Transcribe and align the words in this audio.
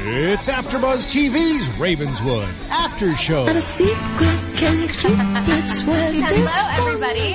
It's 0.00 0.48
AfterBuzz 0.48 1.08
TV's 1.08 1.68
Ravenswood 1.76 2.48
After 2.70 3.16
Show. 3.16 3.46
Not 3.46 3.56
a 3.56 3.60
secret, 3.60 3.96
can 4.56 4.80
you 4.80 4.86
keep 4.86 5.10
it? 5.10 5.82
Hello, 6.24 6.86
everybody. 6.86 7.34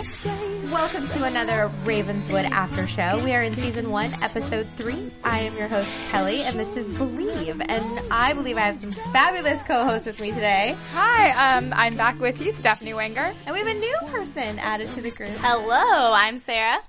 Welcome 0.72 1.06
to 1.10 1.26
another 1.26 1.70
Ravenswood 1.84 2.46
After 2.46 2.88
Show. 2.88 3.22
We 3.22 3.34
are 3.34 3.44
in 3.44 3.54
season 3.54 3.92
one, 3.92 4.12
episode 4.24 4.66
three. 4.78 5.12
I 5.26 5.42
am 5.42 5.58
your 5.58 5.68
host, 5.68 5.92
Kelly, 6.10 6.42
and 6.44 6.58
this 6.58 6.74
is 6.78 6.88
Believe. 6.98 7.60
And 7.60 8.00
I 8.10 8.32
believe 8.32 8.56
I 8.56 8.62
have 8.62 8.78
some 8.78 8.94
fabulous 9.12 9.62
co-hosts 9.64 10.08
with 10.08 10.22
me 10.22 10.32
today. 10.32 10.78
Hi, 10.94 11.58
um, 11.58 11.74
I'm 11.76 11.98
back 11.98 12.18
with 12.22 12.40
you, 12.40 12.54
Stephanie 12.54 12.94
Wenger. 12.94 13.34
And 13.46 13.54
we 13.54 13.60
have 13.60 13.68
a 13.68 13.74
new 13.74 13.98
person 14.06 14.58
added 14.60 14.88
to 14.92 15.02
the 15.02 15.12
group. 15.12 15.32
Hello, 15.40 16.14
I'm 16.14 16.38
Sarah. 16.38 16.80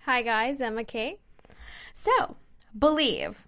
Hi 0.00 0.20
guys, 0.20 0.60
Emma 0.60 0.84
Kate. 0.84 1.18
So, 1.94 2.36
Believe. 2.78 3.47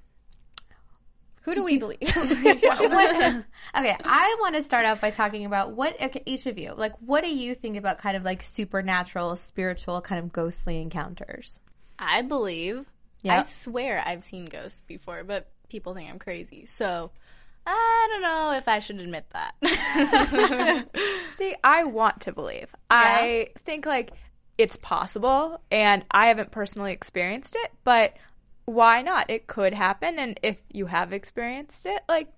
Who 1.43 1.55
do 1.55 1.65
we 1.65 1.79
believe? 1.79 1.99
Okay, 3.73 3.97
I 4.05 4.37
want 4.41 4.57
to 4.57 4.65
start 4.65 4.85
off 4.85 5.01
by 5.01 5.11
talking 5.11 5.47
about 5.47 5.73
what 5.73 6.01
okay, 6.01 6.23
each 6.27 6.47
of 6.47 6.59
you 6.59 6.75
like. 6.77 6.93
What 7.01 7.23
do 7.23 7.31
you 7.33 7.55
think 7.55 7.77
about 7.77 7.99
kind 7.99 8.17
of 8.17 8.25
like 8.25 8.43
supernatural, 8.43 9.37
spiritual, 9.37 10.01
kind 10.01 10.23
of 10.23 10.33
ghostly 10.33 10.81
encounters? 10.81 11.61
I 11.99 12.23
believe. 12.23 12.87
Yeah. 13.23 13.41
I 13.41 13.45
swear 13.45 14.03
I've 14.05 14.25
seen 14.25 14.47
ghosts 14.47 14.83
before, 14.87 15.25
but 15.25 15.49
people 15.69 15.95
think 15.95 16.11
I'm 16.11 16.19
crazy. 16.19 16.67
So 16.67 17.11
I 17.67 18.09
don't 18.11 18.23
know 18.23 18.53
if 18.53 18.67
I 18.67 18.79
should 18.79 19.01
admit 19.01 19.27
that. 19.33 20.87
See, 21.31 21.55
I 21.63 21.85
want 21.85 22.23
to 22.23 22.33
believe. 22.33 22.75
I 22.89 23.51
think 23.65 23.87
like 23.87 24.11
it's 24.59 24.77
possible, 24.77 25.61
and 25.71 26.05
I 26.11 26.29
haven't 26.29 26.51
personally 26.51 26.93
experienced 26.93 27.55
it, 27.57 27.71
but 27.85 28.15
why 28.71 29.03
not? 29.03 29.29
It 29.31 29.47
could 29.47 29.73
happen, 29.75 30.19
and 30.19 30.39
if 30.43 30.57
you 30.73 30.87
have 30.87 31.13
experienced 31.13 31.87
it, 31.87 32.03
like, 32.09 32.29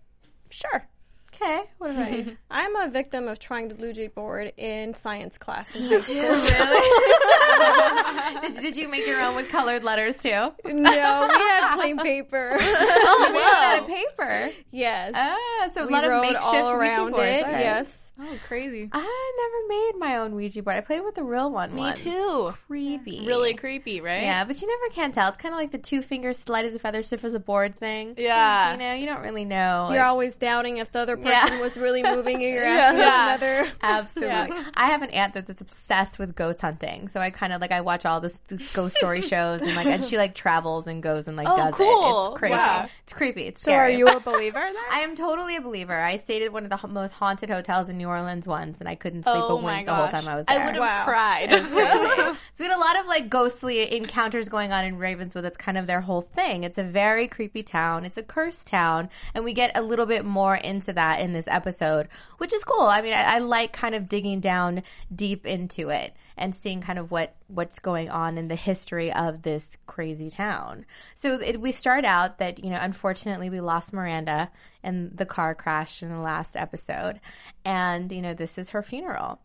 sure. 0.51 0.87
Okay, 1.35 1.63
what 1.79 1.91
about 1.93 2.13
you? 2.13 2.37
I'm 2.51 2.77
a 2.77 2.89
victim 2.89 3.27
of 3.27 3.39
trying 3.39 3.69
the 3.69 3.75
Ouija 3.77 4.11
board 4.11 4.53
in 4.59 4.93
science 4.95 5.39
class 5.39 5.67
in 5.75 5.89
high 5.89 5.99
school. 6.01 6.23
did, 8.43 8.63
did 8.63 8.77
you 8.77 8.89
make 8.89 9.07
your 9.07 9.21
own 9.21 9.35
with 9.37 9.49
colored 9.49 9.83
letters 9.83 10.17
too? 10.19 10.29
no, 10.31 10.53
we 10.65 10.73
had 10.73 11.75
plain 11.75 11.99
paper. 11.99 12.57
Oh, 12.61 13.25
you 13.27 13.33
made 13.33 13.41
it 13.41 13.55
out 13.55 13.79
of 13.81 13.87
paper. 13.89 14.51
yes. 14.71 15.13
Ah, 15.15 15.69
so 15.75 15.85
a 15.85 15.87
we 15.87 15.93
lot 15.93 16.05
of 16.05 16.11
wrote 16.11 16.23
makeshift 16.23 16.45
all 16.45 16.79
Ouija 16.79 16.79
around 16.79 17.11
boards. 17.13 17.25
it. 17.27 17.45
All 17.45 17.53
right. 17.53 17.61
Yes. 17.61 18.12
Oh, 18.25 18.37
crazy. 18.47 18.89
I 18.93 18.99
never 19.41 19.69
made 19.69 19.99
my 19.99 20.17
own 20.19 20.35
Ouija 20.35 20.63
board. 20.63 20.77
I 20.77 20.81
played 20.81 21.03
with 21.05 21.15
the 21.17 21.25
real 21.25 21.51
one. 21.51 21.75
Me 21.75 21.81
once. 21.83 22.01
too. 22.01 22.55
Creepy. 22.69 23.27
Really 23.27 23.55
creepy, 23.55 24.01
right? 24.01 24.23
Yeah, 24.23 24.45
but 24.45 24.61
you 24.61 24.69
never 24.69 24.95
can 24.95 25.13
tell. 25.13 25.29
It's 25.29 25.39
kind 25.39 25.53
of 25.55 25.59
like 25.61 25.73
the 25.73 25.79
two 25.79 26.03
fingers 26.03 26.49
light 26.49 26.65
as 26.65 26.75
a 26.75 26.79
feather, 26.79 27.03
stiff 27.03 27.25
as 27.25 27.35
a 27.35 27.41
board 27.41 27.77
thing. 27.79 28.15
Yeah. 28.17 28.73
You 28.73 28.79
know, 28.79 28.93
you 28.95 29.07
don't 29.07 29.23
really 29.23 29.45
know. 29.45 29.89
You're 29.91 29.99
like- 29.99 30.07
always 30.07 30.35
doubting 30.37 30.77
if 30.77 30.93
the 30.93 31.01
other 31.01 31.17
person 31.17 31.31
Yeah. 31.55 31.61
was 31.61 31.77
really 31.77 32.03
moving 32.03 32.41
you. 32.41 32.49
You're 32.49 32.65
asking 32.65 32.99
Yeah. 33.01 33.27
another. 33.35 33.73
Absolutely. 33.83 34.57
I 34.77 34.87
have 34.87 35.03
an 35.03 35.11
aunt 35.11 35.35
that's 35.35 35.61
obsessed 35.61 36.19
with 36.19 36.35
ghost 36.35 36.61
hunting. 36.61 37.09
So 37.09 37.21
I 37.21 37.31
kind 37.31 37.53
of 37.53 37.61
like 37.61 37.73
I 37.73 37.81
watch 37.81 38.07
all 38.07 38.21
this 38.21 38.39
ghost 38.73 38.97
story 38.97 39.23
shows 39.33 39.63
and 39.63 39.75
like 39.75 39.87
and 39.87 40.05
she 40.05 40.17
like 40.17 40.35
travels 40.35 40.87
and 40.87 41.03
goes 41.03 41.27
and 41.29 41.37
like 41.37 41.49
Oh, 41.49 41.57
does 41.57 41.69
it. 41.75 41.77
cool. 41.77 42.31
It's 42.33 42.39
crazy. 42.39 42.53
Wow. 42.55 42.89
It's 43.05 43.13
creepy. 43.13 43.43
It's 43.43 43.63
So, 43.63 43.73
are 43.73 43.91
you 43.91 44.07
a 44.07 44.21
believer 44.25 44.61
then? 44.61 44.75
I 44.91 45.01
am 45.01 45.17
totally 45.17 45.57
a 45.57 45.61
believer. 45.61 45.99
I 46.01 46.17
stayed 46.19 46.43
at 46.43 46.53
one 46.53 46.65
of 46.65 46.71
the 46.71 46.89
most 46.89 47.13
haunted 47.15 47.51
hotels 47.51 47.89
in 47.89 47.97
New 47.97 48.09
Orleans 48.13 48.47
once, 48.47 48.79
and 48.79 48.89
I 48.89 48.95
couldn't 48.95 49.25
sleep 49.25 49.35
Oh 49.35 49.59
a 49.59 49.63
wink 49.63 49.87
the 49.87 49.95
whole 49.95 50.09
time 50.09 50.29
I 50.29 50.37
was 50.37 50.47
there. 50.47 50.61
I 50.61 50.65
would 50.65 50.75
have 50.75 50.83
Wow. 50.83 51.05
cried. 51.05 51.51
so 51.51 52.37
we 52.59 52.65
had 52.67 52.75
a 52.77 52.79
lot 52.79 52.99
of 52.99 53.07
like 53.07 53.29
ghostly 53.29 53.95
encounters 53.97 54.49
going 54.49 54.73
on 54.73 54.85
in 54.85 54.99
Ravenswood. 54.99 55.45
That's 55.45 55.57
kind 55.57 55.77
of 55.79 55.87
their 55.87 56.01
whole 56.03 56.21
thing. 56.23 56.65
It's 56.65 56.79
a 56.79 56.85
very 56.85 57.27
creepy 57.27 57.63
town. 57.63 58.05
It's 58.05 58.17
a 58.17 58.23
cursed 58.23 58.67
town, 58.67 59.09
and 59.35 59.45
we 59.45 59.53
get 59.53 59.71
a 59.75 59.83
little 59.83 60.07
bit 60.07 60.25
more 60.25 60.57
into 60.57 60.93
that 60.93 61.21
in 61.21 61.33
this 61.33 61.49
episode, 61.49 62.09
which 62.39 62.53
is 62.53 62.63
cool. 62.65 62.87
I 62.87 63.01
mean, 63.03 63.13
I, 63.15 63.37
I 63.37 63.39
like 63.39 63.73
kind 63.73 63.95
of 63.95 64.09
digging 64.09 64.41
down 64.41 64.83
deep 65.15 65.47
into 65.47 65.89
it 65.91 66.15
and 66.37 66.55
seeing 66.55 66.81
kind 66.81 66.99
of 66.99 67.11
what 67.11 67.37
what's 67.49 67.79
going 67.79 68.11
on 68.11 68.39
in 68.39 68.49
the 68.49 68.57
history 68.57 69.13
of 69.13 69.43
this 69.43 69.77
crazy 69.87 70.31
town. 70.31 70.85
So 71.15 71.35
it, 71.35 71.61
we 71.61 71.73
start 71.73 72.05
out 72.05 72.39
that 72.39 72.63
you 72.63 72.71
know, 72.71 72.79
unfortunately, 72.81 73.51
we 73.51 73.61
lost 73.61 73.93
Miranda 73.93 74.51
in 74.83 75.13
the 75.15 75.27
car 75.27 75.55
crash 75.55 76.03
in 76.03 76.09
the 76.09 76.19
last 76.19 76.57
episode, 76.57 77.21
and 77.65 78.11
you 78.11 78.23
know, 78.23 78.35
this 78.35 78.59
is 78.59 78.71
her 78.71 78.83
funeral. 78.83 79.41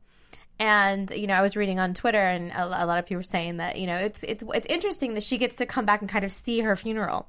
And 0.59 1.11
you 1.11 1.27
know, 1.27 1.35
I 1.35 1.41
was 1.41 1.55
reading 1.55 1.79
on 1.79 1.93
Twitter, 1.93 2.21
and 2.21 2.51
a, 2.51 2.83
a 2.83 2.85
lot 2.85 2.99
of 2.99 3.05
people 3.05 3.19
were 3.19 3.23
saying 3.23 3.57
that 3.57 3.77
you 3.77 3.87
know 3.87 3.95
it's 3.95 4.19
it's 4.23 4.43
it's 4.53 4.67
interesting 4.67 5.13
that 5.13 5.23
she 5.23 5.37
gets 5.37 5.55
to 5.57 5.65
come 5.65 5.85
back 5.85 6.01
and 6.01 6.09
kind 6.09 6.25
of 6.25 6.31
see 6.31 6.61
her 6.61 6.75
funeral 6.75 7.27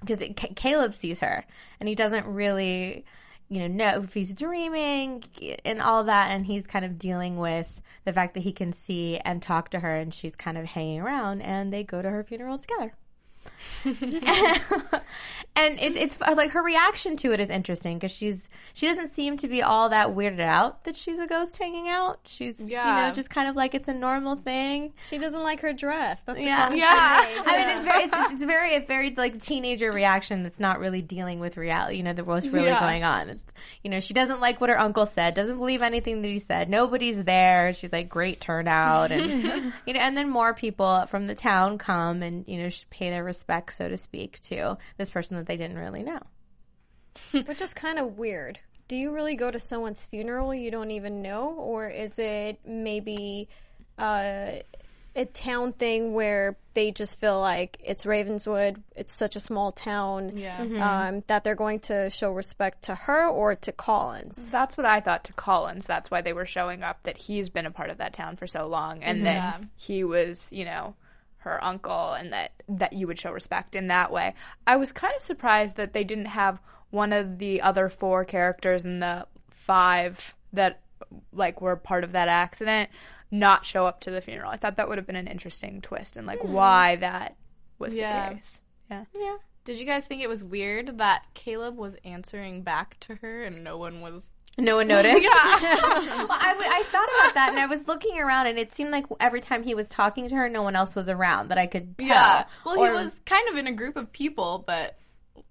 because 0.00 0.22
Caleb 0.56 0.94
sees 0.94 1.20
her, 1.20 1.44
and 1.80 1.88
he 1.88 1.94
doesn't 1.94 2.26
really 2.26 3.04
you 3.54 3.60
know 3.60 3.68
know 3.68 4.02
if 4.02 4.14
he's 4.14 4.34
dreaming 4.34 5.24
and 5.64 5.80
all 5.80 6.04
that, 6.04 6.30
and 6.30 6.46
he's 6.46 6.66
kind 6.66 6.84
of 6.84 6.98
dealing 6.98 7.36
with 7.38 7.80
the 8.04 8.12
fact 8.12 8.34
that 8.34 8.40
he 8.40 8.52
can 8.52 8.72
see 8.72 9.18
and 9.24 9.40
talk 9.40 9.70
to 9.70 9.80
her, 9.80 9.96
and 9.96 10.12
she's 10.12 10.36
kind 10.36 10.58
of 10.58 10.64
hanging 10.66 11.00
around, 11.00 11.40
and 11.42 11.72
they 11.72 11.84
go 11.84 12.02
to 12.02 12.10
her 12.10 12.24
funeral 12.24 12.58
together. 12.58 12.94
and 15.56 15.78
it, 15.78 15.96
it's 15.96 16.16
uh, 16.20 16.34
like 16.36 16.50
her 16.50 16.62
reaction 16.62 17.16
to 17.18 17.32
it 17.32 17.40
is 17.40 17.48
interesting 17.50 17.98
because 17.98 18.10
she's 18.10 18.48
she 18.72 18.86
doesn't 18.88 19.14
seem 19.14 19.36
to 19.38 19.48
be 19.48 19.62
all 19.62 19.88
that 19.90 20.08
weirded 20.10 20.40
out 20.40 20.84
that 20.84 20.96
she's 20.96 21.18
a 21.18 21.26
ghost 21.26 21.56
hanging 21.56 21.88
out. 21.88 22.20
She's 22.24 22.58
you 22.58 22.68
know 22.76 23.12
just 23.14 23.30
kind 23.30 23.48
of 23.48 23.56
like 23.56 23.74
it's 23.74 23.88
a 23.88 23.94
normal 23.94 24.36
thing. 24.36 24.92
She 25.08 25.18
doesn't 25.18 25.42
like 25.42 25.60
her 25.60 25.72
dress. 25.72 26.22
That's 26.22 26.38
the 26.38 26.44
Yeah, 26.44 26.72
Yeah. 26.72 27.24
she 27.26 27.34
made. 27.34 27.42
I 27.46 27.58
mean, 27.58 27.68
it's 27.76 27.82
very, 27.84 28.02
it's, 28.04 28.32
it's 28.32 28.44
very, 28.44 28.74
a 28.74 28.80
very 28.80 29.14
like 29.14 29.40
teenager 29.40 29.92
reaction 29.92 30.42
that's 30.42 30.60
not 30.60 30.80
really 30.80 31.02
dealing 31.02 31.40
with 31.40 31.56
reality. 31.56 31.96
You 31.98 32.02
know, 32.02 32.12
the 32.12 32.24
what's 32.24 32.46
really 32.46 32.66
Yeah. 32.68 32.80
going 32.80 33.04
on. 33.04 33.30
It's, 33.30 33.52
you 33.82 33.90
know, 33.90 34.00
she 34.00 34.12
doesn't 34.14 34.40
like 34.40 34.60
what 34.60 34.70
her 34.70 34.78
uncle 34.78 35.06
said. 35.06 35.34
Doesn't 35.34 35.56
believe 35.58 35.80
anything 35.82 36.22
that 36.22 36.28
he 36.28 36.38
said. 36.38 36.68
Nobody's 36.68 37.22
there. 37.24 37.72
She's 37.74 37.92
like, 37.92 38.08
great 38.08 38.40
turnout, 38.40 39.10
and 39.12 39.72
you 39.86 39.92
know, 39.94 40.00
and 40.00 40.16
then 40.16 40.28
more 40.28 40.52
people 40.54 41.06
from 41.06 41.26
the 41.26 41.34
town 41.34 41.78
come 41.78 42.22
and 42.22 42.44
you 42.48 42.58
know 42.62 42.68
sh- 42.68 42.84
pay 42.90 43.10
their 43.10 43.24
respects, 43.34 43.76
so 43.78 43.88
to 43.88 43.96
speak, 43.96 44.40
to 44.42 44.78
this 44.96 45.10
person 45.10 45.36
that 45.36 45.46
they 45.46 45.56
didn't 45.56 45.78
really 45.78 46.02
know. 46.02 46.20
Which 47.32 47.60
is 47.60 47.74
kind 47.74 47.98
of 47.98 48.18
weird. 48.18 48.58
Do 48.88 48.96
you 48.96 49.12
really 49.12 49.34
go 49.36 49.50
to 49.50 49.58
someone's 49.58 50.04
funeral 50.06 50.54
you 50.54 50.70
don't 50.70 50.90
even 50.90 51.22
know, 51.22 51.50
or 51.56 51.88
is 51.88 52.18
it 52.18 52.60
maybe 52.66 53.48
uh, 53.98 54.52
a 55.16 55.24
town 55.32 55.72
thing 55.72 56.12
where 56.12 56.56
they 56.74 56.90
just 56.90 57.20
feel 57.20 57.40
like 57.40 57.78
it's 57.84 58.04
Ravenswood, 58.04 58.82
it's 58.96 59.14
such 59.14 59.36
a 59.36 59.40
small 59.40 59.70
town, 59.72 60.36
Yeah. 60.36 60.58
um, 60.60 61.22
that 61.28 61.44
they're 61.44 61.54
going 61.54 61.80
to 61.80 62.10
show 62.10 62.30
respect 62.32 62.82
to 62.84 62.94
her 62.94 63.26
or 63.28 63.54
to 63.54 63.72
Collins? 63.72 64.50
That's 64.50 64.76
what 64.76 64.84
I 64.84 65.00
thought 65.00 65.24
to 65.24 65.32
Collins. 65.32 65.86
That's 65.86 66.10
why 66.10 66.20
they 66.20 66.32
were 66.32 66.46
showing 66.46 66.82
up, 66.82 66.98
that 67.04 67.16
he's 67.16 67.48
been 67.48 67.64
a 67.66 67.70
part 67.70 67.90
of 67.90 67.98
that 67.98 68.12
town 68.12 68.36
for 68.36 68.46
so 68.48 68.66
long, 68.66 69.02
and 69.04 69.24
that 69.24 69.62
he 69.76 70.02
was, 70.04 70.46
you 70.50 70.64
know, 70.64 70.94
her 71.44 71.62
uncle, 71.62 72.12
and 72.12 72.32
that, 72.32 72.52
that 72.68 72.92
you 72.92 73.06
would 73.06 73.18
show 73.18 73.30
respect 73.30 73.74
in 73.74 73.86
that 73.88 74.10
way. 74.10 74.34
I 74.66 74.76
was 74.76 74.92
kind 74.92 75.14
of 75.16 75.22
surprised 75.22 75.76
that 75.76 75.92
they 75.92 76.04
didn't 76.04 76.26
have 76.26 76.60
one 76.90 77.12
of 77.12 77.38
the 77.38 77.60
other 77.62 77.88
four 77.88 78.24
characters 78.24 78.84
in 78.84 79.00
the 79.00 79.26
five 79.50 80.34
that, 80.52 80.80
like, 81.32 81.60
were 81.60 81.76
part 81.76 82.04
of 82.04 82.12
that 82.12 82.28
accident 82.28 82.90
not 83.30 83.64
show 83.64 83.86
up 83.86 84.00
to 84.00 84.10
the 84.10 84.20
funeral. 84.20 84.50
I 84.50 84.56
thought 84.56 84.76
that 84.76 84.88
would 84.88 84.98
have 84.98 85.06
been 85.06 85.16
an 85.16 85.26
interesting 85.28 85.80
twist, 85.80 86.16
and, 86.16 86.26
like, 86.26 86.40
hmm. 86.40 86.52
why 86.52 86.96
that 86.96 87.36
was 87.78 87.94
Yeah. 87.94 88.28
the 88.28 88.34
case. 88.36 88.60
Yeah. 88.90 89.04
Yeah. 89.14 89.36
Did 89.64 89.78
you 89.78 89.86
guys 89.86 90.04
think 90.04 90.22
it 90.22 90.28
was 90.28 90.44
weird 90.44 90.98
that 90.98 91.24
Caleb 91.32 91.76
was 91.78 91.96
answering 92.04 92.62
back 92.62 92.98
to 93.00 93.14
her 93.16 93.44
and 93.44 93.64
no 93.64 93.78
one 93.78 94.02
was? 94.02 94.33
No 94.56 94.76
one 94.76 94.86
noticed. 94.86 95.22
yeah. 95.22 95.30
well, 95.30 96.28
I, 96.30 96.52
w- 96.58 96.70
I 96.70 96.84
thought 96.92 97.08
about 97.20 97.34
that, 97.34 97.48
and 97.50 97.58
I 97.58 97.66
was 97.66 97.88
looking 97.88 98.18
around, 98.18 98.46
and 98.46 98.58
it 98.58 98.74
seemed 98.74 98.90
like 98.92 99.06
every 99.20 99.40
time 99.40 99.62
he 99.64 99.74
was 99.74 99.88
talking 99.88 100.28
to 100.28 100.34
her, 100.36 100.48
no 100.48 100.62
one 100.62 100.76
else 100.76 100.94
was 100.94 101.08
around 101.08 101.48
that 101.48 101.58
I 101.58 101.66
could 101.66 101.98
tell. 101.98 102.06
Yeah. 102.06 102.44
Well, 102.64 102.78
Or- 102.78 102.86
he 102.86 102.92
was 102.92 103.12
kind 103.26 103.48
of 103.48 103.56
in 103.56 103.66
a 103.66 103.72
group 103.72 103.96
of 103.96 104.12
people, 104.12 104.62
but 104.66 104.96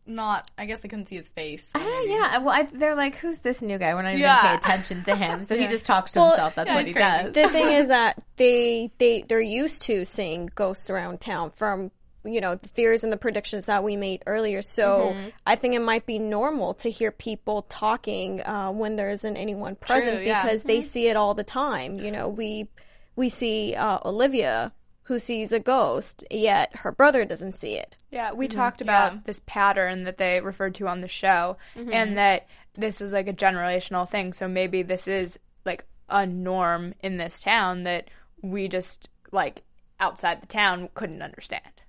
not. 0.06 0.50
I 0.58 0.66
guess 0.66 0.80
they 0.82 0.90
couldn't 0.90 1.08
see 1.10 1.16
his 1.18 1.30
face. 1.30 1.70
I 1.76 1.80
don't 1.80 1.92
know, 2.08 2.16
yeah. 2.16 2.38
Well, 2.40 2.50
I, 2.54 2.64
they're 2.72 2.96
like, 2.96 3.16
who's 3.16 3.38
this 3.40 3.62
new 3.62 3.78
guy? 3.78 3.94
We're 3.94 4.02
not 4.04 4.10
even 4.12 4.22
Yeah. 4.22 4.42
gonna 4.42 4.60
pay 4.60 4.68
attention 4.68 5.04
to 5.06 5.16
him. 5.16 5.46
So 5.46 5.56
he 5.58 5.68
just 5.76 5.86
talks 5.86 6.12
to 6.14 6.20
Well, 6.20 6.30
himself. 6.32 6.56
That's 6.56 6.70
yeah, 6.70 6.76
what 6.76 6.86
he 6.86 6.94
crazy. 6.94 7.24
does. 7.24 7.34
the 7.34 7.50
thing 7.50 7.74
is 7.74 7.88
that 7.90 8.24
they 8.38 8.92
they 9.00 9.22
they're 9.28 9.42
used 9.42 9.84
to 9.84 10.04
seeing 10.06 10.50
ghosts 10.56 10.90
around 10.90 11.20
town 11.22 11.52
from 11.52 11.92
you 12.26 12.42
know 12.42 12.56
the 12.56 12.70
theories 12.70 13.04
and 13.04 13.12
the 13.12 13.18
predictions 13.18 13.66
that 13.66 13.84
we 13.84 13.96
made 13.98 14.24
earlier 14.28 14.62
so 14.62 15.16
i 15.46 15.56
think 15.56 15.76
it 15.76 15.82
might 15.82 16.06
be 16.06 16.20
normal 16.20 16.74
to 16.74 16.90
hear 16.90 17.12
people 17.12 17.64
talking 17.64 18.42
uh, 18.42 18.72
when 18.72 18.96
there 18.96 19.10
isn't 19.10 19.38
anyone 19.38 19.76
present 19.76 20.24
yeah. 20.26 20.44
because 20.44 20.64
they 20.64 20.82
see 20.82 21.08
it 21.08 21.16
all 21.18 21.34
the 21.34 21.44
time 21.44 22.00
you 22.00 22.12
know 22.12 22.28
we 22.30 22.68
we 23.16 23.30
see 23.30 23.76
uh, 23.76 24.00
olivia 24.06 24.72
who 25.04 25.20
sees 25.20 25.52
a 25.52 25.60
ghost 25.60 26.24
yet 26.32 26.74
her 26.78 26.92
brother 26.92 27.26
doesn't 27.26 27.54
see 27.54 27.76
it 27.76 27.96
Yeah, 28.10 28.32
we 28.32 28.48
talked 28.48 28.80
about 28.80 29.14
Yeah. 29.14 29.20
this 29.26 29.42
pattern 29.46 30.04
that 30.06 30.18
they 30.18 30.40
referred 30.40 30.76
to 30.76 30.88
on 30.88 31.02
the 31.02 31.08
show, 31.10 31.58
and 31.76 32.18
that 32.18 32.48
this 32.76 33.02
is 33.02 33.12
like 33.12 33.28
a 33.28 33.34
generational 33.34 34.10
thing. 34.10 34.32
So 34.34 34.48
maybe 34.48 34.82
this 34.84 35.08
is 35.08 35.38
like 35.66 35.84
a 36.08 36.26
norm 36.26 36.94
in 37.02 37.18
this 37.18 37.42
town 37.42 37.84
that 37.84 38.10
we 38.42 38.68
just 38.70 39.10
like 39.34 39.64
outside 40.00 40.42
the 40.42 40.48
town 40.48 40.88
couldn't 40.94 41.22
understand. 41.22 41.82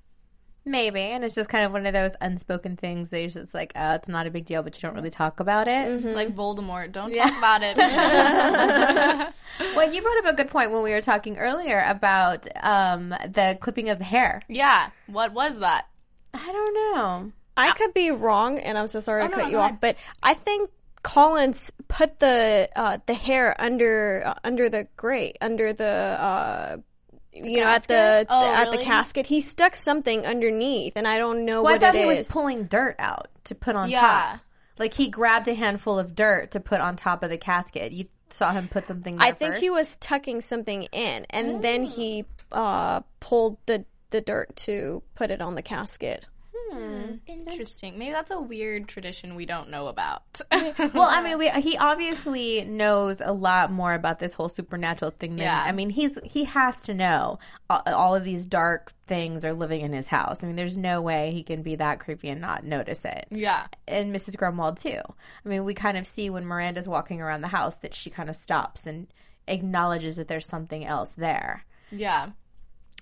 Maybe, 0.66 1.00
and 1.00 1.22
it's 1.24 1.34
just 1.34 1.50
kind 1.50 1.64
of 1.64 1.72
one 1.72 1.84
of 1.84 1.92
those 1.92 2.12
unspoken 2.22 2.76
things 2.76 3.10
that 3.10 3.20
you're 3.20 3.28
just 3.28 3.52
like, 3.52 3.72
oh, 3.76 3.94
it's 3.96 4.08
not 4.08 4.26
a 4.26 4.30
big 4.30 4.46
deal, 4.46 4.62
but 4.62 4.74
you 4.74 4.80
don't 4.80 4.94
really 4.94 5.10
talk 5.10 5.40
about 5.40 5.68
it. 5.68 6.04
It's 6.04 6.14
like 6.14 6.34
Voldemort. 6.34 6.90
Don't 6.90 7.12
talk 7.12 7.36
about 7.38 7.60
it. 7.62 9.34
Well, 9.76 9.92
you 9.92 10.02
brought 10.02 10.18
up 10.18 10.32
a 10.32 10.36
good 10.36 10.50
point 10.50 10.72
when 10.72 10.82
we 10.82 10.90
were 10.90 11.00
talking 11.00 11.36
earlier 11.38 11.84
about 11.86 12.46
um, 12.62 13.10
the 13.10 13.56
clipping 13.60 13.88
of 13.88 13.98
the 13.98 14.04
hair. 14.04 14.40
yeah. 14.48 14.90
What 15.06 15.32
was 15.32 15.58
that? 15.58 15.86
I 16.32 16.46
don't 16.46 16.74
know. 16.74 17.32
I 17.56 17.70
could 17.72 17.94
be 17.94 18.10
wrong, 18.10 18.58
and 18.58 18.76
I'm 18.76 18.88
so 18.88 18.98
sorry 19.00 19.22
to 19.22 19.28
no, 19.28 19.34
cut 19.36 19.44
go 19.44 19.50
you 19.50 19.58
off, 19.58 19.80
but 19.80 19.96
I 20.22 20.34
think 20.34 20.70
Collins 21.04 21.70
put 21.86 22.18
the 22.18 22.68
uh, 22.74 22.98
the 23.06 23.14
hair 23.14 23.54
under 23.60 24.22
uh, 24.26 24.34
under 24.42 24.68
the 24.68 24.88
grate, 24.96 25.36
under 25.40 25.72
the 25.72 25.84
uh, 25.84 26.76
you 27.34 27.60
know 27.60 27.66
at 27.66 27.86
the, 27.88 28.26
Oh, 28.28 28.54
at 28.54 28.70
the 28.70 28.78
casket. 28.78 29.26
He 29.26 29.40
stuck 29.40 29.74
something 29.74 30.24
underneath, 30.24 30.92
and 30.96 31.06
I 31.06 31.18
don't 31.18 31.44
know 31.44 31.62
Well, 31.62 31.70
I 31.70 31.74
what 31.74 31.80
thought 31.80 31.94
it 31.94 32.00
he 32.00 32.06
was 32.06 32.28
pulling 32.28 32.64
dirt 32.64 32.96
out 32.98 33.28
to 33.44 33.54
put 33.54 33.76
on 33.76 33.90
Yeah. 33.90 34.00
top. 34.00 34.40
Like 34.78 34.94
he 34.94 35.08
grabbed 35.08 35.46
a 35.48 35.54
handful 35.54 35.98
of 35.98 36.14
dirt 36.14 36.52
to 36.52 36.60
put 36.60 36.80
on 36.80 36.96
top 36.96 37.22
of 37.22 37.30
the 37.30 37.38
casket. 37.38 37.92
You 37.92 38.06
saw 38.30 38.52
him 38.52 38.68
put 38.68 38.86
something. 38.86 39.16
There 39.16 39.26
I 39.26 39.32
think 39.32 39.56
he 39.56 39.70
was 39.70 39.96
tucking 40.00 40.40
something 40.40 40.84
in, 40.84 41.26
and 41.30 41.62
then 41.62 41.84
he 41.84 42.24
uh, 42.50 43.00
pulled 43.20 43.58
the 43.66 43.84
the 44.10 44.20
dirt 44.20 44.54
to 44.56 45.02
put 45.14 45.30
it 45.30 45.40
on 45.40 45.54
the 45.54 45.62
casket. 45.62 46.24
Hmm, 46.70 46.76
mm, 46.78 47.20
interesting. 47.26 47.98
Maybe 47.98 48.12
that's 48.12 48.30
a 48.30 48.40
weird 48.40 48.88
tradition 48.88 49.34
we 49.34 49.46
don't 49.46 49.70
know 49.70 49.88
about. 49.88 50.40
well, 50.50 51.02
I 51.02 51.22
mean, 51.22 51.38
we, 51.38 51.48
he 51.60 51.76
obviously 51.76 52.64
knows 52.64 53.20
a 53.24 53.32
lot 53.32 53.70
more 53.70 53.94
about 53.94 54.18
this 54.18 54.32
whole 54.32 54.48
supernatural 54.48 55.12
thing 55.12 55.36
than 55.36 55.44
Yeah. 55.44 55.62
I 55.62 55.72
mean, 55.72 55.90
he's 55.90 56.18
he 56.24 56.44
has 56.44 56.82
to 56.84 56.94
know 56.94 57.38
all, 57.70 57.82
all 57.86 58.14
of 58.14 58.24
these 58.24 58.46
dark 58.46 58.92
things 59.06 59.44
are 59.44 59.52
living 59.52 59.82
in 59.82 59.92
his 59.92 60.06
house. 60.06 60.38
I 60.42 60.46
mean, 60.46 60.56
there's 60.56 60.76
no 60.76 61.02
way 61.02 61.30
he 61.32 61.42
can 61.42 61.62
be 61.62 61.76
that 61.76 62.00
creepy 62.00 62.28
and 62.28 62.40
not 62.40 62.64
notice 62.64 63.00
it. 63.04 63.26
yeah. 63.30 63.66
And 63.86 64.14
Mrs. 64.14 64.36
Grunwald 64.36 64.78
too. 64.78 65.00
I 65.44 65.48
mean, 65.48 65.64
we 65.64 65.74
kind 65.74 65.98
of 65.98 66.06
see 66.06 66.30
when 66.30 66.46
Miranda's 66.46 66.88
walking 66.88 67.20
around 67.20 67.42
the 67.42 67.48
house 67.48 67.76
that 67.76 67.94
she 67.94 68.08
kind 68.10 68.30
of 68.30 68.36
stops 68.36 68.86
and 68.86 69.06
acknowledges 69.46 70.16
that 70.16 70.28
there's 70.28 70.46
something 70.46 70.84
else 70.84 71.12
there. 71.16 71.64
Yeah. 71.90 72.30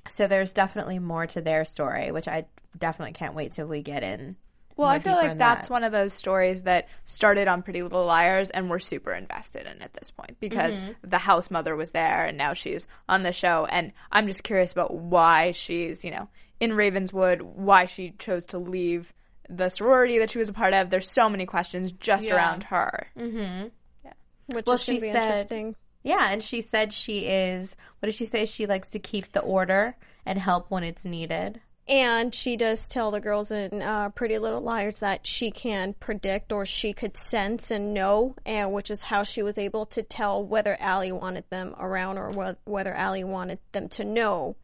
So 0.09 0.27
there's 0.27 0.53
definitely 0.53 0.99
more 0.99 1.27
to 1.29 1.41
their 1.41 1.65
story, 1.65 2.11
which 2.11 2.29
I 2.29 2.47
definitely 2.79 3.13
can't 3.13 3.35
wait 3.35 3.53
till 3.53 3.67
we 3.67 3.83
get 3.83 4.03
in. 4.03 4.37
Well, 4.77 4.89
I 4.89 4.99
feel 5.01 5.13
like 5.13 5.37
that's 5.37 5.69
that. 5.69 5.73
one 5.73 5.85
of 5.85 5.93
those 5.93 6.15
stories 6.15 6.63
that 6.63 6.89
started 7.05 7.47
on 7.47 7.63
Pretty 7.63 7.83
Little 7.83 8.07
Liars, 8.07 8.49
and 8.49 8.71
we're 8.71 8.79
super 8.79 9.13
invested 9.13 9.67
in 9.67 9.83
at 9.83 9.93
this 9.93 10.11
point 10.11 10.39
because 10.41 10.81
the 11.03 11.19
house 11.19 11.51
mother 11.51 11.77
was 11.77 11.91
there, 11.91 12.25
and 12.25 12.39
now 12.39 12.55
she's 12.55 12.87
on 13.09 13.23
the 13.23 13.33
show, 13.33 13.67
and 13.71 13.93
I'm 14.11 14.27
just 14.27 14.43
curious 14.43 14.73
about 14.73 14.95
why 14.95 15.53
she's, 15.53 16.03
you 16.05 16.11
know, 16.11 16.27
in 16.59 16.73
Ravenswood, 16.73 17.43
why 17.43 17.85
she 17.85 18.13
chose 18.19 18.47
to 18.47 18.59
leave 18.59 19.13
the 19.51 19.69
sorority 19.69 20.19
that 20.21 20.31
she 20.31 20.39
was 20.39 20.49
a 20.49 20.53
part 20.55 20.73
of. 20.73 20.89
There's 20.89 21.09
so 21.11 21.29
many 21.29 21.45
questions 21.45 21.93
just 21.93 22.25
Yeah. 22.25 22.37
around 22.37 22.63
her. 22.65 23.09
Mm-hmm. 23.19 23.69
Yeah. 24.07 24.13
Which 24.47 24.65
Well, 24.67 24.77
is 24.77 24.83
she 24.83 24.99
said- 25.01 25.15
interesting. 25.15 25.77
Yeah, 26.03 26.31
and 26.31 26.43
she 26.43 26.61
said 26.61 26.93
she 26.93 27.21
is. 27.21 27.77
What 28.01 28.07
did 28.07 28.15
she 28.15 28.27
say? 28.27 28.45
She 28.45 28.67
likes 28.67 28.89
to 28.91 28.99
keep 28.99 29.33
the 29.33 29.41
order 29.41 29.97
and 30.27 30.39
help 30.39 30.71
when 30.71 30.85
it's 30.85 31.05
needed. 31.05 31.61
And 31.89 32.33
she 32.33 32.57
does 32.57 32.89
tell 32.89 33.11
the 33.11 33.21
girls 33.21 33.51
in 33.51 33.83
uh, 33.83 34.11
Pretty 34.11 34.39
Little 34.39 34.61
Liars 34.61 35.01
that 35.01 35.27
she 35.27 35.51
can 35.51 35.95
predict 35.95 36.53
or 36.53 36.65
she 36.65 36.93
could 36.93 37.17
sense 37.29 37.73
and 37.73 37.93
know, 37.93 38.37
and 38.47 38.73
which 38.73 38.89
is 38.91 39.03
how 39.03 39.25
she 39.25 39.43
was 39.43 39.59
able 39.59 39.87
to 39.87 40.03
tell 40.03 40.45
whether 40.45 40.81
Ali 40.81 41.11
wanted 41.11 41.45
them 41.51 41.75
around 41.79 42.19
or 42.19 42.31
wh- 42.33 42.69
whether 42.69 42.97
Ali 42.97 43.25
wanted 43.25 43.59
them 43.73 43.89
to 43.91 44.05
know 44.05 44.57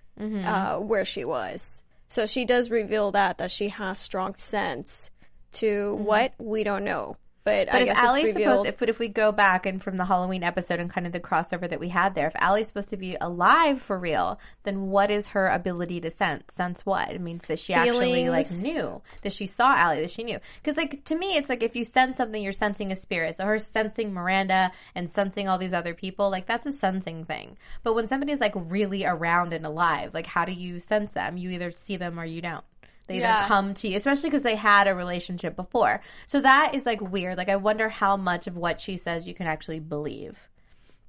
uh, 0.45 0.79
where 0.79 1.05
she 1.05 1.25
was. 1.25 1.83
So 2.09 2.27
she 2.27 2.45
does 2.45 2.71
reveal 2.71 3.13
that 3.13 3.39
that 3.39 3.51
she 3.51 3.69
has 3.69 3.99
strong 3.99 4.35
sense 4.37 5.11
to 5.53 5.95
what 5.97 6.35
we 6.39 6.63
don't 6.65 6.85
know, 6.85 7.17
but, 7.49 7.75
I 7.75 7.81
if 7.81 7.99
Ali's 7.99 8.25
revealed. 8.27 8.53
supposed, 8.53 8.69
if, 8.69 8.79
but 8.79 8.89
if 8.89 8.99
we 8.99 9.09
go 9.09 9.33
back 9.33 9.67
and 9.67 9.83
from 9.83 9.97
the 9.97 10.05
Halloween 10.05 10.43
episode 10.43 10.81
and 10.81 10.91
kind 10.91 11.07
of 11.07 11.13
the 11.13 11.21
crossover 11.21 11.69
that 11.69 11.81
we 11.81 11.89
had 11.89 12.15
there, 12.15 12.27
if 12.29 12.43
Ali's 12.43 12.69
supposed 12.69 12.91
to 12.91 12.97
be 12.97 13.17
alive 13.21 13.81
for 13.81 13.99
real, 13.99 14.39
then 14.65 14.89
what 14.89 15.11
is 15.11 15.29
her 15.29 15.49
ability 15.49 16.01
to 16.03 16.11
sense? 16.11 16.55
Sense 16.55 16.85
what? 16.85 17.11
It 17.11 17.21
means 17.21 17.47
that 17.47 17.59
she 17.59 17.75
actually 17.75 18.29
like 18.29 18.51
knew 18.51 19.01
that 19.23 19.33
she 19.33 19.47
saw 19.47 19.77
Ali, 19.77 20.01
that 20.03 20.11
she 20.11 20.25
knew. 20.25 20.39
Because 20.63 20.77
like 20.77 21.05
to 21.05 21.17
me, 21.17 21.37
it's 21.37 21.49
like 21.49 21.63
if 21.63 21.75
you 21.75 21.85
sense 21.85 22.17
something, 22.17 22.43
you're 22.43 22.53
sensing 22.53 22.93
a 22.93 22.97
spirit. 22.97 23.37
So 23.37 23.45
her 23.45 23.59
sensing 23.59 24.13
Miranda 24.13 24.73
and 24.95 25.11
sensing 25.11 25.49
all 25.49 25.59
these 25.59 25.73
other 25.73 25.95
people, 25.95 26.31
like 26.31 26.47
that's 26.47 26.67
a 26.67 26.73
sensing 26.73 27.25
thing. 27.25 27.57
But 27.83 27.95
when 27.95 28.07
somebody's 28.07 28.41
like 28.41 28.55
really 28.55 29.05
around 29.05 29.53
and 29.53 29.65
alive, 29.67 30.15
like 30.15 30.27
how 30.27 30.45
do 30.45 30.53
you 30.53 30.81
sense 30.81 31.13
them? 31.13 31.37
You 31.37 31.51
either 31.51 31.71
see 31.73 31.97
them 31.97 32.19
or 32.19 32.25
you 32.25 32.41
don't. 32.41 32.65
They 33.09 33.15
either 33.15 33.23
Yeah. 33.23 33.49
come 33.49 33.75
to 33.75 33.89
you, 33.89 33.97
especially 33.97 34.29
because 34.31 34.43
they 34.45 34.55
had 34.55 34.87
a 34.87 34.95
relationship 34.95 35.57
before. 35.57 36.01
So 36.27 36.41
that 36.43 36.75
is 36.75 36.87
like 36.87 37.01
weird. 37.01 37.37
Like 37.37 37.49
I 37.49 37.57
wonder 37.57 37.89
how 37.89 38.17
much 38.17 38.47
of 38.47 38.57
what 38.57 38.81
she 38.81 38.97
says 38.97 39.27
you 39.27 39.35
can 39.35 39.47
actually 39.49 39.81
believe. 39.81 40.39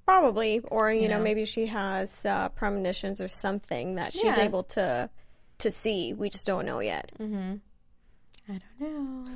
Probably, 0.06 0.60
or 0.72 0.92
you, 0.92 1.08
know, 1.08 1.20
maybe 1.20 1.46
she 1.46 1.68
has 1.68 2.26
uh, 2.26 2.50
premonitions 2.50 3.22
or 3.22 3.28
something 3.28 3.96
that 3.96 4.12
she's 4.14 4.24
Yeah. 4.24 4.40
able 4.42 4.64
to 4.64 5.10
to 5.60 5.70
see. 5.72 6.14
We 6.14 6.30
just 6.30 6.48
don't 6.48 6.66
know 6.66 6.80
yet. 6.80 7.12
Mm-hmm. 7.20 7.56
I 8.52 8.60
don't 8.80 9.26
know. 9.28 9.32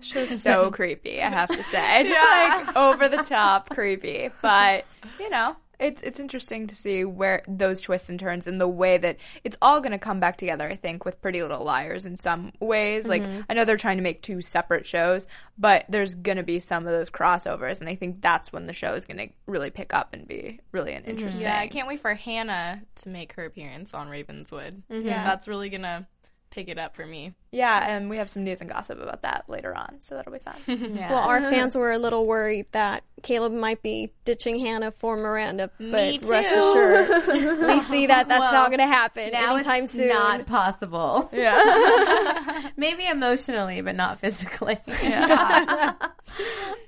She's 0.00 0.42
so 0.48 0.70
creepy, 0.70 1.20
I 1.22 1.30
have 1.30 1.48
to 1.48 1.64
say. 1.64 2.06
Just 2.06 2.20
like 2.20 2.76
over 2.76 3.08
the 3.08 3.22
top 3.24 3.70
creepy. 3.70 4.30
But, 4.42 4.84
you 5.18 5.30
know, 5.30 5.56
it's 5.82 6.02
it's 6.02 6.20
interesting 6.20 6.68
to 6.68 6.76
see 6.76 7.04
where 7.04 7.42
those 7.48 7.80
twists 7.80 8.08
and 8.08 8.18
turns 8.18 8.46
and 8.46 8.60
the 8.60 8.68
way 8.68 8.98
that 8.98 9.16
it's 9.42 9.56
all 9.60 9.80
going 9.80 9.92
to 9.92 9.98
come 9.98 10.20
back 10.20 10.36
together, 10.36 10.68
I 10.68 10.76
think, 10.76 11.04
with 11.04 11.20
Pretty 11.20 11.42
Little 11.42 11.64
Liars 11.64 12.06
in 12.06 12.16
some 12.16 12.52
ways. 12.60 13.06
Like, 13.06 13.22
mm-hmm. 13.22 13.40
I 13.50 13.54
know 13.54 13.64
they're 13.64 13.76
trying 13.76 13.96
to 13.96 14.02
make 14.02 14.22
two 14.22 14.40
separate 14.40 14.86
shows, 14.86 15.26
but 15.58 15.84
there's 15.88 16.14
going 16.14 16.36
to 16.36 16.44
be 16.44 16.60
some 16.60 16.86
of 16.86 16.92
those 16.92 17.10
crossovers. 17.10 17.80
And 17.80 17.88
I 17.88 17.96
think 17.96 18.22
that's 18.22 18.52
when 18.52 18.66
the 18.66 18.72
show 18.72 18.94
is 18.94 19.04
going 19.04 19.18
to 19.18 19.28
really 19.46 19.70
pick 19.70 19.92
up 19.92 20.14
and 20.14 20.26
be 20.26 20.60
really 20.70 20.92
an 20.92 21.02
mm-hmm. 21.02 21.10
interesting. 21.10 21.42
Yeah, 21.42 21.58
I 21.58 21.66
can't 21.66 21.88
wait 21.88 22.00
for 22.00 22.14
Hanna 22.14 22.82
to 22.96 23.08
make 23.08 23.32
her 23.34 23.44
appearance 23.44 23.92
on 23.92 24.08
Ravenswood. 24.08 24.82
Yeah. 24.88 25.24
That's 25.24 25.48
really 25.48 25.68
going 25.68 25.82
to 25.82 26.06
pick 26.52 26.68
it 26.68 26.78
up 26.78 26.94
for 26.94 27.04
me. 27.04 27.34
Yeah, 27.50 27.86
and 27.86 28.08
we 28.08 28.18
have 28.18 28.30
some 28.30 28.44
news 28.44 28.60
and 28.60 28.70
gossip 28.70 29.00
about 29.00 29.22
that 29.22 29.44
later 29.48 29.74
on, 29.74 29.96
so 30.00 30.14
that'll 30.14 30.32
be 30.32 30.38
fun. 30.38 30.54
Yeah. 30.94 31.10
Well, 31.10 31.22
our 31.22 31.40
fans 31.50 31.74
were 31.74 31.90
a 31.92 31.98
little 31.98 32.26
worried 32.26 32.66
that 32.72 33.02
Caleb 33.22 33.52
might 33.52 33.82
be 33.82 34.12
ditching 34.24 34.58
Hanna 34.60 34.90
for 34.90 35.16
Miranda, 35.16 35.70
but 35.78 35.90
Me 35.90 36.18
rest 36.22 36.50
assured, 36.50 37.26
we 37.28 37.80
see 37.80 38.06
that 38.06 38.28
that's 38.28 38.52
not 38.52 38.68
going 38.68 38.80
to 38.80 38.86
happen 38.86 39.30
now 39.32 39.54
anytime 39.56 39.84
it's 39.84 39.92
soon. 39.92 40.08
not 40.08 40.46
possible. 40.46 41.28
Yeah. 41.32 42.70
Maybe 42.76 43.06
emotionally, 43.06 43.80
but 43.80 43.96
not 43.96 44.20
physically. 44.20 44.78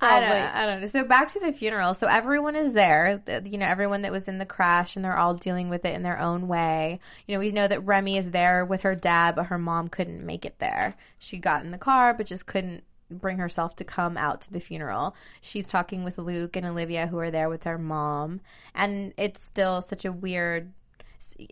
I 0.01 0.21
don't, 0.21 0.31
I 0.31 0.67
don't 0.67 0.81
know. 0.81 0.87
So 0.87 1.05
back 1.05 1.33
to 1.33 1.41
the 1.41 1.53
funeral. 1.53 1.95
So 1.95 2.07
everyone 2.07 2.57
is 2.57 2.73
there. 2.73 3.23
You 3.45 3.59
know, 3.59 3.67
everyone 3.67 4.03
that 4.03 4.13
was 4.13 4.29
in 4.29 4.39
the 4.39 4.47
crash, 4.47 4.97
and 4.97 5.05
they're 5.05 5.17
all 5.17 5.35
dealing 5.35 5.69
with 5.69 5.85
it 5.85 5.95
in 5.95 6.03
their 6.03 6.19
own 6.19 6.49
way. 6.49 7.01
You 7.27 7.35
know, 7.35 7.41
we 7.41 7.53
know 7.53 7.67
that 7.67 7.85
Remy 7.85 8.17
is 8.19 8.31
there 8.31 8.65
with 8.65 8.83
her 8.83 8.95
dad, 8.95 9.37
but 9.37 9.47
her 9.47 9.54
mom 9.59 9.89
couldn't 9.89 10.25
make 10.25 10.45
it 10.45 10.59
there. 10.59 10.97
She 11.19 11.39
got 11.39 11.65
in 11.65 11.71
the 11.71 11.79
car, 11.79 12.15
but 12.15 12.27
just 12.27 12.47
couldn't 12.47 12.85
bring 13.11 13.39
herself 13.39 13.77
to 13.77 13.85
come 13.85 14.17
out 14.17 14.41
to 14.43 14.53
the 14.53 14.61
funeral. 14.61 15.15
She's 15.41 15.69
talking 15.69 16.05
with 16.05 16.19
Luke 16.19 16.57
and 16.57 16.67
Olivia, 16.67 17.07
who 17.07 17.19
are 17.19 17.31
there 17.31 17.49
with 17.49 17.63
their 17.63 17.79
mom, 17.79 18.41
and 18.75 19.13
it's 19.17 19.43
still 19.45 19.83
such 19.83 20.05
a 20.05 20.13
weird 20.13 20.73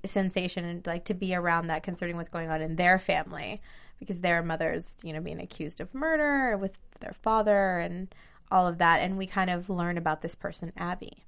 sensation 0.05 0.83
like 0.87 1.05
to 1.07 1.15
be 1.15 1.35
around 1.35 1.67
that 1.67 1.83
concerning 1.83 2.17
what's 2.17 2.29
going 2.29 2.51
on 2.51 2.63
in 2.63 2.77
their 2.77 2.99
family 2.99 3.61
because 3.99 4.21
their 4.21 4.43
mother's 4.43 4.89
you 5.03 5.13
know 5.13 5.21
being 5.21 5.41
accused 5.41 5.81
of 5.81 5.93
murder 5.93 6.57
with 6.57 6.73
their 7.01 7.15
father 7.23 7.79
and 7.79 8.15
all 8.51 8.69
of 8.69 8.79
that 8.79 9.01
and 9.01 9.19
we 9.19 9.27
kind 9.27 9.51
of 9.51 9.69
learn 9.69 9.99
about 9.99 10.23
this 10.23 10.35
person 10.35 10.73
abby 10.77 11.25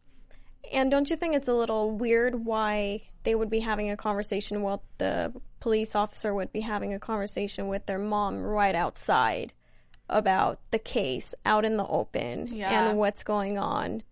And 0.73 0.91
don't 0.91 1.09
you 1.11 1.17
think 1.17 1.35
it's 1.35 1.49
a 1.49 1.55
little 1.55 1.91
weird 1.91 2.45
why 2.45 3.03
they 3.23 3.35
would 3.35 3.51
be 3.51 3.61
having 3.61 3.91
a 3.91 3.97
conversation 3.97 4.63
while 4.63 4.83
the 4.99 5.33
police 5.61 5.95
officer 5.95 6.35
would 6.35 6.53
be 6.53 6.61
having 6.61 6.93
a 6.93 6.99
conversation 6.99 7.69
with 7.69 7.87
their 7.87 7.99
mom 7.99 8.43
right 8.43 8.75
outside 8.75 9.53
about 10.09 10.61
the 10.71 10.79
case 10.79 11.35
out 11.47 11.65
in 11.65 11.77
the 11.77 11.87
open 11.87 12.49
Yeah. 12.49 12.89
and 12.89 12.99
what's 12.99 13.23
going 13.25 13.59
on. 13.59 14.03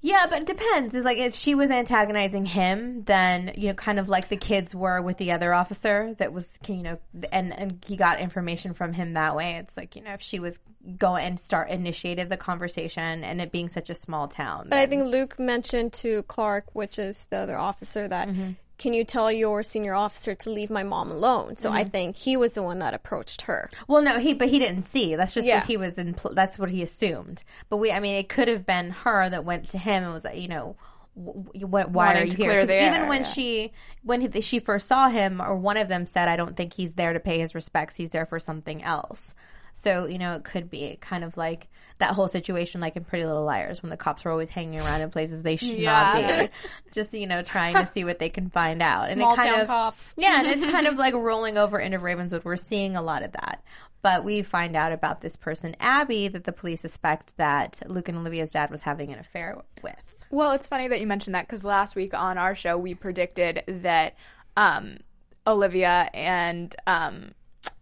Yeah, 0.00 0.26
but 0.30 0.42
it 0.42 0.46
depends. 0.46 0.94
It's 0.94 1.04
like 1.04 1.18
if 1.18 1.34
she 1.34 1.54
was 1.54 1.70
antagonizing 1.70 2.46
him, 2.46 3.02
then 3.04 3.52
you 3.56 3.68
know, 3.68 3.74
kind 3.74 3.98
of 3.98 4.08
like 4.08 4.28
the 4.28 4.36
kids 4.36 4.74
were 4.74 5.02
with 5.02 5.18
the 5.18 5.32
other 5.32 5.52
officer 5.52 6.14
that 6.18 6.32
was, 6.32 6.46
you 6.68 6.82
know, 6.82 6.98
and 7.32 7.58
and 7.58 7.84
he 7.86 7.96
got 7.96 8.20
information 8.20 8.74
from 8.74 8.92
him 8.92 9.14
that 9.14 9.34
way. 9.34 9.56
It's 9.56 9.76
like 9.76 9.96
you 9.96 10.02
know, 10.02 10.12
if 10.12 10.22
she 10.22 10.38
was 10.38 10.58
going 10.96 11.24
and 11.26 11.40
start 11.40 11.70
initiated 11.70 12.30
the 12.30 12.36
conversation, 12.36 13.24
and 13.24 13.40
it 13.40 13.50
being 13.50 13.68
such 13.68 13.90
a 13.90 13.94
small 13.94 14.28
town. 14.28 14.68
But 14.68 14.78
I 14.78 14.86
think 14.86 15.06
Luke 15.06 15.38
mentioned 15.38 15.92
to 15.94 16.22
Clark, 16.24 16.74
which 16.74 16.98
is 16.98 17.26
the 17.30 17.38
other 17.38 17.56
officer, 17.56 18.06
that 18.06 18.28
Mm-hmm. 18.28 18.52
Can 18.78 18.94
you 18.94 19.04
tell 19.04 19.30
your 19.30 19.62
senior 19.62 19.94
officer 19.94 20.34
to 20.36 20.50
leave 20.50 20.70
my 20.70 20.82
mom 20.82 21.10
alone? 21.10 21.56
So 21.56 21.68
Mm-hmm. 21.68 21.78
I 21.78 21.84
think 21.84 22.16
he 22.16 22.36
was 22.36 22.54
the 22.54 22.62
one 22.62 22.78
that 22.78 22.94
approached 22.94 23.42
her. 23.42 23.68
Well, 23.88 24.00
no, 24.02 24.18
he 24.18 24.32
but 24.34 24.48
he 24.48 24.58
didn't 24.58 24.84
see. 24.84 25.16
That's 25.16 25.34
just 25.34 25.46
Yeah. 25.46 25.58
what 25.58 25.66
he 25.66 25.76
was 25.76 25.98
in. 25.98 26.14
pl- 26.14 26.34
That's 26.34 26.58
what 26.58 26.70
he 26.70 26.82
assumed. 26.82 27.42
But 27.68 27.78
we, 27.78 27.90
I 27.92 28.00
mean, 28.00 28.14
it 28.14 28.28
could 28.28 28.48
have 28.48 28.64
been 28.64 28.90
her 28.90 29.28
that 29.28 29.44
went 29.44 29.68
to 29.70 29.78
him 29.78 30.04
and 30.04 30.12
was 30.14 30.24
like, 30.24 30.38
you 30.38 30.48
know, 30.48 30.76
what? 31.14 31.90
Why 31.90 32.06
Wanting 32.06 32.22
are 32.22 32.26
you 32.26 32.30
here? 32.36 32.46
clear 32.46 32.60
'Cause 32.60 32.68
the 32.68 32.80
even 32.86 32.94
air, 33.02 33.08
when 33.08 33.22
yeah. 33.22 33.28
she 33.32 33.72
when 34.04 34.20
he, 34.20 34.40
she 34.40 34.60
first 34.60 34.86
saw 34.86 35.08
him, 35.08 35.40
or 35.40 35.56
one 35.56 35.76
of 35.76 35.88
them 35.88 36.06
said, 36.06 36.28
"I 36.28 36.36
don't 36.36 36.56
think 36.56 36.74
he's 36.74 36.92
there 36.92 37.12
to 37.12 37.18
pay 37.18 37.40
his 37.40 37.56
respects. 37.56 37.96
He's 37.96 38.10
there 38.10 38.24
for 38.26 38.38
something 38.38 38.84
else." 38.84 39.34
So 39.78 40.06
you 40.06 40.18
know, 40.18 40.34
it 40.34 40.42
could 40.42 40.68
be 40.68 40.98
kind 41.00 41.22
of 41.22 41.36
like 41.36 41.68
that 41.98 42.10
whole 42.10 42.26
situation, 42.26 42.80
like 42.80 42.96
in 42.96 43.04
Pretty 43.04 43.24
Little 43.24 43.44
Liars, 43.44 43.80
when 43.80 43.90
the 43.90 43.96
cops 43.96 44.24
were 44.24 44.32
always 44.32 44.48
hanging 44.48 44.80
around 44.80 45.02
in 45.02 45.10
places 45.10 45.42
they 45.42 45.54
should 45.54 45.78
not 45.78 46.16
be, 46.16 46.48
just 46.92 47.14
you 47.14 47.28
know, 47.28 47.42
trying 47.42 47.74
to 47.74 47.86
see 47.92 48.04
what 48.04 48.18
they 48.18 48.28
can 48.28 48.50
find 48.50 48.82
out. 48.82 49.12
Small 49.12 49.30
and 49.30 49.38
it 49.38 49.42
kind 49.42 49.50
town 49.50 49.60
of, 49.60 49.66
cops. 49.68 50.14
yeah, 50.16 50.40
and 50.40 50.48
it's 50.48 50.64
kind 50.64 50.88
of 50.88 50.96
like 50.98 51.14
rolling 51.14 51.56
over 51.56 51.78
into 51.78 52.00
Ravenswood. 52.00 52.44
We're 52.44 52.56
seeing 52.56 52.96
a 52.96 53.02
lot 53.02 53.22
of 53.22 53.30
that. 53.32 53.62
But 54.02 54.24
we 54.24 54.42
find 54.42 54.74
out 54.74 54.92
about 54.92 55.20
this 55.20 55.36
person, 55.36 55.76
Abby, 55.78 56.26
that 56.26 56.42
the 56.44 56.52
police 56.52 56.80
suspect 56.80 57.36
that 57.36 57.80
Luke 57.86 58.08
and 58.08 58.18
Olivia's 58.18 58.50
dad 58.50 58.70
was 58.70 58.80
having 58.80 59.12
an 59.12 59.18
affair 59.20 59.60
with. 59.82 60.16
Well, 60.30 60.52
it's 60.52 60.66
funny 60.66 60.88
that 60.88 61.00
you 61.00 61.06
mentioned 61.06 61.34
that 61.34 61.46
because 61.46 61.62
last 61.64 61.94
week 61.94 62.14
on 62.14 62.36
our 62.36 62.54
show 62.54 62.76
we 62.76 62.94
predicted 62.94 63.62
that 63.66 64.16
um, 64.56 64.98
Olivia 65.46 66.10
and 66.12 66.74
um, 66.86 67.32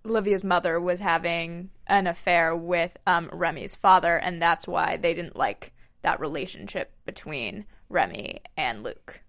Olivia's 0.05 0.45
mother 0.45 0.81
was 0.81 1.01
having 1.01 1.71
an 1.87 2.07
affair 2.07 2.55
with 2.57 2.97
um, 3.07 3.29
Remy's 3.33 3.75
father, 3.75 4.17
and 4.17 4.41
that's 4.41 4.67
why 4.69 4.97
they 4.97 5.15
didn't 5.15 5.37
like 5.37 5.73
that 6.03 6.21
relationship 6.21 6.93
between 7.05 7.65
Remy 7.89 8.41
and 8.57 8.83
Luke. 8.83 9.21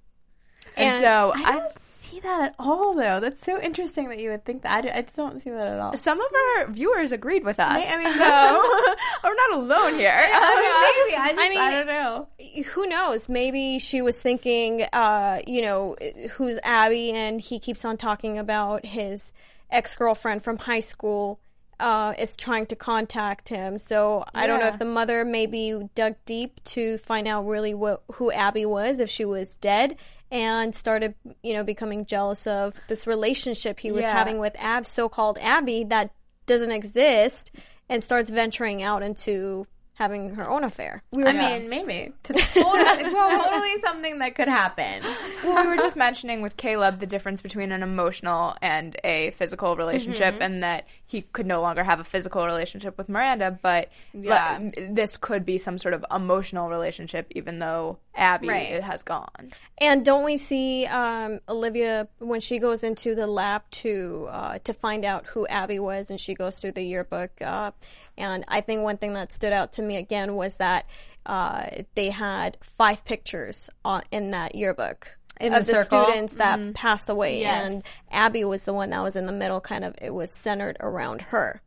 And, 0.75 0.91
And 0.91 1.01
so 1.01 1.31
I 1.35 1.49
I, 1.49 1.51
don't 1.59 1.79
see 1.79 2.19
that 2.19 2.41
at 2.41 2.55
all, 2.59 2.93
though. 2.93 3.19
That's 3.19 3.43
so 3.43 3.59
interesting 3.59 4.09
that 4.09 4.19
you 4.19 4.29
would 4.29 4.45
think 4.45 4.61
that. 4.61 4.77
I, 4.77 4.81
do- 4.81 4.89
I 4.93 5.01
just 5.01 5.15
don't 5.15 5.43
see 5.43 5.49
that 5.49 5.67
at 5.67 5.79
all. 5.79 5.97
some 5.97 6.19
of 6.21 6.27
our 6.57 6.67
viewers 6.71 7.11
agreed 7.11 7.43
with 7.43 7.59
us. 7.59 7.83
I 7.83 7.97
mean, 7.97 8.13
so 8.13 9.27
we're 9.27 9.35
not 9.35 9.53
alone 9.53 9.95
here. 9.95 10.13
I 10.13 10.27
mean, 10.55 11.09
maybe. 11.09 11.15
I, 11.17 11.29
just, 11.29 11.39
I, 11.39 11.49
mean, 11.49 11.71
don't 11.71 11.87
know. 11.87 12.27
Who 12.73 12.85
knows? 12.87 13.27
Maybe 13.27 13.79
she 13.79 14.01
was 14.03 14.19
thinking, 14.19 14.83
uh, 14.93 15.39
you 15.47 15.61
know, 15.63 15.95
who's 16.31 16.59
Abby, 16.63 17.11
and 17.11 17.41
he 17.41 17.57
keeps 17.59 17.83
on 17.83 17.97
talking 17.97 18.37
about 18.37 18.85
his 18.85 19.33
ex 19.69 19.95
girlfriend 19.95 20.43
from 20.43 20.57
high 20.57 20.79
school. 20.81 21.39
Uh, 21.79 22.15
is 22.17 22.35
trying 22.35 22.65
to 22.65 22.75
contact 22.75 23.49
him. 23.49 23.77
So 23.77 24.25
I 24.33 24.47
don't 24.47 24.59
know 24.59 24.65
if 24.67 24.79
the 24.79 24.85
mother 24.85 25.23
maybe 25.23 25.87
dug 25.93 26.15
deep 26.25 26.59
to 26.63 26.97
find 26.97 27.27
out 27.27 27.45
really 27.45 27.75
what, 27.75 28.01
who 28.13 28.31
Abby 28.31 28.65
was, 28.65 28.99
if 28.99 29.11
she 29.11 29.25
was 29.25 29.57
dead, 29.57 29.95
and 30.31 30.73
started, 30.73 31.13
you 31.43 31.53
know, 31.53 31.63
becoming 31.63 32.07
jealous 32.07 32.47
of 32.47 32.73
this 32.87 33.05
relationship 33.05 33.79
he 33.79 33.91
was 33.91 34.01
Yeah. 34.01 34.11
having 34.11 34.39
with 34.39 34.55
Ab, 34.57 34.87
so-called 34.87 35.37
Abby, 35.39 35.83
that 35.83 36.09
doesn't 36.47 36.71
exist, 36.71 37.51
and 37.87 38.03
starts 38.03 38.31
venturing 38.31 38.81
out 38.81 39.03
into 39.03 39.67
having 39.97 40.35
her 40.35 40.47
own 40.47 40.63
affair. 40.63 41.01
We 41.11 41.23
I 41.25 41.31
mean, 41.33 41.69
maybe. 41.69 42.13
Totally, 42.23 43.09
totally 43.09 43.81
something 43.81 44.19
that 44.19 44.35
could 44.35 44.47
happen. 44.47 45.01
well, 45.43 45.63
we 45.63 45.67
were 45.69 45.77
just 45.77 45.95
mentioning 45.95 46.41
with 46.43 46.55
Caleb 46.55 46.99
the 46.99 47.07
difference 47.07 47.41
between 47.41 47.71
an 47.71 47.81
emotional 47.81 48.55
and 48.61 48.95
a 49.03 49.31
physical 49.31 49.75
relationship, 49.75 50.35
Mm-hmm. 50.35 50.41
and 50.43 50.63
that 50.63 50.85
he 51.09 51.21
could 51.21 51.45
no 51.47 51.61
longer 51.61 51.83
have 51.83 52.01
a 52.01 52.03
physical 52.03 52.45
relationship 52.45 52.97
with 52.97 53.07
Miranda, 53.07 53.57
but 53.61 53.89
Yeah. 54.13 54.59
but 54.59 54.95
this 54.95 55.15
could 55.17 55.45
be 55.45 55.57
some 55.57 55.77
sort 55.77 55.93
of 55.93 56.05
emotional 56.13 56.67
relationship, 56.69 57.27
even 57.31 57.59
though 57.59 57.97
Abby 58.13 58.49
Right. 58.49 58.83
has 58.83 59.03
gone. 59.03 59.51
And 59.77 60.03
don't 60.03 60.25
we 60.25 60.35
see 60.35 60.85
um, 60.85 61.39
Olivia 61.47 62.09
when 62.19 62.41
she 62.41 62.59
goes 62.59 62.83
into 62.83 63.15
the 63.15 63.25
lab 63.25 63.61
to 63.71 64.27
uh, 64.29 64.59
to 64.65 64.73
find 64.73 65.05
out 65.05 65.25
who 65.27 65.47
Abby 65.47 65.79
was, 65.79 66.11
and 66.11 66.19
she 66.19 66.33
goes 66.33 66.59
through 66.59 66.73
the 66.73 66.83
yearbook. 66.83 67.31
Uh, 67.41 67.71
and 68.17 68.43
I 68.47 68.59
think 68.61 68.81
one 68.81 68.97
thing 68.97 69.13
that 69.13 69.31
stood 69.31 69.53
out 69.53 69.73
to 69.73 69.81
me 69.81 69.95
again 69.97 70.35
was 70.35 70.57
that 70.57 70.85
uh, 71.25 71.67
they 71.95 72.09
had 72.09 72.57
five 72.61 73.05
pictures 73.05 73.69
on, 73.85 74.03
in 74.11 74.31
that 74.31 74.55
yearbook. 74.55 75.09
In 75.39 75.53
of 75.53 75.65
the 75.65 75.73
the, 75.73 75.83
students 75.83 76.33
that 76.35 76.73
passed 76.73 77.09
away, 77.09 77.41
Yes. 77.41 77.65
and 77.67 77.83
Abby 78.11 78.43
was 78.43 78.63
the 78.63 78.73
one 78.73 78.89
that 78.91 79.01
was 79.03 79.15
in 79.15 79.25
the 79.25 79.31
middle. 79.33 79.59
Kind 79.61 79.83
of, 79.83 79.95
it 80.01 80.13
was 80.13 80.29
centered 80.31 80.77
around 80.79 81.21
her, 81.21 81.61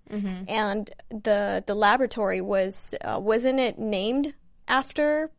and 0.49 0.91
the 1.11 1.63
the 1.67 1.75
laboratory 1.75 2.41
was 2.41 2.95
uh, 3.05 3.19
wasn't 3.21 3.61
it 3.61 3.79
named 3.79 4.35
after 4.69 5.31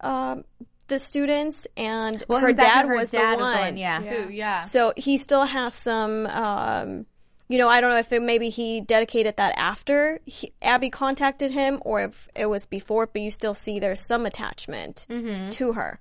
um, 0.00 0.44
the 0.88 0.98
students? 0.98 1.66
And 1.76 2.22
Well, 2.28 2.40
her 2.40 2.48
exactly, 2.50 2.82
dad 2.82 2.86
her 2.88 2.94
was 2.96 3.10
dad 3.10 3.38
the 3.38 3.42
one. 3.42 3.76
Yeah. 3.76 4.00
Who? 4.00 4.32
Yeah. 4.32 4.64
So 4.64 4.92
he 4.96 5.18
still 5.18 5.44
has 5.44 5.74
some, 5.74 6.26
um, 6.26 7.06
you 7.48 7.58
know, 7.58 7.68
I 7.68 7.80
don't 7.80 7.90
know 7.90 7.98
if 7.98 8.12
it, 8.12 8.22
maybe 8.22 8.48
he 8.48 8.80
dedicated 8.80 9.36
that 9.36 9.54
after 9.56 10.20
he, 10.24 10.52
Abby 10.62 10.90
contacted 10.90 11.50
him 11.50 11.78
or 11.84 12.02
if 12.02 12.28
it 12.34 12.46
was 12.46 12.66
before, 12.66 13.06
but 13.06 13.22
you 13.22 13.30
still 13.30 13.54
see 13.54 13.78
there's 13.78 14.04
some 14.06 14.26
attachment 14.26 15.06
to 15.08 15.72
her. 15.72 16.00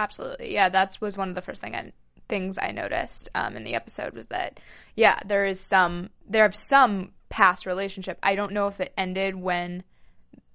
Absolutely, 0.00 0.54
yeah. 0.54 0.68
That 0.70 0.96
was 1.00 1.16
one 1.16 1.28
of 1.28 1.34
the 1.34 1.42
first 1.42 1.60
thing 1.60 1.74
I, 1.74 1.92
things 2.28 2.56
I 2.58 2.70
noticed 2.70 3.28
um, 3.34 3.56
in 3.56 3.64
the 3.64 3.74
episode 3.74 4.14
was 4.14 4.26
that 4.26 4.58
yeah, 4.96 5.18
there 5.26 5.44
is 5.44 5.60
some 5.60 6.10
there 6.28 6.46
of 6.46 6.54
some 6.54 7.12
past 7.28 7.66
relationship. 7.66 8.18
I 8.22 8.34
don't 8.34 8.52
know 8.52 8.66
if 8.68 8.80
it 8.80 8.92
ended 8.96 9.34
when 9.34 9.82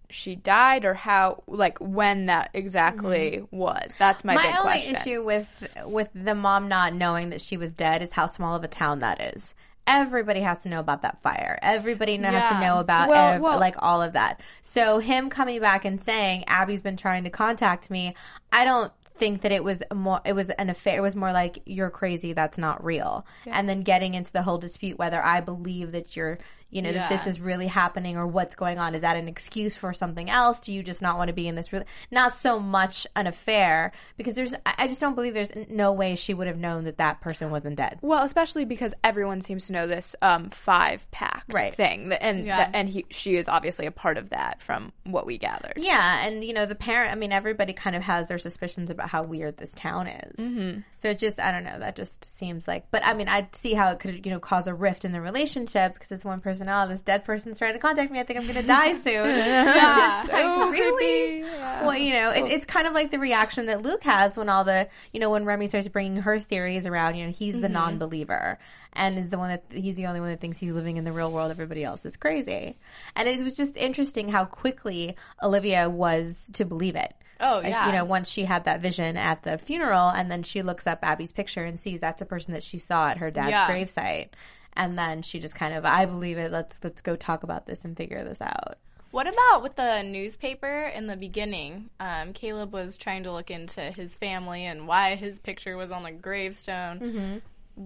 she 0.10 0.36
died 0.36 0.86
or 0.86 0.94
how 0.94 1.44
like 1.48 1.78
when 1.80 2.28
that 2.28 2.50
exactly 2.54 3.44
was. 3.52 3.90
That's 4.00 4.24
my, 4.24 4.36
My 4.36 4.44
big 4.44 4.56
only 4.56 4.72
question. 4.72 4.96
issue 4.96 5.24
with 5.24 5.48
with 5.86 6.10
the 6.16 6.36
mom 6.36 6.68
not 6.68 6.94
knowing 6.94 7.30
that 7.30 7.42
she 7.42 7.58
was 7.58 7.74
dead 7.74 8.02
is 8.02 8.12
how 8.12 8.28
small 8.28 8.56
of 8.56 8.64
a 8.64 8.68
town 8.68 9.00
that 9.00 9.36
is. 9.36 9.54
Everybody 9.88 10.40
has 10.42 10.64
to 10.64 10.70
know 10.70 10.80
about 10.80 11.04
that 11.04 11.22
fire. 11.22 11.60
Everybody 11.62 12.18
know, 12.18 12.32
has 12.32 12.54
to 12.54 12.60
know 12.60 12.80
about 12.80 13.08
Well, 13.08 13.34
ev- 13.34 13.42
well- 13.42 13.60
like 13.60 13.76
all 13.80 14.02
of 14.02 14.14
that. 14.14 14.42
So 14.64 14.98
him 14.98 15.30
coming 15.30 15.60
back 15.62 15.86
and 15.86 16.02
saying 16.02 16.46
Abby's 16.48 16.82
been 16.82 16.98
trying 16.98 17.24
to 17.26 17.30
contact 17.30 17.92
me, 17.92 18.16
I 18.52 18.66
don't 18.66 18.92
think 19.18 19.42
that 19.42 19.52
it 19.52 19.64
was 19.64 19.82
more 19.94 20.22
it 20.26 20.34
was 20.34 20.50
an 20.50 20.70
affair. 20.70 20.98
It 20.98 21.02
was 21.02 21.16
more 21.16 21.32
like 21.32 21.62
you're 21.66 21.90
crazy. 21.90 22.34
That's 22.34 22.58
not 22.58 22.84
real. 22.84 23.26
And 23.46 23.68
then 23.70 23.82
getting 23.82 24.14
into 24.14 24.32
the 24.32 24.44
whole 24.44 24.58
dispute 24.58 24.98
whether 24.98 25.24
I 25.24 25.42
believe 25.42 25.92
that 25.92 26.16
you're 26.16 26.38
you 26.76 26.82
know 26.82 26.92
that 26.92 27.10
this 27.10 27.26
is 27.26 27.40
really 27.40 27.68
happening 27.68 28.18
or 28.18 28.28
what's 28.28 28.56
going 28.56 28.78
on. 28.78 28.94
Is 28.96 29.02
that 29.02 29.16
an 29.18 29.28
excuse 29.28 29.76
for 29.76 29.94
something 29.94 30.30
else? 30.30 30.60
Do 30.62 30.74
you 30.74 30.84
just 30.84 31.02
not 31.02 31.18
want 31.18 31.30
to 31.30 31.34
be 31.34 31.48
in 31.48 31.56
this? 31.56 31.72
Re- 31.74 31.84
not 32.12 32.36
so 32.38 32.60
much 32.60 33.08
an 33.16 33.26
affair 33.28 33.92
because 34.18 34.36
there's. 34.36 34.54
I 34.66 34.76
I 34.86 34.88
just 34.88 35.00
don't 35.02 35.16
believe 35.16 35.34
there's 35.34 35.52
no 35.70 35.94
way 35.94 36.16
she 36.16 36.34
would 36.34 36.48
have 36.48 36.58
known 36.58 36.84
that 36.84 36.98
that 36.98 37.22
person 37.22 37.50
wasn't 37.50 37.78
dead. 37.78 37.98
Well, 38.02 38.24
especially 38.24 38.66
because 38.66 38.94
everyone 39.04 39.42
seems 39.42 39.68
to 39.68 39.74
know 39.74 39.88
this 39.88 40.16
um, 40.22 40.50
five 40.52 41.10
pack 41.12 41.44
Right. 41.50 41.74
thing, 41.74 42.12
and 42.12 42.46
Yeah. 42.46 42.70
and 42.74 42.88
he 42.90 43.06
she 43.10 43.38
is 43.38 43.48
obviously 43.48 43.86
a 43.86 43.92
part 43.92 44.18
of 44.18 44.30
that 44.32 44.62
from 44.62 44.92
what 45.06 45.26
we 45.26 45.38
gathered. 45.38 45.74
Yeah, 45.78 46.28
and 46.28 46.44
you 46.44 46.54
know 46.54 46.66
the 46.66 46.76
parent. 46.76 47.12
I 47.12 47.16
mean, 47.16 47.32
everybody 47.32 47.74
kind 47.74 47.96
of 47.96 48.04
has 48.04 48.28
their 48.28 48.38
suspicions 48.38 48.90
about 48.90 49.10
how 49.10 49.24
weird 49.24 49.58
this 49.58 49.72
town 49.76 50.08
is. 50.08 50.36
Mm-hmm. 50.36 50.80
So 50.98 51.10
it 51.10 51.20
just, 51.20 51.40
I 51.40 51.52
don't 51.52 51.64
know. 51.64 51.78
That 51.80 51.96
just 51.96 52.38
seems 52.38 52.68
like. 52.68 52.90
But 52.92 53.06
I 53.06 53.14
mean, 53.14 53.30
I 53.30 53.48
see 53.54 53.74
how 53.74 53.92
it 53.92 54.00
could, 54.00 54.26
you 54.26 54.32
know, 54.32 54.40
cause 54.40 54.66
a 54.68 54.74
rift 54.74 55.06
in 55.06 55.12
the 55.12 55.22
relationship 55.22 55.94
because 55.94 56.12
it's 56.12 56.26
one 56.26 56.40
person. 56.42 56.65
Oh, 56.70 56.88
this 56.88 57.02
dead 57.02 57.24
person's 57.26 57.58
trying 57.58 57.74
to 57.74 57.80
contact 57.80 58.12
me. 58.12 58.20
I 58.20 58.24
think 58.24 58.40
I'm 58.40 58.46
going 58.46 58.56
to 58.62 58.64
die 58.68 58.94
soon. 59.02 59.06
yeah, 59.38 60.22
It's 60.24 60.32
like, 60.32 60.72
really? 60.72 61.44
Well, 61.44 61.96
you 61.98 62.14
know, 62.14 62.32
it, 62.32 62.46
it's 62.52 62.66
kind 62.66 62.88
of 62.88 62.94
like 62.94 63.12
the 63.12 63.20
reaction 63.20 63.66
that 63.68 63.82
Luke 63.82 64.04
has 64.04 64.38
when 64.38 64.50
all 64.50 64.64
the, 64.64 64.88
you 65.14 65.20
know, 65.20 65.30
when 65.30 65.46
Remy 65.46 65.68
starts 65.68 65.88
bringing 65.88 66.18
her 66.22 66.40
theories 66.40 66.86
around. 66.86 67.16
You 67.16 67.26
know, 67.28 67.32
he's 67.32 67.60
the 67.60 67.70
non-believer 67.70 68.58
and 68.94 69.18
is 69.18 69.30
the 69.30 69.38
one 69.38 69.50
that 69.50 69.64
he's 69.70 69.96
the 69.96 70.06
only 70.08 70.20
one 70.22 70.30
that 70.30 70.40
thinks 70.40 70.58
he's 70.58 70.72
living 70.72 70.98
in 70.98 71.04
the 71.04 71.12
real 71.12 71.32
world. 71.32 71.52
Everybody 71.52 71.84
else 71.84 72.06
is 72.06 72.16
crazy. 72.18 72.78
And 73.16 73.28
it 73.28 73.44
was 73.44 73.54
just 73.54 73.76
interesting 73.78 74.30
how 74.30 74.46
quickly 74.46 75.16
Olivia 75.44 75.90
was 75.90 76.50
to 76.54 76.66
believe 76.66 76.96
it. 76.96 77.14
Oh, 77.42 77.60
yeah. 77.60 77.88
You 77.88 77.92
know, 77.92 78.06
once 78.06 78.30
she 78.30 78.46
had 78.46 78.64
that 78.64 78.80
vision 78.80 79.18
at 79.18 79.44
the 79.44 79.58
funeral, 79.58 80.08
and 80.08 80.32
then 80.32 80.42
she 80.42 80.62
looks 80.62 80.88
up 80.88 81.00
Abby's 81.04 81.34
picture 81.34 81.66
and 81.66 81.78
sees 81.78 82.00
that's 82.00 82.22
a 82.22 82.26
person 82.26 82.54
that 82.54 82.64
she 82.64 82.78
saw 82.78 83.10
at 83.10 83.18
her 83.18 83.30
dad's 83.30 83.50
Yeah. 83.50 83.70
gravesite. 83.70 84.30
And 84.76 84.98
then 84.98 85.22
she 85.22 85.40
just 85.40 85.56
kind 85.56 85.74
of, 85.74 85.86
I 85.86 86.06
believe 86.06 86.38
it. 86.38 86.52
Let's 86.52 86.80
let's 86.84 87.02
go 87.02 87.16
talk 87.16 87.44
about 87.44 87.66
this 87.66 87.84
and 87.84 87.96
figure 87.96 88.24
this 88.24 88.42
out. 88.42 88.78
What 89.12 89.28
about 89.28 89.64
with 89.64 89.76
the 89.78 90.02
newspaper 90.02 90.92
in 90.94 91.08
the 91.08 91.16
beginning? 91.16 91.90
Um, 92.02 92.34
Caleb 92.34 92.74
was 92.74 92.98
trying 92.98 93.24
to 93.24 93.32
look 93.32 93.50
into 93.50 93.80
his 93.80 94.16
family 94.16 94.66
and 94.66 94.88
why 94.88 95.16
his 95.16 95.40
picture 95.40 95.78
was 95.78 95.90
on 95.90 96.04
the 96.04 96.12
gravestone. 96.12 97.00
Mm-hmm. 97.00 97.38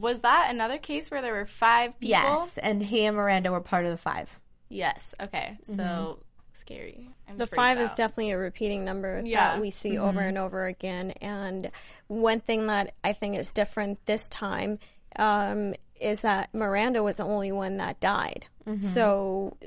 Was 0.01 0.19
that 0.21 0.47
another 0.49 0.79
case 0.79 1.11
where 1.11 1.21
there 1.21 1.33
were 1.33 1.45
five 1.45 1.99
people? 1.99 2.09
Yes, 2.09 2.57
and 2.57 2.81
he 2.81 3.05
and 3.05 3.15
Miranda 3.15 3.51
were 3.51 3.61
part 3.61 3.85
of 3.85 3.91
the 3.91 3.97
five. 3.97 4.27
Yes. 4.69 5.13
Okay. 5.21 5.57
So 5.75 6.19
scary. 6.53 7.09
I'm 7.27 7.37
The 7.37 7.45
freaked 7.45 7.55
five 7.55 7.77
is 7.77 7.91
definitely 7.91 8.31
a 8.31 8.37
repeating 8.37 8.83
number 8.83 9.21
Yeah. 9.23 9.53
that 9.53 9.61
we 9.61 9.71
see 9.71 9.97
over 9.97 10.19
and 10.19 10.37
over 10.37 10.65
again. 10.65 11.11
And 11.21 11.71
one 12.07 12.39
thing 12.39 12.67
that 12.67 12.93
I 13.03 13.13
think 13.13 13.37
is 13.37 13.51
different 13.53 14.03
this 14.05 14.27
time 14.29 14.79
um, 15.15 15.73
is 15.99 16.21
that 16.21 16.53
Miranda 16.53 17.03
was 17.03 17.17
the 17.17 17.23
only 17.25 17.51
one 17.51 17.77
that 17.77 17.99
died. 17.99 18.47
So 18.81 19.57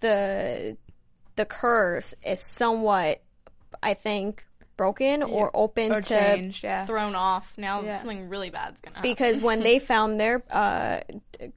the 0.00 0.76
the 1.36 1.44
curse 1.44 2.14
is 2.24 2.42
somewhat, 2.56 3.22
I 3.82 3.94
think, 3.94 4.44
broken 4.76 5.22
or 5.22 5.50
open 5.54 5.90
Or 5.92 6.00
to 6.02 6.08
changed, 6.08 6.62
yeah. 6.64 6.84
thrown 6.84 7.14
off. 7.14 7.52
Now 7.56 7.82
Yeah. 7.82 7.96
something 7.96 8.28
really 8.28 8.50
bad's 8.50 8.80
gonna 8.82 8.96
happen. 8.96 9.10
because 9.10 9.40
when 9.40 9.60
they 9.68 9.78
found 9.78 10.20
their 10.20 10.42
uh, 10.50 11.00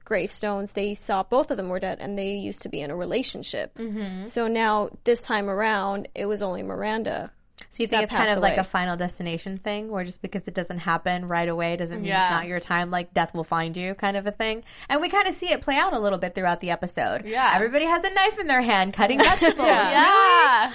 gravestones, 0.04 0.72
they 0.72 0.94
saw 0.94 1.22
both 1.22 1.50
of 1.50 1.56
them 1.58 1.68
were 1.68 1.80
dead, 1.80 1.98
and 2.00 2.18
they 2.18 2.34
used 2.36 2.62
to 2.62 2.68
be 2.70 2.80
in 2.80 2.90
a 2.90 2.96
relationship. 2.96 3.76
Mm-hmm. 3.76 4.26
So 4.26 4.48
now 4.48 4.90
this 5.04 5.20
time 5.20 5.50
around, 5.50 6.08
it 6.14 6.26
was 6.26 6.40
only 6.42 6.62
Miranda. 6.62 7.30
So 7.72 7.84
you 7.84 7.86
think 7.86 8.02
it's 8.02 8.10
kind 8.10 8.24
passed 8.26 8.36
of 8.36 8.42
like 8.42 8.56
a 8.58 8.64
final 8.64 8.96
destination 8.96 9.58
thing, 9.58 9.90
where 9.90 10.02
just 10.02 10.20
because 10.22 10.48
it 10.48 10.54
doesn't 10.54 10.78
happen 10.78 11.28
right 11.28 11.48
away 11.48 11.76
doesn't 11.76 11.98
mean 11.98 12.06
Yeah. 12.06 12.24
it's 12.26 12.32
not 12.40 12.48
your 12.48 12.58
time. 12.58 12.90
Like 12.90 13.14
death 13.14 13.32
will 13.32 13.44
find 13.44 13.76
you, 13.76 13.94
kind 13.94 14.16
of 14.16 14.26
a 14.26 14.32
thing. 14.32 14.64
And 14.88 15.00
we 15.00 15.08
kind 15.08 15.28
of 15.28 15.34
see 15.34 15.52
it 15.52 15.60
play 15.62 15.76
out 15.76 15.92
a 15.92 15.98
little 16.00 16.18
bit 16.18 16.34
throughout 16.34 16.60
the 16.60 16.70
episode. 16.70 17.24
Yeah. 17.26 17.52
everybody 17.54 17.84
has 17.84 18.02
a 18.02 18.10
knife 18.12 18.38
in 18.40 18.48
their 18.48 18.60
hand 18.60 18.92
cutting 18.92 19.18
vegetables. 19.22 19.68
yeah. 19.68 20.72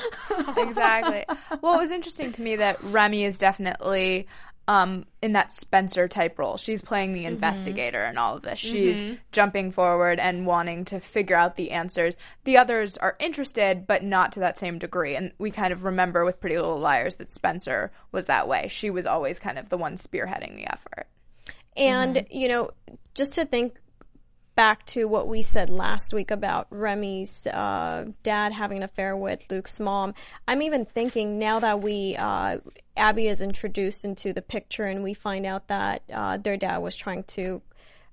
exactly. 0.58 1.25
Well, 1.62 1.74
it 1.75 1.78
was 1.80 1.92
interesting 1.92 2.32
to 2.34 2.42
me 2.42 2.56
that 2.58 2.82
Remy 2.84 3.25
is 3.25 3.38
definitely 3.38 4.28
um, 4.68 5.06
in 5.22 5.34
that 5.34 5.52
Spencer 5.54 6.08
type 6.08 6.40
role. 6.40 6.58
She's 6.58 6.82
playing 6.82 7.14
the 7.14 7.22
mm-hmm. 7.22 7.34
investigator 7.34 8.04
in 8.06 8.18
all 8.18 8.38
of 8.38 8.42
this. 8.42 8.62
Mm-hmm. 8.62 8.72
She's 8.72 9.18
jumping 9.32 9.72
forward 9.72 10.20
and 10.20 10.46
wanting 10.46 10.86
to 10.86 11.00
figure 11.00 11.36
out 11.36 11.56
the 11.56 11.72
answers. 11.72 12.16
The 12.46 12.58
others 12.58 12.98
are 12.98 13.16
interested, 13.20 13.86
but 13.86 14.04
not 14.04 14.32
to 14.34 14.40
that 14.42 14.58
same 14.58 14.80
degree. 14.80 15.16
And 15.16 15.32
we 15.38 15.52
kind 15.52 15.72
of 15.72 15.84
remember 15.84 16.26
with 16.26 16.40
Pretty 16.40 16.56
Little 16.56 16.80
Liars 16.80 17.16
that 17.16 17.32
Spencer 17.32 17.92
was 18.12 18.26
that 18.26 18.48
way. 18.48 18.68
She 18.70 18.90
was 18.90 19.06
always 19.06 19.40
kind 19.40 19.60
of 19.60 19.70
the 19.70 19.78
one 19.78 19.98
spearheading 19.98 20.56
the 20.56 20.72
effort. 20.72 21.08
And 21.78 22.16
mm-hmm. 22.16 22.38
you 22.38 22.48
know, 22.48 22.72
just 23.14 23.34
to 23.36 23.46
think 23.46 23.76
back 24.56 24.86
to 24.88 25.06
what 25.06 25.28
we 25.28 25.42
said 25.42 25.70
last 25.70 26.14
week 26.14 26.32
about 26.32 26.68
Remy's 26.70 27.46
uh, 27.48 28.06
dad 28.24 28.54
having 28.54 28.78
an 28.78 28.84
affair 28.84 29.16
with 29.16 29.46
Luke's 29.50 29.80
mom, 29.80 30.14
I'm 30.48 30.62
even 30.62 30.86
thinking 30.86 31.38
now 31.38 31.60
that 31.60 31.82
we 31.82 32.16
uh, 32.16 32.60
Abby 32.98 33.28
is 33.28 33.42
introduced 33.42 34.06
into 34.06 34.34
the 34.34 34.42
picture 34.42 34.86
and 34.86 35.04
we 35.04 35.14
find 35.14 35.46
out 35.46 35.68
that 35.68 36.04
uh, 36.12 36.38
their 36.38 36.58
dad 36.58 36.78
was 36.80 36.96
trying 36.96 37.24
to. 37.24 37.62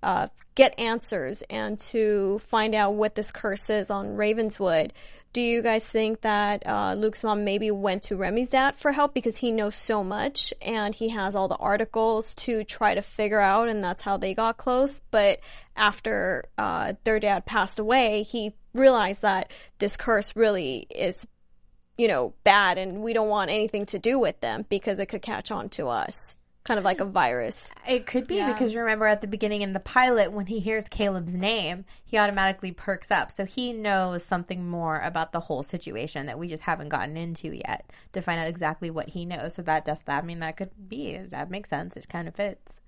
Uh, 0.05 0.27
get 0.57 0.77
answers 0.81 1.45
and 1.49 1.79
to 1.79 2.41
find 2.49 2.75
out 2.75 2.95
what 2.95 3.15
this 3.15 3.31
curse 3.31 3.71
is 3.71 3.89
on 3.89 4.17
Ravenswood. 4.17 4.93
Do 5.33 5.41
you 5.41 5.63
guys 5.63 5.85
think 5.85 6.21
that 6.21 6.67
uh, 6.67 6.93
Luke's 6.93 7.25
mom 7.25 7.43
maybe 7.43 7.71
went 7.71 8.03
to 8.05 8.17
Remy's 8.17 8.51
dad 8.51 8.77
for 8.77 8.93
help 8.93 9.15
because 9.15 9.39
he 9.39 9.51
knows 9.51 9.75
so 9.77 10.05
much 10.05 10.53
and 10.61 10.95
he 10.95 11.09
has 11.09 11.35
all 11.35 11.49
the 11.49 11.57
articles 11.57 12.35
to 12.35 12.65
try 12.65 12.95
to 12.95 13.01
figure 13.01 13.41
out, 13.41 13.69
and 13.69 13.83
that's 13.83 14.03
how 14.03 14.19
they 14.19 14.35
got 14.35 14.59
close? 14.59 15.01
But 15.11 15.41
after 15.75 16.51
uh, 16.59 16.95
their 17.05 17.19
dad 17.19 17.47
passed 17.47 17.79
away, 17.79 18.25
he 18.25 18.53
realized 18.75 19.23
that 19.23 19.51
this 19.79 19.97
curse 19.97 20.37
really 20.37 20.87
is, 20.91 21.17
you 21.97 22.09
know, 22.09 22.35
bad, 22.45 22.77
and 22.77 23.03
we 23.03 23.15
don't 23.15 23.29
want 23.29 23.51
anything 23.51 23.87
to 23.87 23.99
do 23.99 24.19
with 24.19 24.39
them 24.41 24.67
because 24.69 24.99
it 24.99 25.07
could 25.07 25.23
catch 25.23 25.51
on 25.51 25.71
to 25.71 25.87
us, 25.87 26.37
kind 26.65 26.79
of 26.79 26.85
like 26.85 27.01
a 27.01 27.05
virus. 27.05 27.71
It 27.89 28.07
could 28.07 28.27
be 28.27 28.37
because 28.45 28.75
remember 28.75 29.07
at 29.07 29.21
the 29.21 29.27
beginning 29.27 29.63
in 29.63 29.73
the 29.73 29.81
pilot 29.81 30.33
when 30.33 30.47
he 30.47 30.61
hears 30.61 30.85
Caleb's 30.89 31.35
name, 31.35 31.85
he 32.05 32.19
automatically 32.19 32.73
perks 32.73 33.11
up. 33.11 33.33
So 33.33 33.45
he 33.45 33.73
knows 33.73 34.25
something 34.25 34.69
more 34.69 35.01
about 35.01 35.33
the 35.33 35.41
whole 35.41 35.63
situation 35.63 36.27
that 36.27 36.39
we 36.39 36.49
just 36.49 36.65
haven't 36.65 36.91
gotten 36.91 37.17
into 37.17 37.55
yet 37.55 37.91
to 38.13 38.23
find 38.23 38.41
out 38.41 38.49
exactly 38.49 38.91
what 38.91 39.11
he 39.11 39.25
knows. 39.25 39.55
So 39.55 39.63
that 39.63 39.85
def- 39.85 40.09
I 40.09 40.23
mean 40.23 40.41
that 40.41 40.57
could 40.57 40.71
be 40.89 41.17
that 41.17 41.51
makes 41.51 41.71
sense. 41.71 41.97
It 41.97 42.09
kind 42.09 42.29
of 42.29 42.35
fits. 42.35 42.82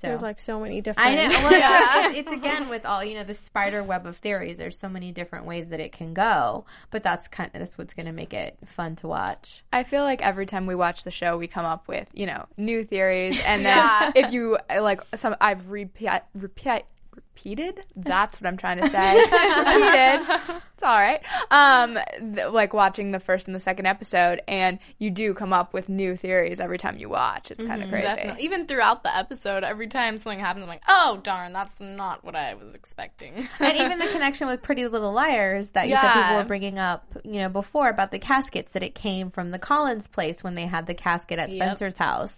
So 0.00 0.06
There's 0.06 0.22
like 0.22 0.38
so 0.38 0.58
many 0.58 0.80
different. 0.80 1.06
I 1.06 1.14
know. 1.14 1.28
Well, 1.50 2.10
it's, 2.10 2.20
it's 2.20 2.32
again 2.32 2.70
with 2.70 2.86
all 2.86 3.04
you 3.04 3.14
know 3.14 3.24
the 3.24 3.34
spider 3.34 3.82
web 3.82 4.06
of 4.06 4.16
theories. 4.16 4.56
There's 4.56 4.78
so 4.78 4.88
many 4.88 5.12
different 5.12 5.44
ways 5.44 5.68
that 5.68 5.80
it 5.80 5.92
can 5.92 6.14
go, 6.14 6.64
but 6.90 7.02
that's 7.02 7.28
kind 7.28 7.50
of 7.52 7.58
that's 7.58 7.76
what's 7.76 7.92
going 7.92 8.06
to 8.06 8.12
make 8.12 8.32
it 8.32 8.56
fun 8.66 8.96
to 8.96 9.08
watch. 9.08 9.62
I 9.72 9.82
feel 9.82 10.02
like 10.02 10.22
every 10.22 10.46
time 10.46 10.64
we 10.64 10.74
watch 10.74 11.04
the 11.04 11.10
show, 11.10 11.36
we 11.36 11.48
come 11.48 11.66
up 11.66 11.86
with 11.86 12.08
you 12.14 12.24
know 12.24 12.46
new 12.56 12.82
theories, 12.82 13.38
and 13.44 13.64
then 13.66 14.12
if 14.14 14.32
you 14.32 14.56
like 14.70 15.02
some, 15.14 15.36
I've 15.38 15.68
repeat 15.68 16.22
repeat 16.34 16.84
repeated. 17.40 17.84
That's 17.96 18.40
what 18.40 18.48
I'm 18.48 18.56
trying 18.56 18.80
to 18.80 18.88
say. 18.90 19.18
repeated. 19.20 20.62
It's 20.74 20.82
all 20.82 20.98
right. 20.98 21.20
Um, 21.50 21.98
th- 22.34 22.48
like 22.52 22.72
watching 22.72 23.12
the 23.12 23.20
first 23.20 23.46
and 23.46 23.54
the 23.54 23.60
second 23.60 23.86
episode, 23.86 24.40
and 24.48 24.78
you 24.98 25.10
do 25.10 25.34
come 25.34 25.52
up 25.52 25.74
with 25.74 25.88
new 25.88 26.16
theories 26.16 26.60
every 26.60 26.78
time 26.78 26.96
you 26.96 27.08
watch. 27.08 27.50
It's 27.50 27.62
kind 27.62 27.82
of 27.82 27.90
crazy. 27.90 28.06
Definitely. 28.06 28.44
Even 28.44 28.66
throughout 28.66 29.02
the 29.02 29.16
episode, 29.16 29.64
every 29.64 29.88
time 29.88 30.18
something 30.18 30.40
happens, 30.40 30.62
I'm 30.62 30.68
like, 30.68 30.82
oh, 30.88 31.20
darn, 31.22 31.52
that's 31.52 31.78
not 31.80 32.24
what 32.24 32.34
I 32.34 32.54
was 32.54 32.74
expecting. 32.74 33.48
and 33.58 33.76
even 33.76 33.98
the 33.98 34.08
connection 34.08 34.46
with 34.46 34.62
Pretty 34.62 34.86
Little 34.86 35.12
Liars 35.12 35.70
that 35.70 35.88
you 35.88 35.96
said 35.96 36.12
people 36.12 36.36
were 36.36 36.44
bringing 36.44 36.78
up, 36.78 37.04
you 37.24 37.40
know, 37.40 37.48
before 37.48 37.88
about 37.88 38.10
the 38.10 38.18
caskets 38.18 38.70
that 38.72 38.82
it 38.82 38.94
came 38.94 39.30
from 39.30 39.50
the 39.50 39.58
Collins 39.58 40.08
place 40.08 40.42
when 40.42 40.54
they 40.54 40.66
had 40.66 40.86
the 40.86 40.94
casket 40.94 41.38
at 41.38 41.50
Spencer's 41.50 41.96
house. 41.96 42.36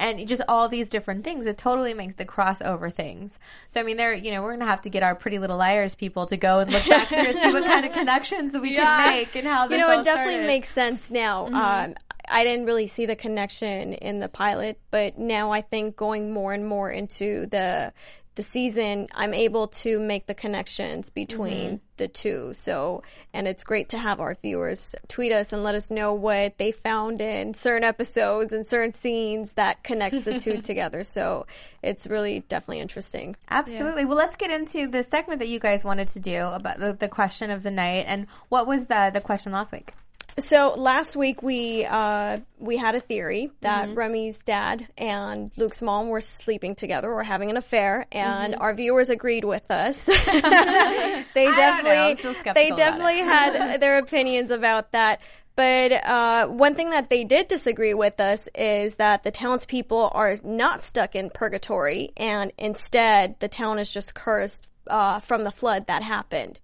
And 0.00 0.26
just 0.26 0.40
all 0.48 0.68
these 0.68 0.88
different 0.88 1.24
things. 1.24 1.44
It 1.44 1.58
totally 1.58 1.92
makes 1.92 2.14
the 2.14 2.24
crossover 2.24 2.92
things. 2.92 3.38
So 3.68 3.80
I 3.80 3.82
mean, 3.82 3.98
there, 3.98 4.14
you 4.14 4.30
know, 4.30 4.42
we're 4.42 4.52
gonna 4.52 4.64
have 4.64 4.80
to 4.82 4.90
get 4.90 5.02
our 5.02 5.14
Pretty 5.14 5.38
Little 5.38 5.58
Liars 5.58 5.94
people 5.94 6.26
to 6.26 6.38
go 6.38 6.60
and 6.60 6.72
look 6.72 6.88
back 6.88 7.08
through 7.08 7.18
and 7.18 7.38
see 7.38 7.52
what 7.52 7.64
kind 7.64 7.84
of 7.84 7.92
connections 8.00 8.52
that 8.52 8.62
we 8.62 8.74
can 8.74 9.10
make 9.10 9.36
and 9.36 9.46
how 9.46 9.68
you 9.68 9.76
know, 9.76 9.90
it 9.92 10.04
definitely 10.04 10.34
started. 10.34 10.46
makes 10.46 10.72
sense 10.72 11.10
now. 11.10 11.46
Um, 11.46 11.94
I 12.30 12.44
didn't 12.44 12.64
really 12.64 12.86
see 12.86 13.06
the 13.06 13.16
connection 13.16 13.92
in 13.92 14.20
the 14.20 14.28
pilot, 14.28 14.78
but 14.90 15.18
now 15.18 15.50
I 15.50 15.60
think 15.60 15.96
going 15.96 16.32
more 16.32 16.52
and 16.52 16.66
more 16.66 16.90
into 16.90 17.46
the 17.46 17.92
the 18.40 18.50
season, 18.50 19.06
I'm 19.14 19.34
able 19.34 19.68
to 19.68 20.00
make 20.00 20.26
the 20.26 20.34
connections 20.34 21.10
between 21.10 21.66
mm-hmm. 21.66 21.76
the 21.98 22.08
two. 22.08 22.52
So, 22.54 23.02
and 23.34 23.46
it's 23.46 23.64
great 23.64 23.90
to 23.90 23.98
have 23.98 24.18
our 24.18 24.34
viewers 24.40 24.94
tweet 25.08 25.30
us 25.30 25.52
and 25.52 25.62
let 25.62 25.74
us 25.74 25.90
know 25.90 26.14
what 26.14 26.56
they 26.56 26.72
found 26.72 27.20
in 27.20 27.52
certain 27.52 27.84
episodes 27.84 28.54
and 28.54 28.66
certain 28.66 28.94
scenes 28.94 29.52
that 29.52 29.84
connects 29.84 30.22
the 30.22 30.38
two 30.38 30.56
together. 30.62 31.04
So, 31.04 31.46
it's 31.82 32.06
really 32.06 32.40
definitely 32.48 32.80
interesting. 32.80 33.36
Absolutely. 33.50 34.06
Well, 34.06 34.16
let's 34.16 34.36
get 34.36 34.50
into 34.50 34.86
the 34.86 35.02
segment 35.02 35.40
that 35.40 35.48
you 35.48 35.58
guys 35.58 35.84
wanted 35.84 36.08
to 36.08 36.20
do 36.20 36.46
about 36.46 36.78
the, 36.78 36.94
the 36.94 37.08
question 37.08 37.50
of 37.50 37.62
the 37.62 37.70
night. 37.70 38.06
And 38.08 38.26
what 38.48 38.66
was 38.66 38.86
the 38.86 39.10
the 39.12 39.20
question 39.20 39.52
last 39.52 39.70
week? 39.70 39.92
So 40.38 40.74
last 40.76 41.16
week 41.16 41.42
we 41.42 41.84
uh, 41.84 42.38
we 42.58 42.76
had 42.76 42.94
a 42.94 43.00
theory 43.00 43.50
that 43.60 43.94
Remy's 43.94 44.38
dad 44.38 44.86
and 44.96 45.50
Luke's 45.56 45.82
mom 45.82 46.08
were 46.08 46.20
sleeping 46.20 46.74
together 46.74 47.10
or 47.12 47.22
having 47.22 47.50
an 47.50 47.56
affair, 47.56 48.06
and 48.12 48.54
our 48.54 48.74
viewers 48.74 49.10
agreed 49.10 49.44
with 49.44 49.70
us. 49.70 49.96
they. 50.06 51.24
Definitely 51.34 52.32
they 52.54 52.70
definitely 52.70 53.18
had 53.18 53.80
their 53.80 53.98
opinions 53.98 54.50
about 54.50 54.92
that. 54.92 55.20
But 55.56 55.92
uh, 55.92 56.46
one 56.46 56.74
thing 56.74 56.90
that 56.90 57.10
they 57.10 57.24
did 57.24 57.48
disagree 57.48 57.92
with 57.92 58.18
us 58.20 58.48
is 58.54 58.94
that 58.94 59.24
the 59.24 59.30
townspeople 59.30 60.10
are 60.14 60.38
not 60.42 60.82
stuck 60.82 61.14
in 61.14 61.28
purgatory, 61.28 62.12
and 62.16 62.52
instead 62.56 63.36
the 63.40 63.48
town 63.48 63.78
is 63.78 63.90
just 63.90 64.14
cursed 64.14 64.68
uh, 64.86 65.18
from 65.18 65.44
the 65.44 65.50
flood 65.50 65.86
that 65.88 66.02
happened 66.02 66.60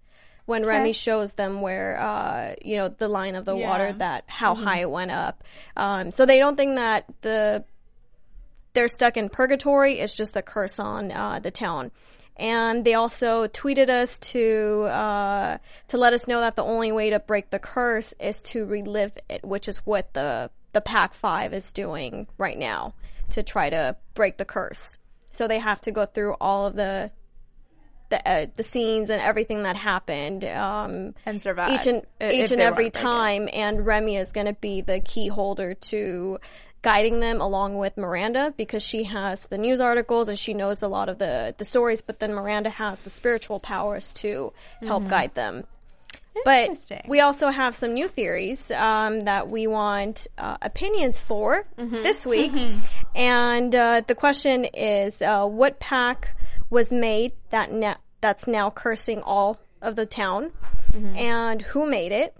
when 0.46 0.62
Remy 0.62 0.92
shows 0.92 1.32
them 1.34 1.60
where 1.60 2.00
uh, 2.00 2.54
you 2.64 2.76
know 2.76 2.88
the 2.88 3.08
line 3.08 3.34
of 3.34 3.44
the 3.44 3.54
water 3.54 3.92
that 3.92 4.24
how 4.26 4.54
high 4.54 4.78
it 4.78 4.90
went 4.90 5.10
up. 5.10 5.44
Um, 5.76 6.10
so 6.10 6.24
they 6.24 6.38
don't 6.38 6.56
think 6.56 6.76
that 6.76 7.04
the 7.20 7.64
they're 8.72 8.88
stuck 8.88 9.16
in 9.16 9.28
purgatory. 9.28 9.98
It's 9.98 10.16
just 10.16 10.36
a 10.36 10.42
curse 10.42 10.78
on 10.78 11.10
uh, 11.10 11.40
the 11.40 11.50
town. 11.50 11.90
And 12.36 12.84
they 12.84 12.92
also 12.92 13.46
tweeted 13.46 13.88
us 13.88 14.18
to 14.18 14.82
uh, 14.90 15.58
to 15.88 15.96
let 15.96 16.12
us 16.12 16.28
know 16.28 16.40
that 16.40 16.54
the 16.54 16.64
only 16.64 16.92
way 16.92 17.10
to 17.10 17.18
break 17.18 17.50
the 17.50 17.58
curse 17.58 18.12
is 18.20 18.42
to 18.42 18.66
relive 18.66 19.12
it, 19.28 19.44
which 19.44 19.68
is 19.68 19.78
what 19.78 20.12
the 20.12 20.50
the 20.72 20.82
Pack 20.82 21.14
Five 21.14 21.54
is 21.54 21.72
doing 21.72 22.26
right 22.36 22.58
now 22.58 22.92
to 23.30 23.42
try 23.42 23.70
to 23.70 23.96
break 24.14 24.36
the 24.36 24.44
curse. 24.44 24.98
So 25.30 25.48
they 25.48 25.58
have 25.58 25.80
to 25.82 25.92
go 25.92 26.04
through 26.04 26.34
all 26.40 26.66
of 26.66 26.76
the 26.76 27.10
the 28.08 28.28
uh, 28.28 28.46
the 28.56 28.62
scenes 28.62 29.10
and 29.10 29.20
everything 29.20 29.64
that 29.64 29.76
happened 29.76 30.44
um, 30.44 31.14
And 31.24 31.40
survive, 31.40 31.70
each 31.70 31.86
and 31.86 32.02
if 32.20 32.32
each 32.32 32.52
and 32.52 32.60
every 32.60 32.84
wanna 32.84 32.90
break 32.92 32.96
it. 32.96 33.00
time. 33.00 33.48
And 33.52 33.86
Remy 33.86 34.16
is 34.16 34.32
going 34.32 34.46
to 34.46 34.52
be 34.54 34.80
the 34.80 35.00
key 35.00 35.28
holder 35.28 35.74
to 35.74 36.38
guiding 36.82 37.18
them 37.18 37.40
along 37.40 37.76
with 37.78 37.96
Miranda 37.96 38.54
because 38.56 38.82
she 38.82 39.04
has 39.04 39.40
the 39.48 39.58
news 39.58 39.80
articles 39.80 40.28
and 40.28 40.38
she 40.38 40.54
knows 40.54 40.82
a 40.82 40.88
lot 40.88 41.08
of 41.08 41.18
the 41.18 41.54
the 41.58 41.64
stories. 41.64 42.00
But 42.00 42.20
then 42.20 42.32
Miranda 42.32 42.70
has 42.70 43.00
the 43.00 43.10
spiritual 43.10 43.58
powers 43.58 44.12
to 44.14 44.52
help 44.82 45.08
guide 45.08 45.34
them. 45.34 45.64
But 46.44 46.68
we 47.08 47.20
also 47.20 47.48
have 47.50 47.74
some 47.74 47.94
new 47.94 48.08
theories 48.08 48.70
um, 48.70 49.20
that 49.20 49.48
we 49.50 49.66
want 49.66 50.26
uh, 50.38 50.56
opinions 50.62 51.18
for 51.20 51.66
this 52.02 52.24
week. 52.26 52.52
And 53.14 53.74
uh, 53.74 54.02
the 54.06 54.14
question 54.14 54.64
is 54.66 55.22
uh, 55.22 55.46
what 55.46 55.80
pack 55.80 56.36
was 56.70 56.92
made 56.92 57.32
that 57.50 57.72
na- 57.72 57.96
that's 58.20 58.46
now 58.46 58.70
cursing 58.70 59.22
all 59.22 59.58
of 59.82 59.96
the 59.96 60.06
town, 60.06 60.52
and 61.16 61.62
who 61.62 61.86
made 61.86 62.12
it? 62.12 62.34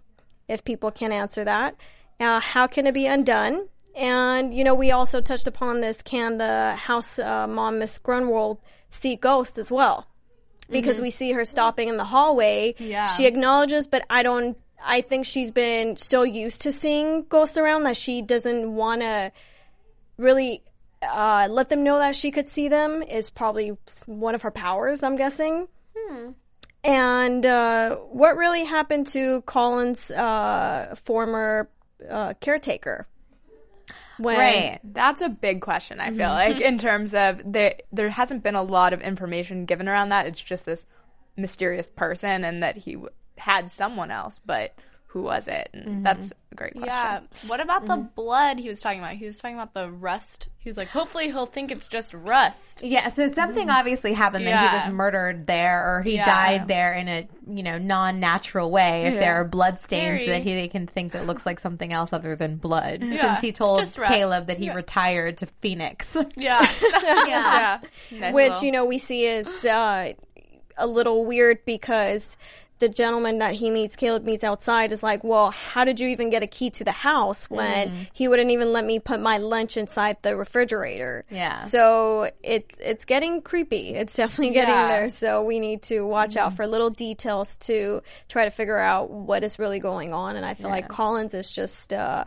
If 0.49 0.65
people 0.65 0.91
can 0.91 1.13
answer 1.13 1.45
that, 1.45 1.77
uh, 2.21 2.41
how 2.41 2.67
can 2.67 2.87
it 2.87 2.95
be 2.95 3.07
undone? 3.07 3.69
And 3.95 4.55
you 4.55 4.65
know, 4.65 4.75
we 4.75 4.91
also 4.93 5.21
touched 5.21 5.47
upon 5.49 5.81
this. 5.81 6.03
Can 6.03 6.39
the 6.39 6.75
house 6.77 7.19
uh, 7.19 7.47
mom, 7.47 7.79
Miss 7.79 7.99
Grunwald, 7.99 8.59
see 8.91 9.17
ghosts 9.17 9.59
as 9.59 9.71
well? 9.71 10.07
Because 10.69 11.01
we 11.01 11.11
see 11.11 11.33
her 11.33 11.45
stopping 11.45 11.89
in 11.89 11.97
the 11.97 12.05
hallway. 12.05 12.75
Yeah. 12.79 13.07
She 13.09 13.27
acknowledges, 13.27 13.89
but 13.89 14.05
I 14.11 14.23
don't. 14.23 14.57
I 14.85 15.01
think 15.01 15.25
she's 15.25 15.51
been 15.51 15.97
so 15.97 16.23
used 16.23 16.63
to 16.63 16.73
seeing 16.73 17.25
ghosts 17.25 17.57
around 17.59 17.85
that 17.85 17.97
she 17.97 18.23
doesn't 18.23 18.75
want 18.75 19.01
to 19.01 19.33
really 20.17 20.63
uh, 21.03 21.49
let 21.51 21.69
them 21.69 21.83
know 21.83 21.99
that 21.99 22.15
she 22.17 22.31
could 22.31 22.49
see 22.49 22.69
them. 22.69 23.03
Is 23.03 23.31
probably 23.31 23.77
one 24.07 24.35
of 24.35 24.43
her 24.43 24.51
powers. 24.51 25.03
I'm 25.03 25.17
guessing. 25.17 25.69
And 26.85 27.45
uh, 27.45 27.97
what 27.97 28.37
really 28.37 28.65
happened 28.65 29.09
to 29.09 29.43
Collins' 29.43 30.11
uh, 30.11 30.95
former 31.05 31.69
uh, 32.09 32.35
caretaker? 32.41 33.09
When 34.19 34.39
Right. 34.39 34.81
That's 34.83 35.23
a 35.23 35.29
big 35.29 35.61
question. 35.61 36.01
I 36.01 36.11
feel 36.11 36.29
like 36.31 36.57
mm-hmm. 36.57 36.63
in 36.63 36.79
terms 36.79 37.15
of 37.15 37.41
there, 37.45 37.75
there 37.93 38.11
hasn't 38.11 38.43
been 38.43 38.55
a 38.55 38.63
lot 38.63 38.93
of 38.93 39.01
information 39.01 39.65
given 39.65 39.89
around 39.89 40.09
that. 40.11 40.27
It's 40.27 40.43
just 40.43 40.65
this 40.65 40.87
mysterious 41.37 41.91
person, 41.91 42.45
and 42.45 42.63
that 42.63 42.79
he 42.79 42.95
w- 42.95 43.13
had 43.37 43.71
someone 43.71 44.11
else, 44.11 44.41
but 44.45 44.75
who 45.17 45.23
was 45.23 45.49
it? 45.49 45.71
And 45.73 45.87
mm-hmm. 45.87 46.03
that's 46.03 46.31
a 46.53 46.55
great 46.55 46.75
question. 46.75 46.89
Yeah. 46.89 47.21
What 47.47 47.61
about 47.61 47.87
the 47.87 47.95
mm-hmm. 47.95 48.09
blood 48.15 48.59
he 48.59 48.69
was 48.69 48.83
talking 48.83 48.99
about? 48.99 49.13
He 49.15 49.25
was 49.25 49.39
talking 49.39 49.57
about 49.57 49.73
the 49.73 49.91
rust. 49.91 50.49
He 50.59 50.69
was 50.69 50.77
like, 50.77 50.89
hopefully 50.89 51.29
he'll 51.29 51.47
think 51.47 51.71
it's 51.71 51.87
just 51.87 52.13
rust. 52.13 52.83
Yeah, 52.85 53.09
so 53.09 53.27
something 53.29 53.69
mm-hmm. 53.69 53.79
obviously 53.79 54.13
happened 54.13 54.47
that 54.47 54.71
he 54.71 54.77
was 54.77 54.95
murdered 54.95 55.47
there 55.47 55.91
or 55.91 56.03
he 56.03 56.17
Yeah. 56.17 56.27
died 56.27 56.69
there 56.69 56.93
in 56.93 57.09
a, 57.09 57.27
you 57.49 57.63
know, 57.63 57.79
non-natural 57.79 58.71
way 58.71 59.07
if 59.07 59.15
there 59.15 59.37
are 59.37 59.45
blood 59.45 59.81
stains 59.81 60.21
Scary. 60.21 60.27
that 60.27 60.43
he 60.43 60.55
they 60.55 60.69
can 60.69 60.87
think 60.87 61.13
that 61.13 61.27
looks 61.27 61.47
like 61.47 61.61
something 61.61 61.95
else 61.95 62.13
other 62.13 62.37
than 62.37 62.57
blood. 62.57 63.03
Yeah, 63.03 63.37
Since 63.37 63.41
he 63.41 63.53
told. 63.53 63.91
Caleb 63.95 64.49
that 64.49 64.59
he 64.59 64.71
retired 64.71 65.39
to 65.39 65.47
Phoenix. 65.47 66.15
Yeah. 66.37 66.71
yeah. 67.03 67.81
Nice 68.11 68.35
which 68.35 68.49
little- 68.49 68.65
you 68.65 68.73
know 68.73 68.85
we 68.85 68.99
see 68.99 69.25
is 69.25 69.47
uh, 69.65 70.13
a 70.77 70.87
little 70.87 71.25
weird 71.25 71.65
because 71.65 72.37
the 72.79 72.89
gentleman 72.89 73.39
that 73.39 73.55
he 73.55 73.71
meets, 73.71 73.97
Caleb 73.97 74.25
meets 74.25 74.45
outside, 74.45 74.93
is 74.93 75.03
like, 75.03 75.25
"Well, 75.25 75.51
how 75.51 75.85
did 75.85 75.99
you 76.01 76.09
even 76.09 76.31
get 76.31 76.43
a 76.43 76.47
key 76.47 76.71
to 76.71 76.85
the 76.85 76.93
house 76.93 77.49
when 77.49 78.09
he 78.13 78.29
wouldn't 78.29 78.51
even 78.51 78.73
let 78.73 78.85
me 78.85 78.99
put 78.99 79.21
my 79.21 79.39
lunch 79.39 79.77
inside 79.77 80.19
the 80.23 80.37
refrigerator?" 80.37 81.25
Yeah. 81.31 81.61
So 81.69 82.31
it's 82.43 82.75
it's 82.79 83.05
getting 83.05 83.41
creepy. 83.43 83.95
It's 83.95 84.13
definitely 84.13 84.51
getting 84.51 84.75
Yeah. 84.75 84.89
there. 84.89 85.09
So 85.11 85.43
we 85.43 85.59
need 85.61 85.83
to 85.85 86.03
watch 86.03 86.37
out 86.37 86.53
for 86.55 86.67
little 86.67 86.91
details 86.91 87.57
to 87.59 88.03
try 88.29 88.45
to 88.45 88.51
figure 88.51 88.79
out 88.79 89.11
what 89.11 89.43
is 89.45 89.59
really 89.59 89.79
going 89.79 90.13
on. 90.13 90.37
And 90.37 90.45
I 90.45 90.55
feel 90.55 90.71
like 90.71 90.89
Collins 90.89 91.35
is 91.35 91.51
just 91.51 91.93
uh, 91.93 92.25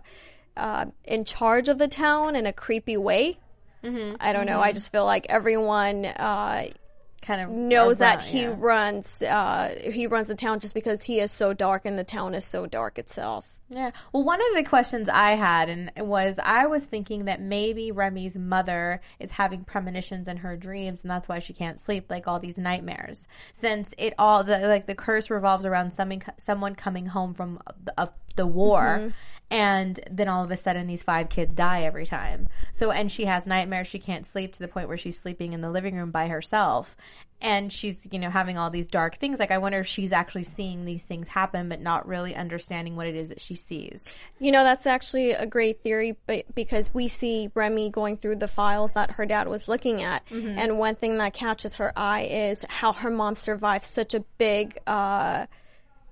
uh, 0.57 0.85
in 1.05 1.25
charge 1.25 1.69
of 1.69 1.77
the 1.77 1.87
town 1.87 2.35
in 2.35 2.45
a 2.45 2.53
creepy 2.53 2.97
way. 2.97 3.37
I 4.19 4.33
don't 4.33 4.45
know. 4.45 4.59
I 4.59 4.73
just 4.73 4.91
feel 4.91 5.05
like 5.05 5.27
everyone 5.29 6.05
uh, 6.05 6.65
kind 7.21 7.41
of 7.41 7.49
knows 7.49 7.97
that 7.99 8.21
he 8.21 8.43
yeah. 8.43 8.55
runs 8.57 9.21
uh, 9.21 9.75
he 9.91 10.07
runs 10.07 10.27
the 10.27 10.35
town 10.35 10.59
just 10.59 10.73
because 10.73 11.03
he 11.03 11.19
is 11.19 11.31
so 11.31 11.53
dark 11.53 11.85
and 11.85 11.97
the 11.97 12.03
town 12.03 12.33
is 12.33 12.45
so 12.45 12.65
dark 12.65 12.97
itself. 12.97 13.45
Yeah. 13.71 13.91
Well, 14.11 14.23
one 14.23 14.41
of 14.41 14.55
the 14.55 14.63
questions 14.63 15.07
I 15.07 15.31
had 15.31 15.69
and 15.69 15.91
was 15.97 16.39
I 16.43 16.65
was 16.65 16.83
thinking 16.83 17.25
that 17.25 17.39
maybe 17.39 17.91
Remy's 17.91 18.35
mother 18.35 18.99
is 19.19 19.31
having 19.31 19.63
premonitions 19.63 20.27
in 20.27 20.37
her 20.37 20.57
dreams 20.57 21.03
and 21.03 21.11
that's 21.11 21.27
why 21.27 21.37
she 21.37 21.53
can't 21.53 21.79
sleep 21.79 22.09
like 22.09 22.27
all 22.27 22.39
these 22.39 22.57
nightmares. 22.57 23.27
Since 23.53 23.91
it 23.97 24.15
all 24.17 24.43
the 24.43 24.59
like 24.59 24.87
the 24.87 24.95
curse 24.95 25.29
revolves 25.29 25.65
around 25.65 25.93
someone 25.93 26.23
someone 26.37 26.75
coming 26.75 27.07
home 27.07 27.35
from 27.35 27.61
the, 27.83 27.93
of 27.99 28.11
the 28.35 28.47
war 28.47 29.13
and 29.51 29.99
then 30.09 30.27
all 30.27 30.43
of 30.43 30.51
a 30.51 30.57
sudden 30.57 30.87
these 30.87 31.03
five 31.03 31.29
kids 31.29 31.55
die 31.55 31.83
every 31.83 32.05
time. 32.05 32.47
So 32.73 32.91
and 32.91 33.11
she 33.11 33.25
has 33.25 33.45
nightmares. 33.45 33.87
She 33.87 33.99
can't 33.99 34.25
sleep 34.25 34.53
to 34.53 34.59
the 34.59 34.67
point 34.67 34.87
where 34.87 34.97
she's 34.97 35.19
sleeping 35.19 35.53
in 35.53 35.61
the 35.61 35.71
living 35.71 35.95
room 35.95 36.11
by 36.11 36.27
herself. 36.27 36.95
And 37.41 37.71
she's 37.71 38.07
you 38.11 38.19
know 38.19 38.29
having 38.29 38.57
all 38.57 38.69
these 38.69 38.85
dark 38.85 39.17
things. 39.17 39.39
Like 39.39 39.49
i 39.49 39.57
wonder 39.57 39.79
if 39.79 39.87
she's 39.87 40.11
actually 40.11 40.43
seeing 40.43 40.85
these 40.85 41.03
things 41.03 41.29
happen 41.29 41.69
but 41.69 41.79
not 41.81 42.05
really 42.07 42.35
understanding 42.35 42.95
what 42.95 43.07
it 43.07 43.15
is 43.15 43.29
that 43.29 43.39
she 43.41 43.55
sees. 43.55 44.03
You 44.39 44.51
know, 44.51 44.63
that's 44.63 44.85
actually 44.85 45.31
a 45.31 45.45
great 45.45 45.81
theory, 45.81 46.17
but 46.27 46.53
because 46.53 46.93
we 46.93 47.07
see 47.07 47.49
Remy 47.55 47.89
going 47.91 48.17
through 48.17 48.35
the 48.37 48.47
files 48.47 48.91
that 48.93 49.11
her 49.11 49.25
dad 49.25 49.47
was 49.47 49.67
looking 49.67 50.01
at, 50.03 50.23
and 50.59 50.77
one 50.77 50.95
thing 50.95 51.17
that 51.17 51.33
catches 51.33 51.75
her 51.75 51.91
eye 51.97 52.23
is 52.23 52.63
how 52.67 52.93
her 52.93 53.09
mom 53.09 53.35
survived 53.35 53.85
such 53.85 54.13
a 54.13 54.19
big, 54.37 54.77
uh, 54.85 55.45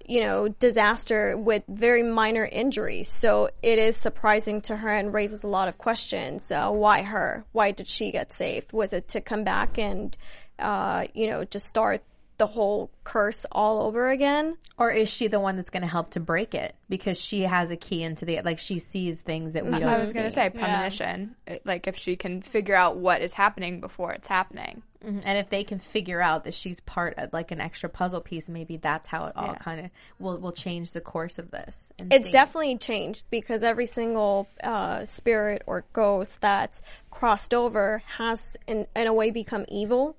you 0.08 0.22
know, 0.22 0.48
disaster 0.48 1.38
with 1.38 1.64
very 1.68 2.02
minor 2.02 2.46
injuries. 2.46 3.12
So 3.12 3.50
it 3.62 3.78
is 3.78 3.98
surprising 3.98 4.62
to 4.62 4.76
her 4.78 4.90
and 4.90 5.14
raises 5.14 5.44
a 5.44 5.48
lot 5.48 5.68
of 5.68 5.78
questions. 5.78 6.50
Uh, 6.50 6.72
why 6.72 7.02
her? 7.02 7.46
Why 7.52 7.72
did 7.72 7.88
she 7.88 8.12
get 8.12 8.32
saved? 8.32 8.72
Was 8.72 8.94
it 8.94 9.10
to 9.10 9.22
come 9.22 9.44
back 9.44 9.78
and, 9.78 10.16
uh, 10.60 11.08
you 11.14 11.28
know, 11.30 11.44
just 11.44 11.68
start 11.68 12.02
the 12.38 12.48
whole 12.48 12.92
curse 13.04 13.46
all 13.52 13.82
over 13.84 14.10
again? 14.10 14.58
or 14.80 14.92
is 14.92 15.10
she 15.10 15.28
the 15.28 15.40
one 15.40 15.56
that's 15.56 15.72
going 15.72 15.82
to 15.82 15.88
help 15.88 16.12
to 16.12 16.20
break 16.20 16.54
it 16.54 16.76
because 16.88 17.20
she 17.20 17.42
has 17.42 17.72
a 17.72 17.76
key 17.76 18.04
into 18.04 18.26
the 18.26 18.42
like 18.44 18.60
she 18.60 18.78
sees 18.78 19.20
things 19.20 19.54
that 19.54 19.66
we 19.66 19.72
don't 19.72 19.84
I 19.86 19.98
was 19.98 20.14
going 20.14 20.26
to 20.28 20.32
say 20.32 20.50
premonition. 20.52 21.36
It- 21.48 21.64
Like 21.66 21.88
if 21.88 21.98
she 21.98 22.16
can 22.16 22.44
figure 22.44 22.76
out 22.76 22.98
what 22.98 23.22
is 23.24 23.34
happening 23.34 23.82
before 23.82 24.12
it's 24.14 24.28
happening. 24.28 24.84
Mhm. 25.04 25.22
and 25.26 25.38
if 25.38 25.50
they 25.50 25.64
can 25.64 25.78
figure 25.80 26.20
out 26.22 26.44
that 26.46 26.56
she's 26.56 26.80
part 26.82 27.14
of 27.20 27.32
like 27.32 27.52
an 27.52 27.62
extra 27.62 27.88
puzzle 27.88 28.20
piece 28.20 28.50
maybe 28.50 28.78
that's 28.78 29.08
how 29.08 29.28
it 29.28 29.34
all 29.38 29.54
kind 29.54 29.80
of 29.86 29.92
will 30.18 30.40
will 30.40 30.52
change 30.52 30.92
the 30.92 31.02
course 31.02 31.38
of 31.38 31.52
this 31.52 31.92
and 32.00 32.12
It's 32.12 32.26
see. 32.26 32.32
definitely 32.32 32.78
changed 32.80 33.26
because 33.30 33.62
every 33.62 33.86
single 33.86 34.48
uh, 34.64 35.06
spirit 35.06 35.62
or 35.68 35.86
ghost 35.94 36.42
that's 36.42 36.82
crossed 37.12 37.54
over 37.54 38.02
has, 38.18 38.58
in, 38.68 38.88
in 38.96 39.06
a 39.08 39.14
way, 39.14 39.30
become 39.32 39.66
evil. 39.70 40.16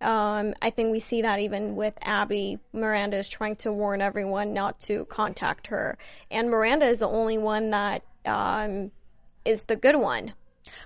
Um, 0.00 0.54
I 0.62 0.70
think 0.70 0.90
we 0.90 1.00
see 1.00 1.22
that 1.22 1.40
even 1.40 1.76
with 1.76 1.94
Abby. 2.02 2.58
Miranda 2.72 3.18
is 3.18 3.28
trying 3.28 3.56
to 3.56 3.72
warn 3.72 4.00
everyone 4.00 4.54
not 4.54 4.80
to 4.80 5.04
contact 5.06 5.66
her, 5.66 5.98
and 6.30 6.50
Miranda 6.50 6.86
is 6.86 7.00
the 7.00 7.08
only 7.08 7.36
one 7.38 7.70
that 7.70 8.02
um, 8.24 8.90
is 9.44 9.62
the 9.62 9.76
good 9.76 9.96
one. 9.96 10.32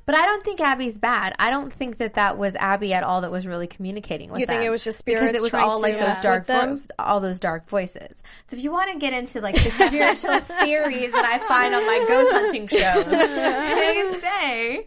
But 0.07 0.15
I 0.15 0.27
don't 0.27 0.43
think 0.45 0.61
Abby's 0.61 0.99
bad. 0.99 1.35
I 1.39 1.51
don't 1.51 1.73
think 1.73 1.99
that 1.99 2.15
that 2.15 2.37
was 2.39 2.55
Abby 2.57 2.93
at 2.95 3.03
all 3.03 3.21
that 3.23 3.31
was 3.31 3.47
really 3.47 3.67
communicating 3.67 4.31
with 4.31 4.41
You 4.41 4.47
think 4.47 4.63
it 4.63 4.71
was 4.71 4.85
just 4.85 5.05
because 5.05 5.35
it 5.35 5.41
was 5.43 5.55
all 5.55 5.81
like 5.81 5.99
those 5.99 6.21
dark 6.21 6.47
vo- 6.47 6.81
all 6.99 7.21
those 7.21 7.41
dark 7.41 7.69
voices. 7.69 8.23
So 8.49 8.57
if 8.57 8.63
you 8.63 8.71
want 8.71 8.93
to 8.93 8.99
get 8.99 9.13
into 9.13 9.41
like 9.41 9.55
the 9.55 9.71
spiritual 9.71 10.41
theories 10.65 11.13
that 11.13 11.25
I 11.25 11.39
find 11.49 11.75
on 11.75 11.87
my 11.87 12.05
ghost 12.09 12.33
hunting 12.33 12.69
show, 12.69 13.03
they 13.05 14.21
say 14.21 14.85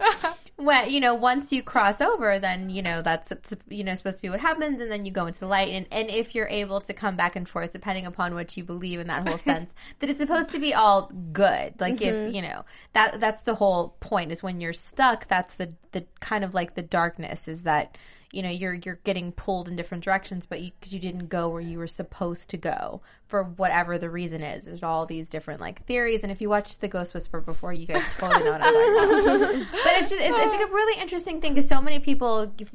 when 0.58 0.90
you 0.90 1.00
know 1.00 1.14
once 1.16 1.52
you 1.52 1.62
cross 1.64 2.02
over, 2.02 2.40
then 2.40 2.70
you 2.70 2.82
know 2.82 3.02
that's 3.02 3.32
you 3.70 3.84
know 3.84 3.96
supposed 3.96 4.18
to 4.18 4.22
be 4.24 4.30
what 4.30 4.40
happens, 4.40 4.80
and 4.80 4.92
then 4.92 5.06
you 5.06 5.12
go 5.12 5.26
into 5.28 5.40
the 5.40 5.48
light, 5.48 5.70
and 5.70 5.86
and 5.92 6.10
if 6.10 6.34
you're 6.36 6.48
able 6.50 6.82
to 6.82 6.94
come 6.94 7.16
back 7.16 7.36
and 7.36 7.48
forth 7.48 7.72
depending 7.72 8.06
upon 8.06 8.34
what 8.34 8.56
you 8.58 8.64
believe 8.64 9.00
in 9.00 9.08
that 9.08 9.28
whole 9.28 9.38
sense, 9.52 9.74
that 10.00 10.10
it's 10.10 10.20
supposed 10.20 10.52
to 10.52 10.60
be 10.60 10.74
all 10.74 11.12
good. 11.32 11.74
Like 11.80 11.98
Mm-hmm. 11.98 12.28
if 12.28 12.36
you 12.36 12.42
know 12.42 12.64
that 12.94 13.20
that's 13.20 13.42
the 13.42 13.56
whole 13.56 13.96
point 14.00 14.32
is 14.32 14.44
when 14.44 14.62
you're 14.62 14.74
stuck. 14.88 15.28
That's 15.28 15.54
the 15.56 15.74
the 15.92 16.06
kind 16.20 16.44
of 16.44 16.54
like 16.54 16.76
the 16.76 16.82
darkness 16.82 17.48
is 17.48 17.64
that 17.64 17.98
you 18.32 18.42
know 18.42 18.50
you're 18.50 18.74
you're 18.74 19.00
getting 19.04 19.32
pulled 19.32 19.68
in 19.68 19.76
different 19.76 20.04
directions 20.04 20.46
but 20.46 20.62
you 20.62 20.72
because 20.80 20.94
you 20.94 21.00
didn't 21.00 21.28
go 21.28 21.50
where 21.50 21.62
you 21.62 21.78
were 21.78 21.88
supposed 21.88 22.50
to 22.50 22.58
go 22.58 23.02
for 23.26 23.44
whatever 23.44 23.98
the 23.98 24.10
reason 24.10 24.44
is 24.44 24.66
there's 24.66 24.84
all 24.84 25.06
these 25.06 25.30
different 25.30 25.62
like 25.62 25.86
theories 25.86 26.24
and 26.24 26.32
if 26.32 26.42
you 26.42 26.50
watched 26.50 26.82
the 26.82 26.88
ghost 26.88 27.14
whisper 27.14 27.40
before 27.40 27.74
you 27.74 27.86
guys 27.86 28.04
totally 28.16 28.44
know 28.44 28.52
what 28.52 28.62
i'm 28.62 28.74
talking 28.74 29.62
about 29.62 29.72
but 29.72 29.94
it's 29.94 30.10
just 30.10 30.22
it's, 30.22 30.36
it's 30.36 30.54
like 30.54 30.70
a 30.70 30.72
really 30.72 31.02
interesting 31.02 31.40
thing 31.40 31.54
because 31.54 31.70
so 31.70 31.82
many 31.82 32.00
people 32.00 32.48
d- 32.48 32.66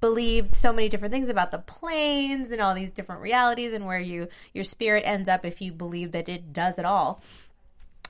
believe 0.00 0.48
so 0.54 0.72
many 0.72 0.88
different 0.88 1.12
things 1.12 1.28
about 1.28 1.50
the 1.50 1.58
planes 1.58 2.50
and 2.50 2.60
all 2.60 2.74
these 2.74 2.90
different 2.90 3.20
realities 3.20 3.72
and 3.72 3.86
where 3.86 4.00
you 4.00 4.28
your 4.54 4.64
spirit 4.64 5.02
ends 5.06 5.28
up 5.28 5.44
if 5.44 5.60
you 5.60 5.72
believe 5.72 6.12
that 6.12 6.28
it 6.28 6.52
does 6.52 6.78
it 6.78 6.84
all 6.84 7.22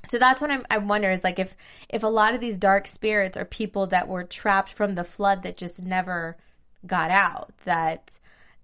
so 0.09 0.19
that's 0.19 0.41
what 0.41 0.51
I'm, 0.51 0.65
I 0.71 0.79
wonder 0.79 1.11
is 1.11 1.25
like 1.25 1.39
if 1.39 1.57
if 1.89 2.03
a 2.03 2.09
lot 2.09 2.35
of 2.35 2.41
these 2.41 2.57
dark 2.57 2.87
spirits 2.87 3.37
are 3.37 3.45
people 3.45 3.87
that 3.89 4.09
were 4.09 4.25
trapped 4.25 4.71
from 4.71 4.95
the 4.95 5.05
flood 5.05 5.43
that 5.43 5.57
just 5.57 5.83
never 5.83 6.37
got 6.87 7.11
out 7.11 7.53
that 7.65 8.13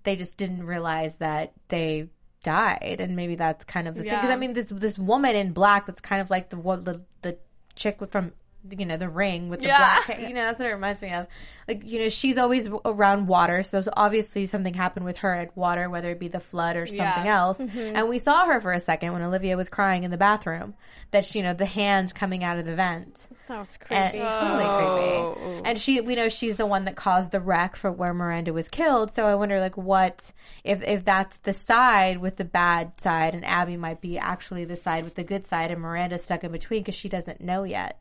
they 0.05 0.16
just 0.16 0.37
didn't 0.37 0.64
realize 0.64 1.16
that 1.16 1.53
they 1.68 2.09
died. 2.42 2.99
And 3.01 3.16
maybe 3.16 3.35
that's 3.35 3.64
kind 3.64 3.88
of 3.88 3.96
the 3.96 4.03
thing. 4.03 4.12
Because 4.12 4.31
I 4.31 4.37
mean 4.37 4.53
this 4.53 4.70
this 4.70 4.96
woman 4.96 5.37
in 5.37 5.53
black 5.53 5.87
that's 5.87 6.01
kind 6.01 6.22
of 6.22 6.31
like 6.31 6.49
the 6.49 6.57
the, 6.57 7.01
the 7.22 7.37
chick 7.75 7.99
from 8.11 8.33
you 8.76 8.87
know, 8.87 8.96
the 8.96 9.09
ring 9.09 9.48
with 9.48 9.61
the 9.61 9.66
Yeah. 9.68 9.79
black 9.79 10.05
hair. 10.18 10.29
You 10.29 10.35
know, 10.35 10.44
that's 10.44 10.59
what 10.61 10.68
it 10.68 10.72
reminds 10.72 11.02
me 11.02 11.12
of. 11.12 11.26
Like, 11.68 11.83
you 11.85 11.98
know, 12.00 12.09
she's 12.09 12.38
always 12.38 12.68
around 12.85 13.26
water, 13.26 13.62
so 13.62 13.83
obviously 13.96 14.46
something 14.46 14.74
happened 14.74 15.05
with 15.05 15.18
her 15.18 15.35
at 15.35 15.57
water, 15.57 15.90
whether 15.90 16.11
it 16.11 16.20
be 16.20 16.29
the 16.29 16.40
flood 16.40 16.76
or 16.76 16.87
something 16.87 17.05
Yeah. 17.26 17.38
else. 17.40 17.59
Mm-hmm. 17.59 17.96
And 17.96 18.09
we 18.09 18.18
saw 18.18 18.46
her 18.46 18.61
for 18.61 18.72
a 18.72 18.81
second 18.81 19.12
when 19.12 19.22
Olivia 19.22 19.57
was 19.57 19.68
crying 19.68 20.05
in 20.05 20.11
the 20.11 20.16
bathroom. 20.16 20.74
That 21.12 21.24
she, 21.24 21.38
you 21.38 21.44
know, 21.44 21.55
the 21.55 21.66
hand 21.66 22.12
coming 22.14 22.42
out 22.42 22.59
of 22.59 22.66
the 22.66 22.74
vent. 22.74 23.29
That 23.46 23.61
was 23.61 23.79
And 23.90 24.11
creepy. 24.12 24.18
it's 24.24 24.33
totally 24.40 24.64
creepy. 24.64 25.16
Oh. 25.18 25.62
And 25.64 25.79
she, 25.79 26.00
we 26.00 26.16
know 26.16 26.29
she's 26.29 26.57
the 26.57 26.66
one 26.66 26.85
that 26.87 26.96
caused 26.96 27.31
the 27.31 27.40
wreck 27.40 27.76
for 27.76 27.92
where 27.92 28.12
Miranda 28.12 28.52
was 28.52 28.68
killed. 28.68 29.14
So 29.14 29.24
I 29.24 29.37
wonder, 29.37 29.61
like, 29.61 29.76
what 29.76 30.33
if 30.64 30.83
if 30.83 31.05
that's 31.05 31.37
the 31.38 31.52
side 31.52 32.18
with 32.18 32.37
the 32.37 32.44
bad 32.44 32.92
side, 33.00 33.35
and 33.37 33.44
Abby 33.44 33.76
might 33.76 34.00
be 34.00 34.18
actually 34.18 34.64
the 34.64 34.76
side 34.76 35.05
with 35.05 35.14
the 35.14 35.22
good 35.22 35.46
side, 35.46 35.70
and 35.70 35.81
Miranda's 35.81 36.24
stuck 36.24 36.42
in 36.42 36.50
between 36.50 36.81
because 36.83 36.96
she 36.96 37.09
doesn't 37.09 37.40
know 37.40 37.62
yet. 37.62 37.98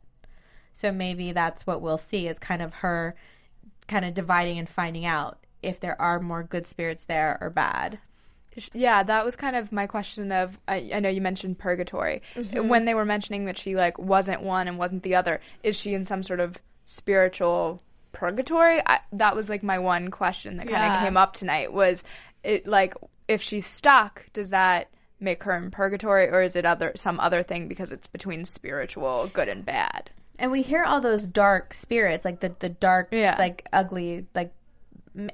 So 0.76 0.92
maybe 0.92 1.32
that's 1.32 1.66
what 1.66 1.80
we'll 1.80 1.96
see 1.96 2.28
is 2.28 2.38
kind 2.38 2.60
of 2.60 2.74
her, 2.74 3.14
kind 3.88 4.04
of 4.04 4.12
dividing 4.12 4.58
and 4.58 4.68
finding 4.68 5.06
out 5.06 5.38
if 5.62 5.80
there 5.80 5.98
are 5.98 6.20
more 6.20 6.42
good 6.42 6.66
spirits 6.66 7.04
there 7.04 7.38
or 7.40 7.48
bad. 7.48 7.98
Yeah, 8.74 9.02
that 9.02 9.24
was 9.24 9.36
kind 9.36 9.56
of 9.56 9.72
my 9.72 9.86
question 9.86 10.30
of 10.32 10.58
I, 10.68 10.90
I 10.94 11.00
know 11.00 11.08
you 11.08 11.22
mentioned 11.22 11.58
purgatory. 11.58 12.20
Mm-hmm. 12.34 12.68
When 12.68 12.84
they 12.84 12.92
were 12.92 13.06
mentioning 13.06 13.46
that 13.46 13.56
she 13.56 13.74
like 13.74 13.98
wasn't 13.98 14.42
one 14.42 14.68
and 14.68 14.76
wasn't 14.76 15.02
the 15.02 15.14
other, 15.14 15.40
is 15.62 15.76
she 15.80 15.94
in 15.94 16.04
some 16.04 16.22
sort 16.22 16.40
of 16.40 16.58
spiritual 16.84 17.82
purgatory? 18.12 18.82
I, 18.86 19.00
that 19.12 19.34
was 19.34 19.48
like 19.48 19.62
my 19.62 19.78
one 19.78 20.10
question 20.10 20.58
that 20.58 20.68
kind 20.68 20.84
of 20.84 20.92
Yeah. 21.00 21.04
came 21.04 21.16
up 21.16 21.32
tonight 21.32 21.72
was 21.72 22.02
it 22.44 22.66
like 22.66 22.92
if 23.28 23.40
she's 23.40 23.64
stuck, 23.64 24.26
does 24.34 24.50
that 24.50 24.88
make 25.20 25.42
her 25.44 25.56
in 25.56 25.70
purgatory 25.70 26.28
or 26.28 26.42
is 26.42 26.54
it 26.54 26.66
other 26.66 26.92
some 26.96 27.18
other 27.18 27.42
thing 27.42 27.66
because 27.66 27.92
it's 27.92 28.06
between 28.06 28.44
spiritual 28.44 29.30
good 29.32 29.48
and 29.48 29.64
bad? 29.64 30.10
And 30.38 30.50
we 30.50 30.62
hear 30.62 30.84
all 30.84 31.00
those 31.00 31.22
dark 31.22 31.72
spirits, 31.72 32.24
like 32.24 32.40
the 32.40 32.54
the 32.58 32.68
dark, 32.68 33.08
Yeah. 33.10 33.36
like 33.38 33.66
ugly, 33.72 34.26
like 34.34 34.52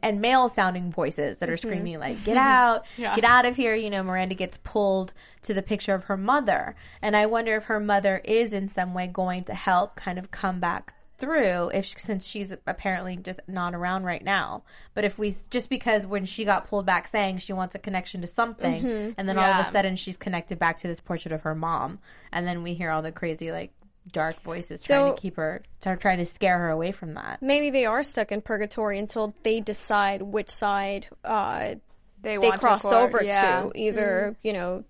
and 0.03 0.21
male 0.21 0.49
sounding 0.49 0.93
voices 0.93 1.39
that 1.39 1.51
are 1.51 1.55
mm-hmm. 1.55 1.69
screaming 1.69 1.99
like 1.99 2.23
get 2.25 2.37
mm-hmm. 2.37 2.47
out 2.47 2.85
get 2.97 3.25
out 3.25 3.45
of 3.45 3.57
here 3.57 3.75
you 3.75 3.91
know 3.91 4.01
miranda 4.01 4.33
gets 4.33 4.57
pulled 4.63 5.13
to 5.43 5.53
the 5.53 5.61
picture 5.61 5.93
of 5.93 6.05
her 6.05 6.17
mother. 6.17 6.77
And 7.01 7.17
i 7.17 7.27
wonder 7.27 7.57
if 7.57 7.65
her 7.65 7.81
mother 7.81 8.21
is 8.25 8.53
in 8.53 8.69
some 8.69 8.95
way 8.95 9.09
going 9.09 9.43
to 9.45 9.55
help 9.55 9.97
kind 9.97 10.21
of 10.21 10.31
come 10.31 10.61
back 10.61 10.95
through 11.23 11.71
if 11.73 11.97
since 11.97 12.27
she's 12.27 12.53
apparently 12.67 13.17
just 13.17 13.39
not 13.47 13.77
around 13.77 14.03
right 14.03 14.25
now. 14.25 14.65
But 14.93 15.05
if 15.05 15.21
we 15.21 15.33
just 15.51 15.69
because 15.69 16.05
when 16.05 16.27
she 16.27 16.45
got 16.45 16.69
pulled 16.69 16.85
back 16.85 17.07
saying 17.07 17.39
she 17.39 17.53
wants 17.53 17.77
a 17.77 17.79
connection 17.79 18.21
to 18.23 18.27
something 18.27 18.83
mm-hmm. 18.83 19.11
and 19.17 19.29
then 19.29 19.39
all 19.39 19.53
of 19.53 19.65
a 19.65 19.71
sudden 19.71 19.95
she's 19.95 20.17
connected 20.17 20.59
back 20.59 20.79
to 20.79 20.89
this 20.89 20.99
portrait 20.99 21.31
of 21.31 21.43
her 21.43 21.55
mom. 21.55 22.01
And 22.33 22.45
then 22.45 22.65
we 22.65 22.75
hear 22.75 22.91
all 22.91 23.03
the 23.03 23.13
crazy 23.13 23.53
like 23.53 23.73
dark 24.11 24.41
voices 24.43 24.83
trying 24.83 25.15
to 25.15 25.21
keep 25.21 25.37
her 25.37 25.63
try- 25.81 25.95
trying 25.95 26.19
to 26.19 26.27
scare 26.27 26.59
her 26.59 26.71
away 26.71 26.91
from 26.93 27.15
that 27.15 27.41
Maybe 27.41 27.71
they 27.71 27.87
are 27.87 28.03
stuck 28.03 28.33
in 28.33 28.41
purgatory 28.41 28.99
until 28.99 29.35
they 29.45 29.61
decide 29.61 30.23
which 30.23 30.51
side 30.51 31.07
uh, 31.25 31.75
They, 32.21 32.37
they 32.37 32.39
want 32.39 32.61
cross 32.61 32.83
court- 32.83 32.95
over 32.95 33.23
yeah. 33.23 33.63
to 33.63 33.73
either 33.77 34.37
you 34.43 34.53
know 34.53 34.85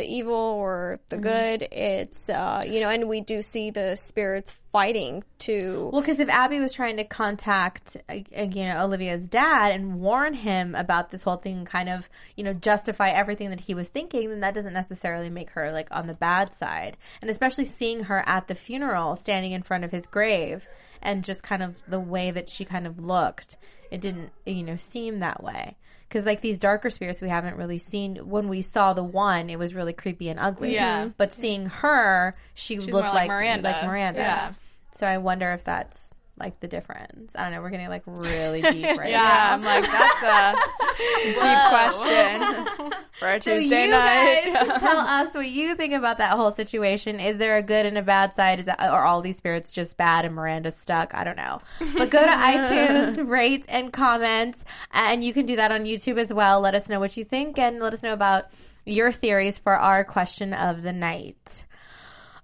the 0.00 0.06
evil 0.06 0.34
or 0.34 0.98
the 1.10 1.16
good 1.18 1.68
it's 1.70 2.28
uh 2.30 2.62
you 2.66 2.80
know 2.80 2.88
and 2.88 3.08
we 3.08 3.20
do 3.20 3.42
see 3.42 3.70
the 3.70 3.96
spirits 3.96 4.56
fighting 4.72 5.24
to 5.38 5.90
Well, 5.92 6.00
because 6.00 6.20
if 6.20 6.28
Abby 6.28 6.60
was 6.60 6.72
trying 6.72 6.96
to 6.98 7.04
contact, 7.04 7.96
uh, 8.08 8.14
you 8.34 8.64
know, 8.64 8.84
Olivia's 8.84 9.26
dad 9.26 9.72
and 9.72 10.00
warn 10.00 10.34
him 10.34 10.74
about 10.74 11.10
this 11.10 11.22
whole 11.22 11.36
thing, 11.36 11.58
and 11.58 11.66
kind 11.66 11.88
of, 11.88 12.08
you 12.36 12.44
know, 12.44 12.52
justify 12.52 13.10
everything 13.10 13.50
that 13.50 13.60
he 13.60 13.74
was 13.74 13.88
thinking, 13.88 14.30
then 14.30 14.40
that 14.40 14.54
doesn't 14.54 14.72
necessarily 14.72 15.28
make 15.28 15.50
her 15.50 15.72
like 15.72 15.88
on 15.90 16.06
the 16.06 16.14
bad 16.14 16.54
side. 16.54 16.96
And 17.20 17.30
especially 17.30 17.64
seeing 17.64 18.04
her 18.04 18.22
at 18.26 18.48
the 18.48 18.54
funeral, 18.54 19.16
standing 19.16 19.52
in 19.52 19.62
front 19.62 19.84
of 19.84 19.90
his 19.90 20.06
grave, 20.06 20.66
and 21.02 21.24
just 21.24 21.42
kind 21.42 21.62
of 21.62 21.76
the 21.88 22.00
way 22.00 22.30
that 22.30 22.48
she 22.48 22.64
kind 22.64 22.86
of 22.86 22.98
looked, 22.98 23.56
it 23.90 24.00
didn't, 24.00 24.30
you 24.46 24.62
know, 24.62 24.76
seem 24.76 25.18
that 25.20 25.42
way. 25.42 25.76
Because 26.10 26.26
like 26.26 26.40
these 26.40 26.58
darker 26.58 26.90
spirits 26.90 27.22
we 27.22 27.28
haven't 27.28 27.56
really 27.56 27.78
seen. 27.78 28.16
When 28.16 28.48
we 28.48 28.62
saw 28.62 28.92
the 28.92 29.04
one, 29.04 29.48
it 29.48 29.60
was 29.60 29.74
really 29.74 29.92
creepy 29.92 30.28
and 30.28 30.40
ugly. 30.40 30.74
Yeah. 30.74 31.10
But 31.16 31.32
seeing 31.32 31.66
her, 31.66 32.36
she 32.52 32.80
looked 32.80 33.14
like 33.14 33.14
like 33.14 33.28
Miranda. 33.28 33.70
Like 33.70 33.84
Miranda. 33.84 34.20
Yeah. 34.20 34.52
So 34.90 35.06
I 35.06 35.18
wonder 35.18 35.52
if 35.52 35.62
that's 35.62 36.09
like 36.40 36.58
the 36.60 36.66
difference. 36.68 37.36
I 37.36 37.44
don't 37.44 37.52
know. 37.52 37.60
We're 37.62 37.70
getting 37.70 37.88
like 37.88 38.02
really 38.06 38.60
deep 38.60 38.84
right 38.98 38.98
now. 38.98 39.04
Yeah, 39.04 39.22
now. 39.22 39.52
I'm 39.52 39.62
like 39.62 39.84
that's 39.84 40.22
a 40.22 40.56
deep 41.24 41.68
question 41.68 42.90
for 43.18 43.28
a 43.30 43.40
So 43.40 43.58
Tuesday 43.60 43.84
you 43.84 43.90
night. 43.90 44.50
guys 44.52 44.80
tell 44.80 44.98
us 44.98 45.34
what 45.34 45.48
you 45.48 45.74
think 45.76 45.92
about 45.92 46.18
that 46.18 46.32
whole 46.36 46.50
situation. 46.50 47.20
Is 47.20 47.38
there 47.38 47.56
a 47.56 47.62
good 47.62 47.86
and 47.86 47.96
a 47.98 48.02
bad 48.02 48.34
side? 48.34 48.58
Is 48.58 48.66
that, 48.66 48.80
are 48.80 49.04
all 49.04 49.20
these 49.20 49.36
spirits 49.36 49.70
just 49.72 49.96
bad 49.96 50.24
and 50.24 50.34
Miranda's 50.34 50.76
stuck? 50.76 51.14
I 51.14 51.22
don't 51.24 51.36
know. 51.36 51.60
But 51.96 52.10
go 52.10 52.24
to 52.24 52.30
iTunes, 52.32 53.28
rate 53.28 53.66
and 53.68 53.92
comment, 53.92 54.56
and 54.92 55.22
you 55.22 55.32
can 55.32 55.46
do 55.46 55.56
that 55.56 55.70
on 55.70 55.84
YouTube 55.84 56.18
as 56.18 56.32
well. 56.32 56.60
Let 56.60 56.74
us 56.74 56.88
know 56.88 56.98
what 56.98 57.16
you 57.16 57.24
think 57.24 57.58
and 57.58 57.80
let 57.80 57.92
us 57.94 58.02
know 58.02 58.12
about 58.14 58.46
your 58.86 59.12
theories 59.12 59.58
for 59.58 59.76
our 59.76 60.04
question 60.04 60.54
of 60.54 60.82
the 60.82 60.92
night. 60.92 61.64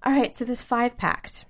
All 0.04 0.12
right, 0.12 0.34
so 0.34 0.44
this 0.44 0.62
five 0.62 0.96
packed. 0.96 1.46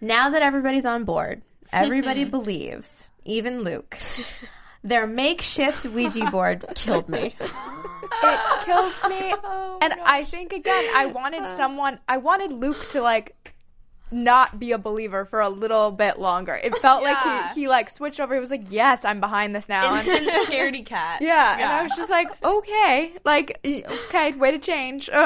Now 0.00 0.30
that 0.30 0.42
everybody's 0.42 0.86
on 0.86 1.04
board, 1.04 1.42
everybody 1.72 2.24
believes, 2.36 2.88
even 3.24 3.62
Luke. 3.62 3.96
Their 4.82 5.06
makeshift 5.06 5.84
Ouija 5.84 6.30
board 6.30 6.64
killed 6.74 7.08
me. 7.08 7.36
it 7.38 8.64
killed 8.64 8.92
me. 9.08 9.34
Oh 9.44 9.78
and 9.82 9.94
I 10.04 10.24
think 10.24 10.52
again, 10.52 10.84
I 10.94 11.06
wanted 11.06 11.42
uh. 11.42 11.56
someone. 11.56 11.98
I 12.08 12.16
wanted 12.18 12.52
Luke 12.52 12.88
to 12.90 13.00
like 13.00 13.34
not 14.12 14.58
be 14.58 14.72
a 14.72 14.78
believer 14.78 15.24
for 15.24 15.40
a 15.40 15.48
little 15.48 15.90
bit 15.90 16.18
longer. 16.18 16.54
It 16.54 16.76
felt 16.78 17.02
Yeah. 17.02 17.12
like 17.12 17.54
he, 17.54 17.60
he 17.62 17.68
like 17.68 17.90
switched 17.90 18.20
over. 18.20 18.34
He 18.34 18.40
was 18.40 18.50
like, 18.50 18.64
"Yes, 18.70 19.04
I'm 19.04 19.20
behind 19.20 19.54
this 19.54 19.68
now." 19.68 19.94
And- 19.94 20.06
Instant 20.08 20.48
scaredy 20.48 20.84
cat. 20.84 21.22
yeah, 21.22 21.54
and 21.54 21.64
I 21.72 21.82
was 21.82 21.92
just 21.96 22.10
like, 22.10 22.28
"Okay, 22.44 23.12
like, 23.24 23.58
okay, 23.64 24.32
way 24.32 24.50
to 24.50 24.58
change." 24.58 25.08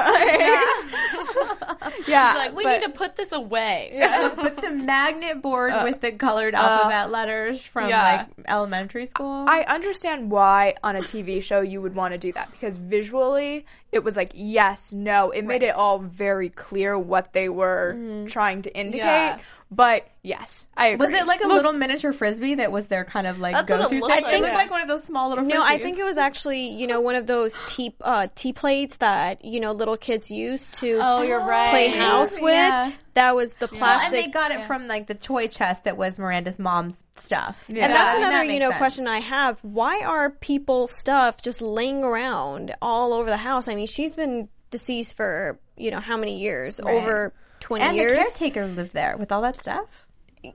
yeah, 2.06 2.30
It's 2.30 2.38
like 2.38 2.56
we 2.56 2.64
but- 2.64 2.80
need 2.80 2.86
to 2.86 2.92
put 2.92 3.16
this 3.16 3.32
away. 3.32 4.00
Put 4.36 4.58
the 4.60 4.70
magnet 4.70 5.40
board 5.42 5.72
uh, 5.72 5.82
with 5.84 6.00
the 6.00 6.12
colored 6.12 6.54
alphabet 6.54 7.06
uh, 7.06 7.10
letters 7.10 7.62
from 7.62 7.88
yeah. 7.88 8.02
like 8.18 8.26
elementary 8.48 9.06
school. 9.06 9.46
I 9.48 9.62
understand 9.62 10.30
why 10.30 10.74
on 10.82 10.96
a 10.96 11.00
TV 11.00 11.42
show 11.42 11.60
you 11.60 11.80
would 11.80 11.94
want 11.94 12.12
to 12.12 12.18
do 12.18 12.32
that 12.32 12.50
because 12.52 12.76
visually 12.76 13.64
it 13.94 14.02
was 14.02 14.16
like 14.16 14.32
yes, 14.34 14.92
no. 14.92 15.30
It 15.30 15.44
made 15.44 15.62
it 15.62 15.74
all 15.74 16.00
very 16.00 16.48
clear 16.48 16.98
what 16.98 17.32
they 17.32 17.48
were 17.48 17.94
mm-hmm. 17.96 18.26
trying 18.26 18.60
to 18.62 18.76
indicate. 18.76 18.98
Yeah. 18.98 19.38
But 19.70 20.06
yes, 20.22 20.66
I 20.76 20.88
agree. 20.88 21.06
was 21.06 21.14
it 21.22 21.26
like 21.26 21.42
a 21.42 21.48
little 21.48 21.72
miniature 21.72 22.12
frisbee 22.12 22.56
that 22.56 22.70
was 22.70 22.86
their 22.86 23.04
kind 23.04 23.26
of 23.26 23.38
like 23.40 23.54
That's 23.54 23.68
what 23.70 23.80
it 23.80 23.82
go-to 23.82 23.98
looked 24.00 24.14
thing? 24.14 24.22
like, 24.24 24.34
It 24.34 24.40
looked 24.40 24.52
yeah. 24.52 24.56
like 24.56 24.70
one 24.70 24.82
of 24.82 24.88
those 24.88 25.02
small 25.02 25.30
little. 25.30 25.42
no 25.44 25.62
i 25.64 25.78
frisbees. 25.78 25.82
think 25.82 25.98
it 25.98 26.04
was 26.04 26.16
actually 26.18 26.68
you 26.68 26.86
know 26.86 27.00
one 27.00 27.16
of 27.16 27.26
those 27.26 27.50
tea 27.66 27.92
uh 28.02 28.28
tea 28.36 28.52
plates 28.52 28.96
that 28.98 29.44
you 29.44 29.58
know 29.58 29.72
little 29.72 29.96
kids 29.96 30.30
use 30.30 30.68
to 30.70 30.98
Oh, 31.02 31.22
you're 31.22 31.40
right. 31.44 31.70
play 31.70 31.88
house 31.88 32.38
with 32.38 32.52
Yeah. 32.54 32.92
that 33.14 33.34
was 33.34 33.50
the 33.56 33.66
Well, 33.66 33.70
and 33.72 33.78
plastic 33.78 34.24
they 34.26 34.30
got 34.30 34.52
it 34.52 34.64
from 34.66 34.86
like 34.86 35.08
the 35.08 35.14
toy 35.14 35.48
chest 35.48 35.84
that 35.84 35.96
was 35.96 36.18
Miranda's 36.18 36.58
mom's 36.60 37.02
stuff. 37.16 37.64
Yeah. 37.66 37.86
And 37.86 37.94
that's 37.94 38.18
Yeah. 38.20 38.26
another, 38.28 38.46
That 38.46 38.52
you 38.52 38.60
know, 38.60 38.68
sense. 38.70 38.78
question 38.78 39.08
I 39.08 39.20
have. 39.20 39.58
Why 39.62 40.00
are 40.02 40.30
people 40.30 40.88
stuff 40.98 41.42
just 41.42 41.60
laying 41.62 42.04
around 42.04 42.74
all 42.82 43.12
over 43.12 43.28
the 43.28 43.36
house? 43.38 43.66
I 43.66 43.74
mean, 43.74 43.86
she's 43.88 44.14
been 44.14 44.48
deceased 44.70 45.16
for, 45.16 45.58
you 45.76 45.90
know, 45.90 46.00
how 46.00 46.16
many 46.16 46.38
years? 46.38 46.80
Over 46.80 47.32
20 47.60 47.84
And 47.84 47.96
the 47.96 48.02
years? 48.02 48.18
caretaker 48.18 48.66
lived 48.66 48.92
there 48.92 49.16
with 49.16 49.32
all 49.32 49.42
that 49.42 49.60
stuff. 49.60 49.86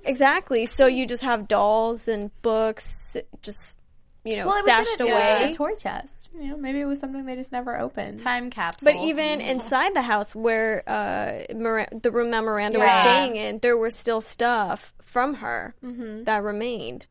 Exactly. 0.04 0.66
So 0.66 0.86
you 0.86 1.06
just 1.08 1.24
have 1.24 1.48
dolls 1.48 2.08
and 2.08 2.30
books 2.42 2.94
just, 3.42 3.80
you 4.24 4.36
know, 4.38 4.48
Well, 4.48 4.62
stashed 4.64 5.00
in 5.00 5.08
a, 5.08 5.10
it 5.10 5.14
was 5.14 5.24
in 5.24 5.38
away. 5.44 5.52
a 5.52 5.54
toy 5.54 5.76
chest. 5.76 6.30
You 6.40 6.50
know, 6.50 6.58
maybe 6.58 6.80
it 6.80 6.86
was 6.86 7.00
something 7.00 7.26
they 7.26 7.36
just 7.36 7.52
never 7.52 7.80
opened. 7.80 8.22
Time 8.22 8.52
capsule. 8.52 8.86
But 8.94 9.02
even 9.04 9.42
inside 9.54 9.96
the 9.96 10.04
house 10.04 10.36
where 10.36 10.84
uh, 10.88 11.54
Mir- 11.56 11.88
the 11.92 12.12
room 12.12 12.30
that 12.32 12.44
Miranda 12.44 12.78
Yeah. 12.78 12.96
was 12.98 13.04
staying 13.04 13.36
in, 13.36 13.60
there 13.60 13.78
was 13.78 13.96
still 13.96 14.22
stuff 14.22 14.94
from 15.04 15.36
her 15.36 15.74
that 15.82 16.44
remained. 16.44 17.08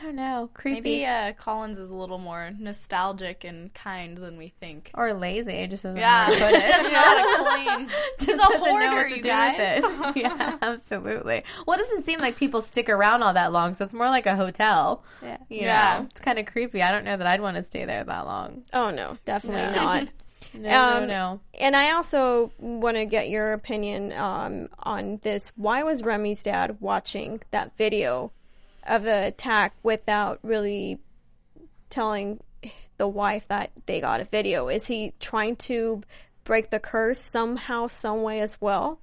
I 0.00 0.04
don't 0.04 0.14
know, 0.16 0.48
creepy 0.54 0.80
maybe 0.80 1.06
uh, 1.06 1.32
Collins 1.32 1.76
is 1.76 1.90
a 1.90 1.94
little 1.94 2.18
more 2.18 2.50
nostalgic 2.56 3.42
and 3.42 3.74
kind 3.74 4.16
than 4.16 4.36
we 4.36 4.52
think. 4.60 4.90
or 4.94 5.12
lazy. 5.12 5.66
Just 5.66 5.82
doesn't 5.82 5.98
Yeah, 5.98 6.28
know 6.28 6.36
where 6.38 6.38
to 6.38 6.44
put 6.44 6.54
it. 6.54 6.74
He's 6.74 6.92
not 6.92 7.18
a 7.18 7.42
clean. 7.42 7.90
He's 8.20 8.38
a 8.38 8.58
hoarder, 8.58 9.08
you 9.08 9.22
guys. 9.22 9.82
yeah, 10.16 10.56
absolutely. 10.62 11.42
Well, 11.66 11.78
it 11.78 11.82
doesn't 11.82 12.04
seem 12.04 12.20
like 12.20 12.36
people 12.36 12.62
stick 12.62 12.88
around 12.88 13.22
all 13.24 13.34
that 13.34 13.52
long, 13.52 13.74
so 13.74 13.84
it's 13.84 13.92
more 13.92 14.06
like 14.08 14.26
a 14.26 14.36
hotel. 14.36 15.02
Yeah. 15.22 15.38
You 15.48 15.62
Yeah. 15.62 15.98
know, 16.00 16.06
it's 16.10 16.20
kind 16.20 16.38
of 16.38 16.46
creepy. 16.46 16.80
I 16.82 16.92
don't 16.92 17.04
know 17.04 17.16
that 17.16 17.26
I'd 17.26 17.40
want 17.40 17.56
to 17.56 17.64
stay 17.64 17.84
there 17.84 18.04
that 18.04 18.24
long. 18.26 18.62
Oh, 18.72 18.90
no, 18.90 19.18
definitely 19.24 19.74
not. 19.76 20.08
No, 20.54 20.70
Um, 20.70 21.00
no, 21.02 21.06
no. 21.06 21.40
And 21.60 21.76
I 21.76 21.92
also 21.92 22.52
want 22.58 22.96
to 22.96 23.04
get 23.04 23.28
your 23.28 23.52
opinion 23.52 24.12
um, 24.14 24.68
on 24.78 25.20
this. 25.22 25.52
Why 25.56 25.82
was 25.82 26.02
Remy's 26.02 26.42
dad 26.42 26.78
watching 26.80 27.42
that 27.50 27.76
video 27.76 28.32
of 28.88 29.02
the 29.02 29.26
attack 29.26 29.74
without 29.82 30.38
really 30.42 30.98
telling 31.90 32.40
the 32.96 33.08
wife 33.08 33.44
that 33.48 33.70
they 33.86 34.00
got 34.00 34.20
a 34.20 34.24
video? 34.24 34.68
Is 34.68 34.86
he 34.86 35.12
trying 35.20 35.56
to 35.56 36.02
break 36.44 36.70
the 36.70 36.78
curse 36.78 37.20
somehow, 37.20 37.86
some 37.86 38.22
way 38.22 38.40
as 38.40 38.60
well? 38.60 39.00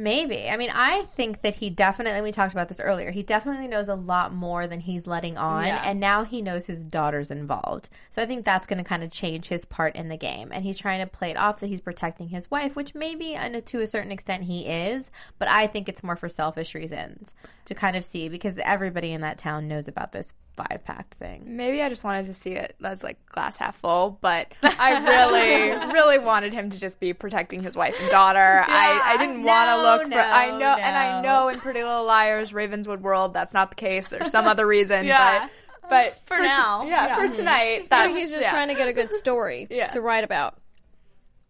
Maybe. 0.00 0.48
I 0.48 0.56
mean, 0.56 0.70
I 0.72 1.02
think 1.14 1.42
that 1.42 1.56
he 1.56 1.68
definitely, 1.68 2.22
we 2.22 2.32
talked 2.32 2.54
about 2.54 2.68
this 2.68 2.80
earlier, 2.80 3.10
he 3.10 3.22
definitely 3.22 3.68
knows 3.68 3.88
a 3.88 3.94
lot 3.94 4.32
more 4.32 4.66
than 4.66 4.80
he's 4.80 5.06
letting 5.06 5.36
on. 5.36 5.66
Yeah. 5.66 5.82
And 5.84 6.00
now 6.00 6.24
he 6.24 6.40
knows 6.40 6.64
his 6.64 6.84
daughter's 6.84 7.30
involved. 7.30 7.90
So 8.10 8.22
I 8.22 8.26
think 8.26 8.46
that's 8.46 8.66
going 8.66 8.78
to 8.78 8.84
kind 8.84 9.04
of 9.04 9.10
change 9.10 9.48
his 9.48 9.66
part 9.66 9.94
in 9.94 10.08
the 10.08 10.16
game. 10.16 10.52
And 10.52 10.64
he's 10.64 10.78
trying 10.78 11.00
to 11.00 11.06
play 11.06 11.30
it 11.30 11.36
off 11.36 11.60
that 11.60 11.66
he's 11.66 11.82
protecting 11.82 12.30
his 12.30 12.50
wife, 12.50 12.74
which 12.74 12.94
maybe 12.94 13.36
uh, 13.36 13.40
and 13.40 13.66
to 13.66 13.80
a 13.82 13.86
certain 13.86 14.10
extent 14.10 14.44
he 14.44 14.66
is. 14.66 15.10
But 15.38 15.48
I 15.48 15.66
think 15.66 15.86
it's 15.86 16.02
more 16.02 16.16
for 16.16 16.30
selfish 16.30 16.74
reasons 16.74 17.34
to 17.66 17.74
kind 17.74 17.94
of 17.94 18.02
see 18.02 18.30
because 18.30 18.58
everybody 18.64 19.12
in 19.12 19.20
that 19.20 19.36
town 19.36 19.68
knows 19.68 19.86
about 19.86 20.12
this 20.12 20.34
five 20.68 20.84
pack 20.84 21.16
thing. 21.18 21.56
Maybe 21.56 21.82
I 21.82 21.88
just 21.88 22.04
wanted 22.04 22.26
to 22.26 22.34
see 22.34 22.52
it 22.52 22.76
as 22.84 23.02
like 23.02 23.24
glass 23.26 23.56
half 23.56 23.76
full, 23.80 24.18
but 24.20 24.52
I 24.62 24.98
really, 24.98 25.92
really 25.92 26.18
wanted 26.18 26.52
him 26.52 26.70
to 26.70 26.78
just 26.78 27.00
be 27.00 27.12
protecting 27.12 27.62
his 27.62 27.76
wife 27.76 27.94
and 28.00 28.10
daughter. 28.10 28.64
I, 28.66 29.00
I 29.14 29.16
didn't 29.16 29.42
want 29.42 29.68
to 29.68 29.76
no, 29.76 29.82
look 29.82 30.12
for. 30.12 30.18
I 30.18 30.50
no, 30.50 30.58
know, 30.58 30.74
and 30.74 30.96
I 30.96 31.20
know 31.22 31.48
in 31.48 31.58
Pretty 31.60 31.82
Little 31.82 32.04
Liars, 32.04 32.52
Ravenswood 32.52 33.00
World, 33.02 33.32
that's 33.34 33.52
not 33.54 33.70
the 33.70 33.76
case. 33.76 34.08
There's 34.08 34.30
some 34.30 34.46
other 34.46 34.66
reason, 34.66 35.04
Yeah. 35.06 35.48
but 35.82 35.88
but 35.88 36.20
For 36.26 36.36
t- 36.36 36.42
now. 36.44 36.84
yeah, 36.84 37.06
Yeah. 37.06 37.16
for 37.28 37.34
tonight, 37.36 37.86
But 37.88 37.96
that's 37.96 38.16
he's 38.16 38.30
just 38.30 38.42
yeah, 38.42 38.50
trying 38.50 38.68
to 38.68 38.74
get 38.74 38.88
a 38.88 38.92
good 38.92 39.12
story 39.14 39.66
Yeah. 39.70 39.86
to 39.88 40.00
write 40.00 40.24
about. 40.24 40.56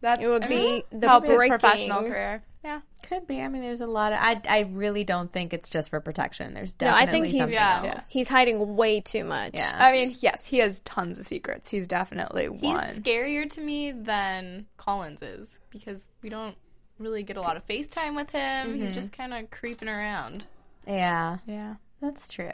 That 0.02 0.22
It 0.22 0.28
would 0.28 0.48
be 0.48 0.82
the 0.92 1.08
help 1.08 1.24
his 1.24 1.36
breaking- 1.36 1.58
professional 1.58 2.00
career. 2.02 2.42
Yeah. 2.64 2.80
Could 3.10 3.26
be. 3.26 3.42
I 3.42 3.48
mean, 3.48 3.60
there's 3.60 3.80
a 3.80 3.86
lot 3.88 4.12
of. 4.12 4.18
I, 4.22 4.40
I 4.48 4.60
really 4.70 5.02
don't 5.04 5.32
think 5.32 5.52
it's 5.52 5.68
just 5.68 5.90
for 5.90 6.00
protection. 6.00 6.54
There's 6.54 6.74
definitely. 6.74 7.04
No, 7.06 7.08
I 7.08 7.10
think 7.10 7.26
he's 7.26 7.50
Yeah. 7.52 7.94
else. 7.96 8.06
he's 8.08 8.28
hiding 8.28 8.76
way 8.76 9.00
too 9.00 9.24
much. 9.24 9.50
Yeah. 9.54 9.74
I 9.76 9.90
mean, 9.90 10.16
yes, 10.20 10.46
he 10.46 10.58
has 10.58 10.78
tons 10.84 11.18
of 11.18 11.26
secrets. 11.26 11.68
He's 11.68 11.88
definitely 11.88 12.44
He's 12.44 12.62
one. 12.62 12.86
He's 12.86 13.00
scarier 13.00 13.50
to 13.50 13.60
me 13.60 13.90
than 13.90 14.66
Collins 14.76 15.22
is 15.22 15.58
because 15.70 16.00
we 16.22 16.28
don't 16.30 16.56
really 16.98 17.24
get 17.24 17.36
a 17.36 17.40
lot 17.40 17.56
of 17.56 17.66
FaceTime 17.66 18.14
with 18.14 18.30
him. 18.30 18.80
He's 18.80 18.92
just 18.94 19.12
kind 19.12 19.34
of 19.34 19.50
creeping 19.50 19.88
around. 19.88 20.46
Yeah, 20.86 21.38
Yeah. 21.46 21.74
that's 22.00 22.28
true. 22.28 22.50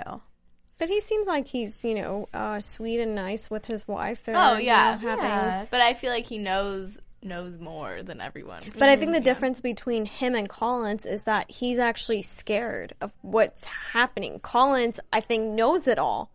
But 0.78 0.88
he 0.88 1.00
seems 1.00 1.26
like 1.26 1.46
he's, 1.48 1.84
you 1.84 1.94
know, 1.96 2.28
uh, 2.34 2.60
sweet 2.60 3.00
and 3.00 3.14
nice 3.14 3.50
with 3.50 3.64
his 3.66 3.86
wife. 3.88 4.24
They're, 4.24 4.36
Oh, 4.36 4.56
you 4.56 4.66
yeah. 4.66 4.92
know, 5.02 5.08
having- 5.08 5.24
Yeah. 5.24 5.66
But 5.70 5.80
I 5.80 5.94
feel 5.94 6.10
like 6.10 6.26
he 6.26 6.38
knows 6.38 6.98
knows 7.22 7.58
more 7.58 8.02
than 8.02 8.20
everyone. 8.20 8.62
But 8.78 8.88
I 8.88 8.96
think 8.96 9.12
the 9.12 9.20
difference 9.20 9.60
between 9.60 10.04
him 10.04 10.34
and 10.34 10.48
Collins 10.48 11.06
is 11.06 11.22
that 11.22 11.50
he's 11.50 11.78
actually 11.78 12.22
scared 12.22 12.94
of 13.00 13.12
what's 13.22 13.64
happening. 13.64 14.40
Collins, 14.40 15.00
I 15.12 15.20
think, 15.20 15.54
knows 15.54 15.88
it 15.88 15.98
all. 15.98 16.30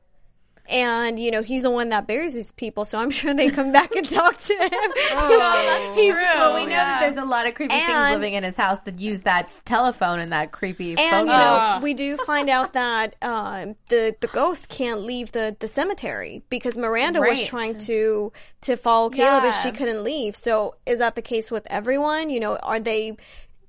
And, 0.69 1.19
you 1.19 1.31
know, 1.31 1.41
he's 1.41 1.63
the 1.63 1.69
one 1.69 1.89
that 1.89 2.07
buries 2.07 2.33
these 2.33 2.51
people, 2.51 2.85
so 2.85 2.97
I'm 2.97 3.09
sure 3.11 3.33
they 3.33 3.49
come 3.49 3.71
back 3.71 3.95
and 3.95 4.09
talk 4.09 4.39
to 4.39 4.53
him. 4.53 4.69
that's 4.69 5.95
true. 5.95 6.13
Well, 6.13 6.55
we 6.55 6.65
know 6.65 6.71
that 6.71 6.99
there's 7.01 7.15
a 7.15 7.25
lot 7.25 7.47
of 7.47 7.53
creepy 7.55 7.75
things 7.75 7.91
living 7.91 8.33
in 8.33 8.43
his 8.43 8.55
house 8.55 8.79
that 8.81 8.99
use 8.99 9.21
that 9.21 9.49
telephone 9.65 10.19
and 10.19 10.31
that 10.31 10.51
creepy 10.51 10.95
phone. 10.95 11.05
And 11.05 11.27
you 11.27 11.33
know, 11.33 11.79
we 11.81 11.93
do 11.93 12.17
find 12.17 12.49
out 12.49 12.73
that 12.73 13.15
um, 13.21 13.75
the 13.89 14.15
the 14.21 14.27
ghost 14.27 14.69
can't 14.69 15.01
leave 15.01 15.31
the, 15.31 15.55
the 15.59 15.67
cemetery 15.67 16.43
because 16.49 16.77
Miranda 16.77 17.19
was 17.19 17.43
trying 17.43 17.77
to 17.79 18.31
to 18.61 18.77
follow 18.77 19.09
Caleb 19.09 19.43
and 19.43 19.53
she 19.55 19.71
couldn't 19.71 20.03
leave. 20.03 20.35
So 20.35 20.75
is 20.85 20.99
that 20.99 21.15
the 21.15 21.21
case 21.21 21.51
with 21.51 21.65
everyone? 21.67 22.29
You 22.29 22.39
know, 22.39 22.55
are 22.57 22.79
they 22.79 23.17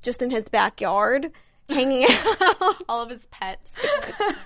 just 0.03 0.23
in 0.23 0.31
his 0.31 0.49
backyard 0.49 1.33
hanging 1.69 2.07
out? 2.09 2.83
all 2.89 3.03
of 3.03 3.11
his 3.11 3.27
pets. 3.27 3.71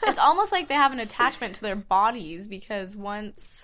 it's 0.05 0.19
almost 0.19 0.53
like 0.53 0.69
they 0.69 0.75
have 0.75 0.93
an 0.93 1.01
attachment 1.01 1.55
to 1.57 1.63
their 1.63 1.77
bodies 1.77 2.47
because 2.47 2.97
once 2.97 3.56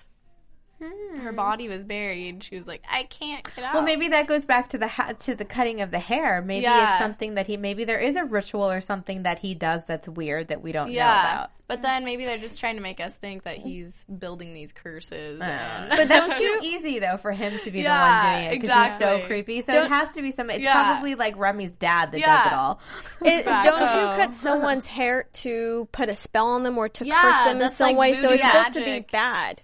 her 0.79 1.29
hmm. 1.29 1.35
body 1.35 1.69
was 1.69 1.83
buried, 1.85 2.43
she 2.43 2.57
was 2.57 2.67
like, 2.67 2.83
"I 2.89 3.03
can't 3.03 3.43
get 3.55 3.63
out." 3.63 3.73
Well, 3.75 3.83
maybe 3.83 4.09
that 4.09 4.27
goes 4.27 4.45
back 4.45 4.69
to 4.69 4.77
the 4.77 4.87
ha- 4.87 5.13
to 5.21 5.35
the 5.35 5.45
cutting 5.45 5.81
of 5.81 5.91
the 5.91 5.99
hair. 5.99 6.41
Maybe 6.41 6.63
Yeah. 6.63 6.93
it's 6.93 6.99
something 7.01 7.35
that 7.35 7.47
he 7.47 7.57
maybe 7.57 7.85
there 7.85 7.99
is 7.99 8.15
a 8.15 8.23
ritual 8.25 8.69
or 8.69 8.81
something 8.81 9.23
that 9.23 9.39
he 9.39 9.53
does 9.53 9.85
that's 9.85 10.07
weird 10.09 10.49
that 10.49 10.61
we 10.61 10.71
don't 10.71 10.89
know 10.89 10.99
about. 10.99 11.51
But 11.65 11.81
then 11.81 12.03
maybe 12.03 12.25
they're 12.25 12.37
just 12.37 12.59
trying 12.59 12.75
to 12.75 12.81
make 12.81 12.99
us 12.99 13.13
think 13.15 13.43
that 13.43 13.57
he's 13.57 14.03
building 14.05 14.53
these 14.53 14.73
curses. 14.73 15.39
Uh. 15.39 15.43
and- 15.45 15.89
But 15.89 16.07
that's 16.09 16.39
too 16.39 16.59
easy 16.61 16.99
though 16.99 17.17
for 17.17 17.31
him 17.31 17.57
to 17.63 17.71
be 17.71 17.83
the 17.83 17.89
one 17.89 18.21
doing 18.25 18.43
it 18.45 18.61
because 18.61 18.91
he's 18.91 18.99
so 18.99 19.25
creepy. 19.25 19.61
So 19.61 19.71
Don't- 19.73 19.85
it 19.85 19.89
has 19.89 20.13
to 20.13 20.21
be 20.21 20.31
some. 20.31 20.49
It's 20.49 20.63
Yeah. 20.65 20.73
probably 20.73 21.15
like 21.15 21.37
Remy's 21.37 21.77
dad 21.77 22.11
that 22.11 22.21
does 22.21 22.47
it 22.47 22.53
all. 22.53 22.79
It, 23.25 23.45
don't 23.45 23.89
you 23.95 24.01
Oh. 24.01 24.15
cut 24.17 24.35
someone's 24.35 24.85
hair 24.85 25.27
to 25.33 25.87
put 25.93 26.09
a 26.09 26.15
spell 26.15 26.47
on 26.47 26.63
them 26.63 26.77
or 26.77 26.89
to 26.89 27.05
Yeah, 27.05 27.21
curse 27.21 27.45
them 27.45 27.61
in 27.61 27.71
some 27.71 27.87
like 27.87 27.97
way? 27.97 28.13
So 28.15 28.27
voodoo 28.27 28.33
it's 28.33 28.51
supposed 28.51 28.73
to 28.73 28.83
be 28.83 28.99
bad. 28.99 29.61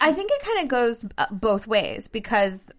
I 0.00 0.12
think 0.12 0.30
it 0.32 0.42
kind 0.44 0.60
of 0.62 0.68
goes 0.68 1.04
uh, 1.18 1.26
both 1.30 1.66
ways 1.66 2.08
because 2.08 2.70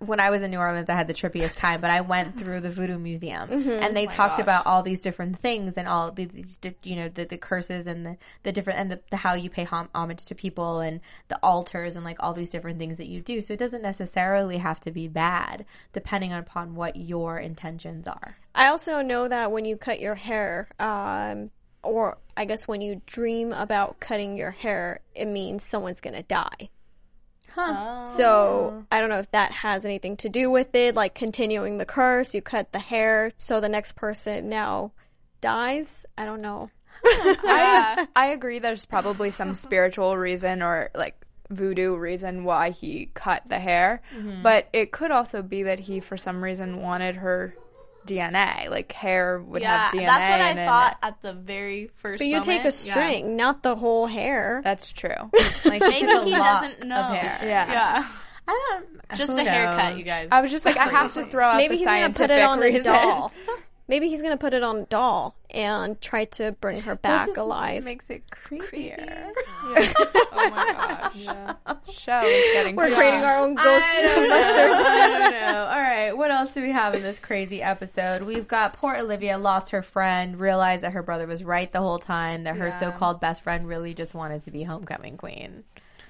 when 0.00 0.18
I 0.18 0.30
was 0.30 0.42
in 0.42 0.50
New 0.50 0.58
Orleans, 0.58 0.90
I 0.90 0.94
had 0.96 1.06
the 1.06 1.14
trippiest 1.14 1.54
time, 1.54 1.80
but 1.80 1.88
I 1.90 2.00
went 2.00 2.36
through 2.36 2.62
the 2.62 2.70
Voodoo 2.70 2.98
Museum 2.98 3.48
and 3.80 3.96
they 3.96 4.06
talked 4.06 4.34
about 4.42 4.66
all 4.66 4.82
these 4.82 5.02
different 5.04 5.38
things 5.38 5.76
and 5.76 5.86
all 5.86 6.10
the- 6.10 6.24
these, 6.24 6.58
you 6.82 6.96
know, 6.96 7.08
the, 7.08 7.24
the 7.26 7.36
curses 7.38 7.86
and 7.86 8.04
the, 8.04 8.16
the 8.42 8.50
different, 8.50 8.80
and 8.80 8.90
the, 8.90 9.00
the 9.10 9.16
how 9.18 9.34
you 9.34 9.48
pay 9.48 9.62
hom- 9.62 9.88
homage 9.94 10.24
to 10.26 10.34
people 10.34 10.80
and 10.80 11.00
the 11.28 11.38
altars 11.44 11.94
and 11.94 12.04
like 12.04 12.16
all 12.18 12.32
these 12.34 12.50
different 12.50 12.80
things 12.80 12.96
that 12.96 13.06
you 13.06 13.20
do. 13.20 13.40
So 13.40 13.52
it 13.52 13.60
doesn't 13.60 13.82
necessarily 13.82 14.56
have 14.56 14.80
to 14.80 14.90
be 14.90 15.06
bad 15.06 15.64
depending 15.92 16.32
upon 16.32 16.74
what 16.74 16.96
your 16.96 17.38
intentions 17.38 18.08
are. 18.08 18.36
I 18.56 18.66
also 18.66 19.00
know 19.02 19.28
that 19.28 19.52
when 19.52 19.64
you 19.64 19.76
cut 19.76 20.00
your 20.00 20.16
hair, 20.16 20.66
um, 20.80 21.50
or 21.82 22.18
I 22.36 22.44
guess 22.44 22.68
when 22.68 22.80
you 22.80 23.02
dream 23.06 23.52
about 23.52 24.00
cutting 24.00 24.36
your 24.36 24.50
hair, 24.50 25.00
it 25.14 25.26
means 25.26 25.64
someone's 25.64 26.00
gonna 26.00 26.22
die. 26.22 26.70
Huh? 27.54 28.06
So 28.06 28.84
I 28.92 29.00
don't 29.00 29.08
know 29.08 29.18
if 29.18 29.30
that 29.32 29.50
has 29.50 29.84
anything 29.84 30.16
to 30.18 30.28
do 30.28 30.50
with 30.50 30.74
it, 30.74 30.94
like 30.94 31.14
continuing 31.14 31.78
the 31.78 31.84
curse. 31.84 32.34
You 32.34 32.42
cut 32.42 32.72
the 32.72 32.78
hair, 32.78 33.30
so 33.36 33.60
the 33.60 33.68
next 33.68 33.96
person 33.96 34.48
now 34.48 34.92
dies. 35.40 36.06
I 36.16 36.24
don't 36.24 36.40
know. 36.40 36.70
I, 37.04 38.06
I 38.16 38.26
agree. 38.26 38.60
There's 38.60 38.84
probably 38.84 39.30
some 39.30 39.54
spiritual 39.56 40.16
reason 40.16 40.62
or 40.62 40.90
like 40.94 41.24
voodoo 41.50 41.96
reason 41.96 42.44
why 42.44 42.70
he 42.70 43.10
cut 43.14 43.42
the 43.48 43.58
hair, 43.58 44.02
mm-hmm. 44.14 44.42
but 44.42 44.68
it 44.72 44.92
could 44.92 45.10
also 45.10 45.42
be 45.42 45.64
that 45.64 45.80
he, 45.80 46.00
for 46.00 46.16
some 46.16 46.42
reason, 46.44 46.82
wanted 46.82 47.16
her 47.16 47.54
DNA. 48.08 48.70
Like 48.70 48.90
hair 48.92 49.40
would 49.40 49.62
yeah, 49.62 49.84
have 49.90 49.92
DNA. 49.92 50.06
that's 50.06 50.30
what 50.30 50.40
I 50.40 50.50
in 50.50 50.58
it. 50.58 50.66
thought 50.66 50.96
at 51.02 51.22
the 51.22 51.32
very 51.34 51.90
first. 51.96 52.18
But 52.20 52.26
you 52.28 52.40
take 52.42 52.60
a 52.60 52.64
moment. 52.64 52.74
string, 52.74 53.36
not 53.36 53.62
the 53.62 53.76
whole 53.76 54.06
hair. 54.06 54.60
That's 54.64 54.90
true. 54.90 55.10
Like 55.64 55.80
Maybe 55.82 56.06
he 56.06 56.30
doesn't 56.34 56.82
of 56.82 56.88
know. 56.88 57.02
hair. 57.02 57.38
Yeah. 57.42 57.72
Yeah, 57.72 58.08
I 58.46 58.78
don't. 58.80 59.16
just 59.16 59.30
who 59.30 59.38
a 59.38 59.44
haircut, 59.44 59.98
you 59.98 60.04
guys. 60.04 60.28
I 60.32 60.40
was 60.40 60.50
just 60.50 60.64
like, 60.64 60.76
I 60.76 60.86
have 60.88 61.14
to 61.14 61.26
throw 61.26 61.46
out 61.46 61.56
Maybe 61.56 61.74
the 61.74 61.78
he's 61.78 61.86
gonna 61.86 62.10
put 62.10 62.30
it 62.30 62.42
on 62.42 62.58
reason. 62.60 62.80
a 62.92 62.94
doll. 63.02 63.32
Maybe 63.88 64.08
he's 64.10 64.20
gonna 64.20 64.36
put 64.36 64.52
it 64.52 64.62
on 64.62 64.86
doll 64.90 65.34
and 65.50 65.98
try 66.02 66.26
to 66.26 66.52
bring 66.60 66.82
her 66.82 66.92
That 66.92 67.02
back 67.02 67.26
just 67.26 67.38
alive. 67.38 67.84
Makes 67.84 68.10
it 68.10 68.22
creepier. 68.30 69.30
oh 69.64 70.30
my 70.34 70.74
gosh. 71.10 71.12
Yeah. 71.16 71.54
Show 71.90 72.20
is 72.20 72.52
getting 72.52 72.76
We're 72.76 72.94
creating 72.94 73.20
our 73.20 73.38
own 73.38 73.54
ghost 73.54 73.66
I 73.86 74.02
don't 74.02 74.28
know. 74.28 74.34
I 74.36 75.08
don't 75.08 75.30
know. 75.32 75.64
All 75.64 75.80
right, 75.80 76.12
what 76.12 76.30
else 76.30 76.52
do 76.52 76.60
we 76.60 76.70
have 76.70 76.94
in 76.94 77.02
this 77.02 77.18
crazy 77.18 77.62
episode? 77.62 78.22
We've 78.22 78.46
got 78.46 78.74
poor 78.74 78.94
Olivia 78.94 79.38
lost 79.38 79.70
her 79.70 79.82
friend, 79.82 80.38
realized 80.38 80.82
that 80.82 80.92
her 80.92 81.02
brother 81.02 81.26
was 81.26 81.42
right 81.42 81.72
the 81.72 81.80
whole 81.80 81.98
time, 81.98 82.44
that 82.44 82.56
her 82.56 82.76
so-called 82.78 83.20
best 83.20 83.42
friend 83.42 83.66
really 83.66 83.94
just 83.94 84.12
wanted 84.14 84.44
to 84.44 84.50
be 84.50 84.64
homecoming 84.64 85.16
queen, 85.16 85.64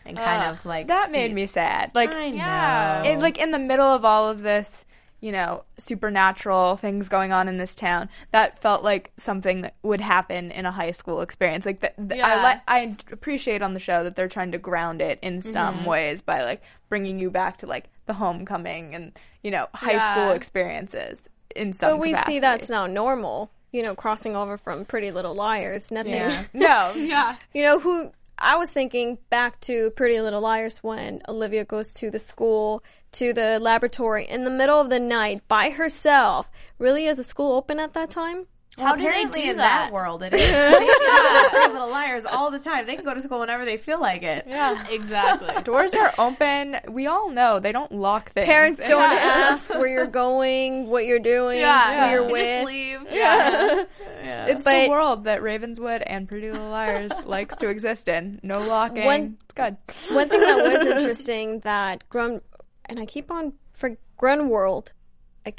and 0.05 0.17
kind 0.17 0.51
of 0.51 0.67
like 0.67 0.89
That 0.89 1.13
made 1.13 1.33
me 1.33 1.47
sad. 1.47 1.93
Like 1.95 2.13
I 2.13 2.31
know. 2.31 2.37
Yeah. 2.37 3.03
it, 3.05 3.21
like 3.21 3.39
in 3.39 3.53
the 3.53 3.59
middle 3.61 3.87
of 3.87 4.05
all 4.05 4.29
of 4.29 4.43
this, 4.43 4.85
you 5.21 5.33
know, 5.33 5.65
supernatural 5.79 6.77
things 6.77 7.09
going 7.09 7.33
on 7.33 7.49
in 7.49 7.59
this 7.59 7.75
town, 7.75 8.09
that 8.33 8.61
felt 8.63 8.83
like 8.85 9.11
something 9.17 9.63
that 9.63 9.75
would 9.83 10.01
happen 10.01 10.51
in 10.53 10.65
a 10.65 10.71
high 10.73 10.93
school 10.93 11.21
experience. 11.21 11.67
Like 11.67 11.81
that, 11.81 11.95
I 11.99 12.15
Yeah. 12.17 12.43
let 12.43 12.63
I 12.69 12.97
appreciate 13.11 13.61
on 13.63 13.75
the 13.75 13.81
show 13.81 14.05
that 14.05 14.17
they're 14.17 14.29
trying 14.29 14.53
to 14.53 14.59
ground 14.59 15.01
it 15.03 15.19
in 15.23 15.43
some 15.43 15.77
Mm-hmm. 15.79 15.85
ways 15.87 16.23
by 16.23 16.43
like 16.45 16.63
bringing 16.89 17.19
you 17.19 17.31
back 17.31 17.57
to 17.59 17.67
like 17.67 17.87
the 18.07 18.15
homecoming 18.15 18.95
and 18.95 19.13
you 19.43 19.51
know 19.51 19.67
high 19.75 19.93
Yeah. 19.93 20.11
school 20.13 20.31
experiences 20.33 21.19
in 21.57 21.73
some. 21.73 21.91
But 21.91 21.99
we 22.01 22.15
see 22.27 22.39
that's 22.41 22.71
now 22.71 22.87
normal. 22.87 23.51
You 23.71 23.83
know, 23.83 23.95
crossing 23.95 24.35
over 24.35 24.57
from 24.57 24.87
Pretty 24.87 25.11
Little 25.11 25.35
Liars, 25.35 25.91
nothing. 25.91 26.15
Yeah. 26.15 26.45
no, 26.55 26.95
Yeah. 26.97 27.37
You 27.53 27.63
know 27.65 27.79
who? 27.79 28.13
I 28.41 28.57
was 28.57 28.71
thinking 28.71 29.19
back 29.31 29.61
to 29.63 29.91
Pretty 29.91 30.21
Little 30.21 30.41
Liars 30.41 30.79
when 30.79 31.23
Olivia 31.29 31.65
goes 31.65 31.93
to 31.95 32.11
the 32.11 32.21
school 32.21 32.85
to 33.13 33.33
the 33.33 33.59
laboratory 33.59 34.29
in 34.29 34.45
the 34.45 34.51
middle 34.51 34.81
of 34.81 34.91
the 34.91 35.01
night 35.01 35.47
by 35.49 35.71
herself. 35.71 36.49
Really, 36.79 37.07
is 37.07 37.17
the 37.17 37.25
school 37.25 37.53
open 37.53 37.81
at 37.81 37.95
that 37.95 38.11
time? 38.11 38.47
How 38.79 38.95
do 38.95 39.03
they 39.03 39.09
Apparently 39.09 39.43
do 39.43 39.51
in 39.51 39.57
that? 39.59 39.87
that 39.87 39.93
world 39.93 40.23
it 40.23 40.33
is. 40.35 40.41
They 40.41 40.79
do 40.79 41.49
Pretty 41.51 41.73
little 41.73 41.91
liars 41.91 42.25
all 42.25 42.51
the 42.51 42.59
time. 42.59 42.87
They 42.87 42.97
can 42.97 43.05
go 43.05 43.13
to 43.15 43.21
school 43.21 43.41
whenever 43.41 43.65
they 43.65 43.77
feel 43.77 44.01
like 44.01 44.23
it. 44.23 44.45
yeah. 44.47 44.87
Exactly. 44.89 45.63
Doors 45.65 45.93
are 45.95 46.13
open. 46.19 46.77
We 46.89 47.07
all 47.07 47.31
know 47.31 47.59
they 47.61 47.73
don't 47.73 47.91
lock 47.93 48.33
things. 48.33 48.47
Parents 48.47 48.81
don't 48.81 48.91
Yeah. 49.11 49.19
ask 49.53 49.69
where 49.71 49.89
you're 49.89 50.07
going, 50.07 50.87
what 50.89 51.05
you're 51.07 51.19
doing, 51.19 51.59
Yeah. 51.59 52.07
who 52.07 52.11
you're 52.13 52.27
You 52.27 52.33
with. 52.33 52.45
Just 52.45 52.67
leave. 52.67 53.01
Yeah. 53.11 53.85
It's 54.21 54.65
But- 54.65 54.85
the 54.85 54.89
world 54.91 55.25
that 55.25 55.43
Ravenswood 55.43 56.03
and 56.03 56.29
Pretty 56.29 56.51
Little 56.51 56.71
Liars 56.71 57.13
likes 57.25 57.57
to 57.59 57.69
exist 57.69 58.09
in. 58.09 58.41
No 58.43 58.61
locking. 58.61 59.05
One- 59.05 59.37
it's 59.45 59.55
good. 59.55 59.77
One 60.15 60.29
thing 60.29 60.41
that 60.41 60.57
was 60.81 60.87
interesting 60.87 61.61
that 61.61 62.09
Grun 62.09 62.41
and 62.87 62.99
I 62.99 63.07
keep 63.07 63.31
on 63.31 63.53
for 63.73 63.97
Grunwald. 64.17 64.93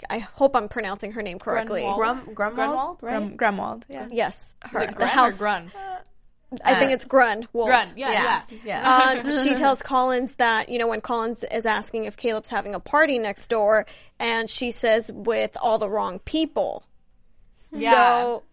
I, 0.10 0.16
I 0.16 0.20
hope 0.20 0.56
I'm 0.56 0.70
pronouncing 0.70 1.12
her 1.14 1.22
name 1.22 1.40
correctly. 1.40 1.82
Grunwald? 1.82 2.36
Grum, 2.36 2.54
Grumwald, 2.54 2.56
Grunwald? 2.56 2.98
right? 3.02 3.38
Grum, 3.38 3.58
Grumwald, 3.58 3.84
yeah. 3.90 4.08
Yes, 4.12 4.38
her. 4.64 4.80
Is 4.82 4.84
it 4.86 4.92
the 4.92 4.96
Grun 4.96 5.10
or 5.10 5.12
house. 5.12 5.38
Grun? 5.38 5.72
I 6.64 6.80
think 6.80 6.92
it's 6.92 7.06
Grun. 7.06 7.48
Wolf. 7.54 7.68
Grun. 7.68 7.90
Yeah, 7.96 8.12
Yeah, 8.12 8.42
yeah. 8.64 9.22
yeah. 9.22 9.22
um, 9.24 9.32
she 9.44 9.54
tells 9.56 9.82
Collins 9.84 10.34
that, 10.36 10.70
you 10.70 10.80
know, 10.80 10.88
when 10.88 11.00
Collins 11.02 11.44
is 11.52 11.66
asking 11.66 12.06
if 12.06 12.18
Caleb's 12.18 12.50
having 12.50 12.74
a 12.74 12.80
party 12.80 13.20
next 13.20 13.48
door, 13.50 13.86
and 14.20 14.50
she 14.50 14.72
says 14.72 15.12
with 15.14 15.56
all 15.62 15.78
the 15.78 15.90
wrong 15.90 16.18
people. 16.20 16.84
Yeah. 17.72 17.92
So, 17.92 18.44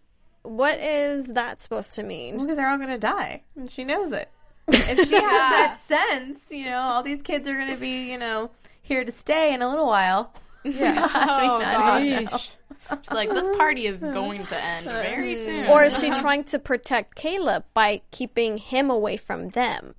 what 0.43 0.77
is 0.79 1.25
that 1.27 1.61
supposed 1.61 1.93
to 1.95 2.03
mean? 2.03 2.37
because 2.39 2.55
they're 2.57 2.69
all 2.69 2.77
going 2.77 2.89
to 2.89 2.99
die, 2.99 3.41
and 3.55 3.69
she 3.69 3.83
knows 3.83 4.11
it. 4.11 4.29
If 4.69 5.07
she 5.07 5.15
has 5.15 5.21
that 5.21 5.79
sense, 5.87 6.39
you 6.49 6.65
know, 6.65 6.79
all 6.79 7.01
these 7.01 7.21
kids 7.21 7.47
are 7.47 7.53
going 7.55 7.73
to 7.73 7.79
be, 7.79 8.11
you 8.11 8.17
know, 8.17 8.51
here 8.81 9.03
to 9.05 9.11
stay 9.11 9.53
in 9.53 9.61
a 9.61 9.69
little 9.69 9.87
while. 9.87 10.33
Yeah. 10.73 11.07
I 11.13 11.99
don't. 12.27 12.33
Oh, 12.33 12.97
She's 13.03 13.11
like, 13.11 13.29
this 13.33 13.57
party 13.57 13.85
is 13.85 13.97
going 13.97 14.45
to 14.45 14.63
end 14.63 14.85
very 14.85 15.35
soon. 15.35 15.67
Or 15.67 15.83
is 15.83 15.99
she 15.99 16.09
trying 16.11 16.45
to 16.45 16.59
protect 16.59 17.15
Caleb 17.15 17.65
by 17.73 18.01
keeping 18.11 18.57
him 18.57 18.89
away 18.89 19.17
from 19.17 19.49
them? 19.49 19.95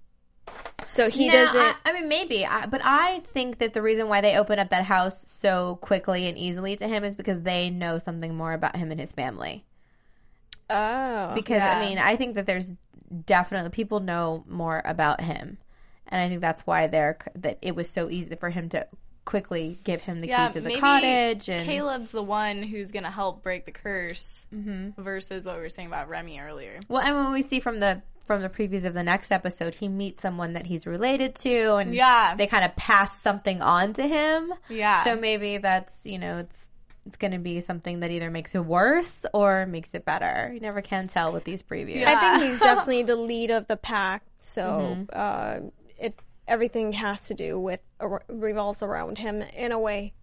So 0.86 1.10
he 1.10 1.26
No, 1.28 1.34
doesn't. 1.34 1.56
I, 1.60 1.74
I 1.84 1.92
mean, 1.92 2.08
maybe, 2.08 2.46
I, 2.46 2.64
but 2.64 2.80
I 2.82 3.20
think 3.34 3.58
that 3.58 3.74
the 3.74 3.82
reason 3.82 4.08
why 4.08 4.22
they 4.22 4.36
open 4.38 4.58
up 4.58 4.70
that 4.70 4.84
house 4.84 5.26
so 5.28 5.76
quickly 5.82 6.26
and 6.26 6.38
easily 6.38 6.76
to 6.76 6.88
him 6.88 7.04
is 7.04 7.14
because 7.14 7.42
they 7.42 7.68
know 7.68 7.98
something 7.98 8.34
more 8.34 8.54
about 8.54 8.76
him 8.76 8.90
and 8.90 8.98
his 8.98 9.12
family. 9.12 9.66
oh. 10.70 11.32
Because 11.34 11.58
Yeah. 11.58 11.78
I 11.78 11.86
mean, 11.86 11.98
I 11.98 12.16
think 12.16 12.36
that 12.36 12.46
there's 12.46 12.74
definitely 13.26 13.70
people 13.70 14.00
know 14.00 14.44
more 14.48 14.80
about 14.84 15.20
him, 15.20 15.58
and 16.06 16.20
I 16.22 16.28
think 16.28 16.40
that's 16.40 16.62
why 16.62 16.86
they're 16.86 17.18
that 17.34 17.58
it 17.60 17.74
was 17.74 17.88
so 17.90 18.08
easy 18.08 18.34
for 18.36 18.50
him 18.50 18.68
to 18.70 18.86
quickly 19.28 19.78
give 19.84 20.00
him 20.00 20.20
the 20.22 20.28
yeah, 20.28 20.46
keys 20.46 20.54
to 20.54 20.60
the 20.62 20.68
maybe 20.68 20.80
cottage 20.80 21.48
and 21.50 21.62
Caleb's 21.66 22.10
the 22.12 22.22
one 22.22 22.62
who's 22.62 22.92
gonna 22.92 23.10
help 23.10 23.42
break 23.42 23.66
the 23.66 23.72
curse 23.72 24.46
versus 24.50 25.44
what 25.44 25.56
we 25.56 25.60
were 25.62 25.68
saying 25.68 25.88
about 25.88 26.08
Remy 26.08 26.40
earlier. 26.40 26.80
well, 26.88 27.02
and 27.02 27.14
when 27.14 27.32
we 27.32 27.42
see 27.42 27.60
from 27.60 27.80
the 27.80 28.02
from 28.26 28.42
the 28.42 28.48
previews 28.48 28.84
of 28.84 28.92
the 28.92 29.02
next 29.02 29.30
episode, 29.32 29.74
he 29.74 29.88
meets 29.88 30.20
someone 30.20 30.52
that 30.52 30.66
he's 30.66 30.86
related 30.86 31.34
to, 31.34 31.76
and 31.76 31.94
Yeah. 31.94 32.34
they 32.36 32.46
kind 32.46 32.62
of 32.64 32.76
pass 32.76 33.20
something 33.22 33.62
on 33.62 33.94
to 33.94 34.06
him. 34.06 34.52
Yeah. 34.68 35.04
So 35.04 35.16
maybe 35.16 35.58
that's 35.58 35.94
you 36.04 36.18
know 36.18 36.38
it's 36.38 36.70
it's 37.06 37.16
going 37.16 37.30
to 37.32 37.38
be 37.38 37.62
something 37.62 38.00
that 38.00 38.10
either 38.10 38.30
makes 38.30 38.54
it 38.54 38.62
worse 38.62 39.24
or 39.32 39.64
makes 39.64 39.94
it 39.94 40.04
better. 40.04 40.50
You 40.52 40.60
never 40.60 40.82
can 40.82 41.08
tell 41.08 41.32
with 41.32 41.44
these 41.44 41.62
previews. 41.62 42.00
Yeah. 42.00 42.14
I 42.14 42.38
think 42.38 42.50
he's 42.50 42.60
definitely 42.60 43.02
the 43.04 43.16
lead 43.16 43.50
of 43.50 43.66
the 43.66 43.78
pack. 43.78 44.22
So 44.36 44.62
Mm-hmm. 44.62 45.02
uh, 45.12 45.54
it 45.68 45.72
everything 46.48 46.92
has 46.94 47.22
to 47.22 47.34
do 47.34 47.58
with 47.58 47.80
ar- 48.00 48.24
revolves 48.28 48.82
around 48.82 49.18
him 49.18 49.42
in 49.42 49.70
a 49.72 49.78
way. 49.78 50.14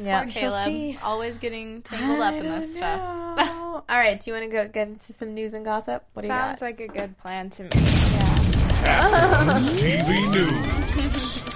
Yeah. 0.00 0.22
Poor 0.22 0.30
Caleb, 0.30 0.96
always 1.02 1.38
getting 1.38 1.82
tangled 1.82 2.20
up 2.20 2.34
in 2.34 2.44
this 2.48 2.76
stuff. 2.76 3.00
All 3.40 3.84
right. 3.88 4.20
Do 4.20 4.30
you 4.30 4.34
want 4.36 4.44
to 4.48 4.50
go 4.56 4.68
get 4.68 4.88
into 4.88 5.12
some 5.12 5.34
news 5.34 5.54
and 5.54 5.64
gossip? 5.64 6.04
What 6.12 6.22
do 6.22 6.28
you 6.28 6.32
Sounds 6.32 6.60
got? 6.60 6.66
like 6.66 6.80
a 6.80 6.86
good 6.88 7.18
plan 7.18 7.50
to 7.50 7.62
me. 7.64 7.70
TV 9.78 10.30
News. 10.32 11.44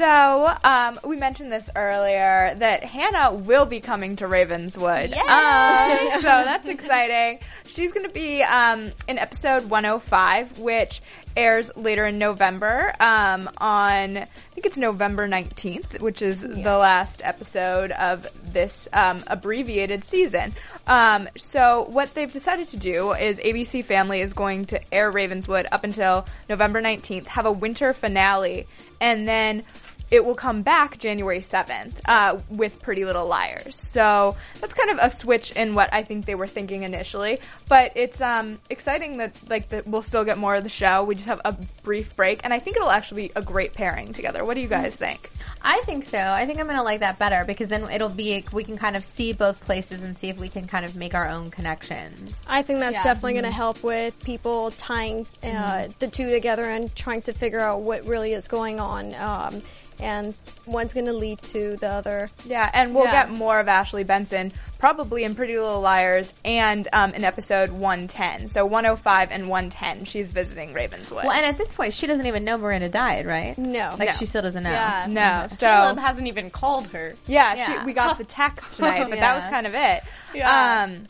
So, 0.00 0.56
um, 0.64 0.98
we 1.04 1.16
mentioned 1.18 1.52
this 1.52 1.68
earlier 1.76 2.54
that 2.56 2.82
Hanna 2.84 3.34
will 3.34 3.66
be 3.66 3.80
coming 3.80 4.16
to 4.16 4.26
Ravenswood. 4.26 5.12
Um, 5.12 5.98
so 6.14 6.22
that's 6.22 6.66
exciting. 6.66 7.40
She's 7.72 7.92
going 7.92 8.04
to 8.04 8.12
be 8.12 8.42
um, 8.42 8.90
in 9.06 9.16
episode 9.16 9.70
105, 9.70 10.58
which 10.58 11.00
airs 11.36 11.70
later 11.76 12.04
in 12.06 12.18
November 12.18 12.92
um, 12.98 13.48
on, 13.58 14.16
I 14.16 14.24
think 14.24 14.66
it's 14.66 14.76
November 14.76 15.28
19th, 15.28 16.00
which 16.00 16.20
is 16.20 16.42
the 16.42 16.76
last 16.76 17.22
episode 17.24 17.92
of 17.92 18.26
this 18.52 18.88
um, 18.92 19.22
abbreviated 19.28 20.02
season. 20.02 20.52
Um, 20.88 21.28
so 21.36 21.86
what 21.90 22.12
they've 22.12 22.30
decided 22.30 22.66
to 22.68 22.76
do 22.76 23.12
is 23.12 23.38
ABC 23.38 23.84
Family 23.84 24.20
is 24.20 24.32
going 24.32 24.66
to 24.66 24.80
air 24.92 25.12
Ravenswood 25.12 25.68
up 25.70 25.84
until 25.84 26.26
November 26.48 26.82
19th, 26.82 27.26
have 27.26 27.46
a 27.46 27.52
winter 27.52 27.94
finale, 27.94 28.66
and 29.00 29.28
then 29.28 29.62
it 30.10 30.24
will 30.24 30.34
come 30.34 30.62
back 30.62 30.98
January 30.98 31.40
7th 31.40 31.94
uh, 32.06 32.38
with 32.48 32.82
Pretty 32.82 33.04
Little 33.04 33.26
Liars. 33.26 33.78
So 33.78 34.36
that's 34.60 34.74
kind 34.74 34.90
of 34.90 34.98
a 35.00 35.14
switch 35.16 35.52
in 35.52 35.74
what 35.74 35.92
I 35.92 36.02
think 36.02 36.26
they 36.26 36.34
were 36.34 36.46
thinking 36.46 36.82
initially. 36.82 37.40
But 37.68 37.92
it's 37.94 38.20
um, 38.20 38.58
exciting 38.68 39.18
that 39.18 39.34
like 39.48 39.68
that 39.70 39.86
we'll 39.86 40.02
still 40.02 40.24
get 40.24 40.38
more 40.38 40.54
of 40.56 40.62
the 40.64 40.68
show. 40.68 41.04
We 41.04 41.14
just 41.14 41.26
have 41.26 41.40
a 41.44 41.56
brief 41.82 42.16
break, 42.16 42.40
and 42.44 42.52
I 42.52 42.58
think 42.58 42.76
it'll 42.76 42.90
actually 42.90 43.28
be 43.28 43.32
a 43.36 43.42
great 43.42 43.74
pairing 43.74 44.12
together. 44.12 44.44
What 44.44 44.54
do 44.54 44.60
you 44.60 44.68
guys 44.68 44.96
think? 44.96 45.30
I 45.62 45.80
think 45.84 46.04
so. 46.06 46.18
I 46.18 46.46
think 46.46 46.58
I'm 46.58 46.66
going 46.66 46.78
to 46.78 46.82
like 46.82 47.00
that 47.00 47.18
better 47.18 47.44
because 47.44 47.68
then 47.68 47.88
it'll 47.90 48.08
be 48.08 48.44
we 48.52 48.64
can 48.64 48.78
kind 48.78 48.96
of 48.96 49.04
see 49.04 49.32
both 49.32 49.60
places 49.60 50.02
and 50.02 50.16
see 50.18 50.28
if 50.28 50.38
we 50.40 50.48
can 50.48 50.66
kind 50.66 50.84
of 50.84 50.96
make 50.96 51.14
our 51.14 51.28
own 51.28 51.50
connections. 51.50 52.40
I 52.46 52.62
think 52.62 52.80
that's 52.80 52.94
Yeah. 52.94 53.02
definitely 53.04 53.34
going 53.34 53.44
to 53.44 53.50
help 53.50 53.82
with 53.82 54.18
people 54.24 54.70
tying 54.72 55.26
uh, 55.42 55.88
the 55.98 56.08
two 56.08 56.30
together 56.30 56.64
and 56.64 56.94
trying 56.96 57.20
to 57.22 57.32
figure 57.32 57.60
out 57.60 57.80
what 57.82 58.06
really 58.06 58.32
is 58.32 58.48
going 58.48 58.80
on. 58.80 59.14
Um, 59.14 59.62
and 60.00 60.36
one's 60.66 60.92
going 60.92 61.06
to 61.06 61.12
lead 61.12 61.40
to 61.42 61.76
the 61.76 61.88
other. 61.88 62.28
Yeah, 62.44 62.70
and 62.72 62.94
we'll 62.94 63.04
Yeah. 63.04 63.26
get 63.26 63.30
more 63.30 63.58
of 63.60 63.68
Ashley 63.68 64.04
Benson 64.04 64.52
probably 64.78 65.24
in 65.24 65.34
Pretty 65.34 65.58
Little 65.58 65.80
Liars 65.80 66.32
and 66.44 66.88
um, 66.92 67.12
in 67.12 67.22
episode 67.22 67.70
110. 67.70 68.48
So 68.48 68.64
105 68.64 69.30
and 69.30 69.48
110, 69.48 70.04
she's 70.06 70.32
visiting 70.32 70.72
Ravenswood. 70.72 71.24
Well, 71.24 71.32
and 71.32 71.44
at 71.44 71.58
this 71.58 71.70
point, 71.72 71.92
she 71.92 72.06
doesn't 72.06 72.26
even 72.26 72.44
know 72.44 72.56
Miranda 72.58 72.88
died, 72.88 73.26
right? 73.26 73.56
No. 73.58 73.94
Like 73.98 74.08
No. 74.10 74.14
she 74.14 74.26
still 74.26 74.42
doesn't 74.42 74.62
know. 74.62 74.70
Yeah. 74.70 75.06
no, 75.08 75.46
so 75.50 75.66
Caleb 75.66 75.98
hasn't 75.98 76.26
even 76.28 76.50
called 76.50 76.86
her. 76.88 77.14
Yeah, 77.26 77.54
Yeah. 77.54 77.80
She, 77.80 77.86
we 77.86 77.92
got 77.92 78.16
the 78.18 78.24
text 78.24 78.76
tonight, 78.76 79.06
but 79.10 79.18
that 79.18 79.34
was 79.36 79.44
kind 79.50 79.66
of 79.66 79.74
it. 79.74 80.02
Yeah. 80.34 80.82
Um, 80.84 81.06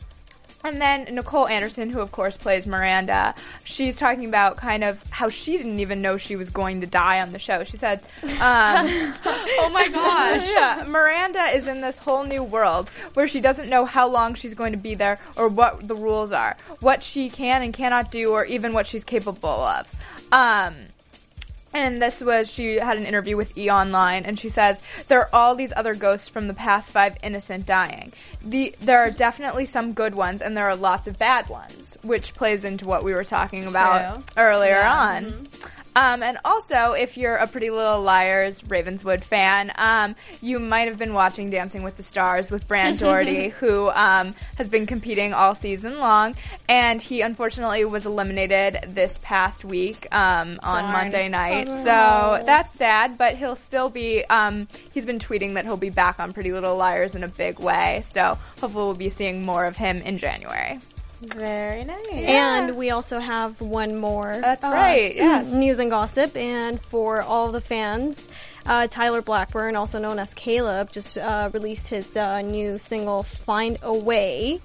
and 0.65 0.81
then 0.81 1.05
Nicole 1.15 1.49
Anderson, 1.49 1.91
who 1.91 2.01
of 2.01 2.13
course 2.13 2.37
plays 2.37 2.67
Miranda, 2.67 3.35
she's 3.65 3.97
talking 3.97 4.27
about 4.27 4.57
kind 4.57 4.85
of 4.85 5.03
how 5.11 5.29
she 5.29 5.57
didn't 5.57 5.81
even 5.81 6.03
know 6.03 6.17
she 6.17 6.37
was 6.37 6.51
going 6.51 6.81
to 6.83 6.87
die 6.87 7.21
on 7.21 7.33
the 7.33 7.39
show. 7.39 7.65
She 7.65 7.77
said, 7.77 8.01
um, 8.23 8.31
Oh 9.25 9.71
my 9.73 9.89
gosh. 9.89 10.47
yeah, 10.55 10.85
Miranda 10.87 11.45
is 11.55 11.67
in 11.67 11.81
this 11.81 11.99
whole 11.99 12.25
new 12.25 12.43
world 12.43 12.91
where 13.15 13.27
she 13.27 13.41
doesn't 13.41 13.69
know 13.69 13.85
how 13.85 14.09
long 14.09 14.35
she's 14.35 14.55
going 14.55 14.73
to 14.73 14.79
be 14.79 14.95
there 14.95 15.19
or 15.37 15.49
what 15.49 15.87
the 15.87 15.95
rules 15.95 16.33
are, 16.33 16.57
what 16.81 17.03
she 17.03 17.31
can 17.31 17.63
and 17.63 17.73
cannot 17.73 18.11
do, 18.11 18.31
or 18.31 18.45
even 18.45 18.73
what 18.73 18.87
she's 18.87 19.05
capable 19.05 19.49
of. 19.49 19.87
Um, 20.33 20.75
and 21.73 22.03
this 22.03 22.21
was, 22.21 22.51
she 22.51 22.77
had 22.77 22.97
an 22.97 23.07
interview 23.07 23.37
with 23.37 23.57
E! 23.57 23.71
Online, 23.71 24.25
and 24.25 24.39
she 24.39 24.49
says, 24.49 24.81
there 25.09 25.21
are 25.21 25.31
all 25.33 25.55
these 25.55 25.73
other 25.77 25.95
ghosts 25.95 26.29
from 26.29 26.49
the 26.49 26.55
past 26.55 26.91
five 26.91 27.17
innocent 27.23 27.67
dying. 27.67 28.13
The, 28.45 28.75
there 28.81 28.99
are 28.99 29.11
definitely 29.11 29.67
some 29.67 29.93
good 29.93 30.15
ones, 30.15 30.41
and 30.43 30.57
there 30.57 30.69
are 30.69 30.77
lots 30.77 31.07
of 31.07 31.19
bad 31.19 31.49
ones, 31.49 31.97
which 32.03 32.35
plays 32.35 32.65
into 32.65 32.87
what 32.87 33.05
we 33.05 33.13
were 33.13 33.25
talking 33.25 33.67
about 33.67 34.27
True. 34.33 34.43
earlier 34.43 34.83
on. 34.83 35.25
Mm-hmm. 35.27 35.67
Um, 35.97 36.23
and 36.23 36.39
also, 36.45 36.93
if 36.93 37.17
you're 37.17 37.37
a 37.37 37.47
Pretty 37.47 37.71
Little 37.71 38.01
Liars 38.01 38.63
Ravenswood 38.69 39.25
fan, 39.25 39.73
um, 39.77 40.15
you 40.41 40.59
might 40.59 40.89
have 40.89 40.99
been 40.99 41.15
watching 41.15 41.51
Dancing 41.51 41.83
with 41.83 41.97
the 41.97 42.03
Stars 42.03 42.51
with 42.51 42.67
Brant 42.69 43.01
Daugherty, 43.01 43.49
who 43.49 43.91
um, 43.91 44.35
has 44.57 44.69
been 44.69 44.87
competing 44.87 45.33
all 45.35 45.55
season 45.55 45.99
long, 45.99 46.35
and 46.69 47.03
he 47.03 47.23
unfortunately 47.23 47.85
was 47.85 48.07
eliminated 48.07 48.79
this 48.89 49.19
past 49.23 49.65
week 49.65 50.07
um, 50.13 50.61
on 50.63 50.85
Darn. 50.85 50.93
Monday 50.93 51.29
night. 51.29 51.69
So 51.69 52.43
that's 52.45 52.73
sad, 52.75 53.19
but 53.19 53.37
he'll 53.37 53.57
still 53.57 53.91
be. 53.91 54.25
Um, 54.25 54.69
he's 54.93 55.07
been 55.07 55.19
tweeting 55.19 55.55
that 55.55 55.65
he'll 55.65 55.77
be 55.77 55.91
back 55.91 56.21
on 56.21 56.33
Pretty 56.33 56.53
Little 56.53 56.77
Liars 56.77 57.15
in 57.15 57.25
a 57.25 57.29
big 57.29 57.59
way. 57.59 58.03
So 58.05 58.39
hopefully, 58.61 58.85
we'll 58.85 58.95
be 58.95 59.11
seeing 59.11 59.45
more 59.45 59.65
of 59.65 59.77
him 59.77 59.99
in 59.99 60.19
January. 60.19 60.79
Very 61.21 61.85
nice. 61.85 62.07
And 62.11 62.77
we 62.77 62.91
also 62.91 63.19
have 63.19 63.61
one 63.61 64.01
more. 64.01 64.39
That's 64.41 64.63
right, 64.63 65.15
yes. 65.17 65.47
News 65.47 65.79
and 65.79 65.91
gossip. 65.91 66.37
And 66.37 66.81
for 66.81 67.21
all 67.21 67.53
the 67.53 67.61
fans, 67.61 68.27
uh, 68.65 68.87
Tyler 68.87 69.21
Blackburn, 69.21 69.77
also 69.77 69.99
known 69.99 70.19
as 70.19 70.33
Caleb, 70.35 70.91
just 70.91 71.19
uh, 71.19 71.51
released 71.53 71.87
his 71.89 72.17
uh, 72.17 72.41
new 72.41 72.79
single, 72.79 73.23
Find 73.23 73.79
a 73.83 73.93
Way. 73.93 74.61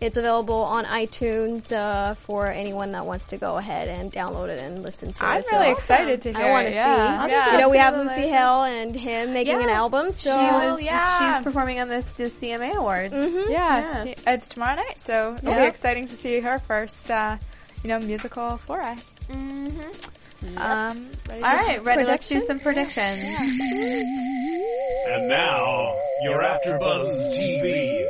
It's 0.00 0.16
available 0.16 0.54
on 0.62 0.84
iTunes 0.84 1.72
uh, 1.72 2.14
for 2.14 2.46
anyone 2.46 2.92
that 2.92 3.04
wants 3.04 3.30
to 3.30 3.36
go 3.36 3.56
ahead 3.56 3.88
and 3.88 4.12
download 4.12 4.48
it 4.48 4.60
and 4.60 4.80
listen 4.80 5.12
to 5.12 5.24
it. 5.24 5.26
I'm 5.26 5.42
really 5.50 5.66
So 5.66 5.72
excited 5.72 6.22
to 6.22 6.32
hear. 6.32 6.46
I 6.46 6.50
want 6.50 6.68
to 6.68 6.72
yeah. 6.72 7.24
see. 7.24 7.30
Yeah. 7.32 7.52
You 7.52 7.58
know, 7.58 7.68
we 7.68 7.78
have 7.78 7.94
Absolutely. 7.94 8.22
Lucy 8.22 8.32
Hale 8.32 8.62
and 8.62 8.94
him 8.94 9.32
making 9.32 9.60
an 9.60 9.68
album. 9.68 10.12
So 10.12 10.30
she 10.30 10.36
was, 10.54 10.82
yeah. 10.82 11.34
she's 11.38 11.44
performing 11.44 11.80
on 11.80 11.88
the, 11.88 12.04
the 12.16 12.30
CMA 12.30 12.74
Awards. 12.76 13.12
Yeah, 13.12 13.48
Yeah. 13.50 14.04
see- 14.04 14.14
it's 14.24 14.46
tomorrow 14.46 14.76
night, 14.76 15.00
so 15.00 15.34
it'll 15.36 15.54
be 15.54 15.62
exciting 15.66 16.06
to 16.06 16.14
see 16.14 16.38
her 16.38 16.58
first, 16.58 17.10
uh, 17.10 17.36
you 17.82 17.88
know, 17.88 17.98
musical 17.98 18.56
foray. 18.58 18.94
Mm-hmm. 19.28 20.58
Um, 20.58 21.08
ready 21.28 21.74
to- 21.74 21.80
ready? 21.82 22.04
Let's 22.04 22.28
do 22.28 22.38
some 22.40 22.60
predictions. 22.60 23.24
And 25.08 25.28
now, 25.28 25.92
your 26.22 26.40
AfterBuzz 26.40 27.36
TV 27.36 28.04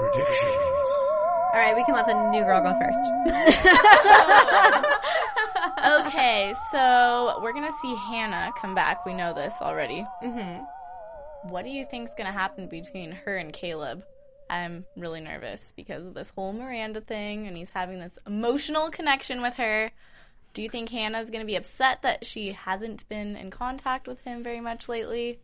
predictions. 0.00 0.56
All 1.52 1.60
right, 1.60 1.76
we 1.76 1.84
can 1.84 1.94
let 1.94 2.06
the 2.06 2.30
new 2.30 2.42
girl 2.42 2.62
go 2.62 2.72
first. 2.78 2.98
Okay, 5.82 6.54
so 6.70 7.40
we're 7.42 7.54
gonna 7.54 7.72
see 7.80 7.94
Hanna 7.94 8.52
come 8.60 8.74
back. 8.74 9.06
We 9.06 9.14
know 9.14 9.32
this 9.32 9.54
already. 9.62 10.06
Mm-hmm. 10.22 11.48
what 11.48 11.64
do 11.64 11.70
you 11.70 11.84
think's 11.86 12.14
gonna 12.14 12.32
happen 12.32 12.68
between 12.68 13.12
her 13.12 13.36
and 13.36 13.52
Caleb? 13.52 14.04
I'm 14.50 14.84
really 14.96 15.20
nervous 15.20 15.72
because 15.76 16.04
of 16.04 16.12
this 16.14 16.30
whole 16.36 16.52
Miranda 16.52 17.00
thing, 17.00 17.46
and 17.46 17.56
he's 17.56 17.70
having 17.70 17.98
this 17.98 18.18
emotional 18.26 18.90
connection 18.90 19.40
with 19.40 19.54
her. 19.54 19.90
Do 20.52 20.62
you 20.62 20.68
think 20.68 20.90
Hanna's 20.90 21.30
gonna 21.30 21.44
be 21.46 21.56
upset 21.56 22.02
that 22.02 22.26
she 22.26 22.52
hasn't 22.52 23.08
been 23.08 23.36
in 23.36 23.50
contact 23.50 24.06
with 24.06 24.20
him 24.20 24.42
very 24.42 24.60
much 24.60 24.88
lately? 24.88 25.40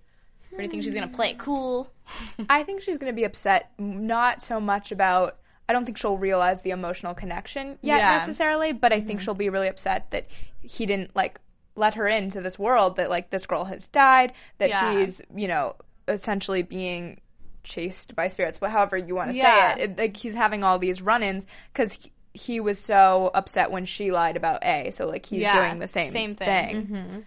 Or 0.52 0.58
do 0.58 0.64
you 0.64 0.70
think 0.70 0.82
she's 0.82 0.94
gonna 0.94 1.08
play 1.08 1.30
it 1.30 1.38
cool? 1.38 1.90
I 2.48 2.62
think 2.62 2.82
she's 2.82 2.98
going 2.98 3.10
to 3.12 3.16
be 3.16 3.24
upset, 3.24 3.70
not 3.78 4.42
so 4.42 4.60
much 4.60 4.92
about. 4.92 5.38
I 5.68 5.72
don't 5.72 5.84
think 5.84 5.98
she'll 5.98 6.16
realize 6.16 6.60
the 6.60 6.70
emotional 6.70 7.14
connection 7.14 7.78
yet 7.82 7.98
Yeah. 7.98 8.16
necessarily, 8.18 8.72
but 8.72 8.92
I 8.92 9.00
think 9.00 9.18
mm-hmm. 9.18 9.24
she'll 9.24 9.34
be 9.34 9.48
really 9.48 9.66
upset 9.66 10.10
that 10.12 10.28
he 10.60 10.86
didn't 10.86 11.16
like 11.16 11.40
let 11.74 11.94
her 11.94 12.06
into 12.06 12.40
this 12.40 12.58
world. 12.58 12.96
That 12.96 13.10
like 13.10 13.30
this 13.30 13.46
girl 13.46 13.64
has 13.64 13.88
died. 13.88 14.32
That 14.58 14.68
Yeah. 14.68 15.04
he's 15.04 15.20
you 15.34 15.48
know 15.48 15.74
essentially 16.06 16.62
being 16.62 17.20
chased 17.64 18.14
by 18.14 18.28
spirits, 18.28 18.58
but 18.58 18.70
however 18.70 18.96
you 18.96 19.16
want 19.16 19.32
to 19.32 19.36
Yeah. 19.36 19.74
say 19.74 19.82
it, 19.82 19.90
it, 19.90 19.98
like 19.98 20.16
he's 20.16 20.34
having 20.34 20.62
all 20.62 20.78
these 20.78 21.02
run-ins 21.02 21.46
because. 21.72 21.92
He, 21.92 22.12
he 22.38 22.60
was 22.60 22.78
so 22.78 23.30
upset 23.32 23.70
when 23.70 23.86
she 23.86 24.12
lied 24.12 24.36
about 24.36 24.62
A, 24.62 24.90
so 24.90 25.06
like 25.06 25.24
he's 25.24 25.42
doing 25.50 25.78
the 25.78 25.88
same 25.88 26.12
same 26.12 26.34
thing. 26.34 26.46
thing. 26.46 26.86
Mm-hmm. 26.86 27.18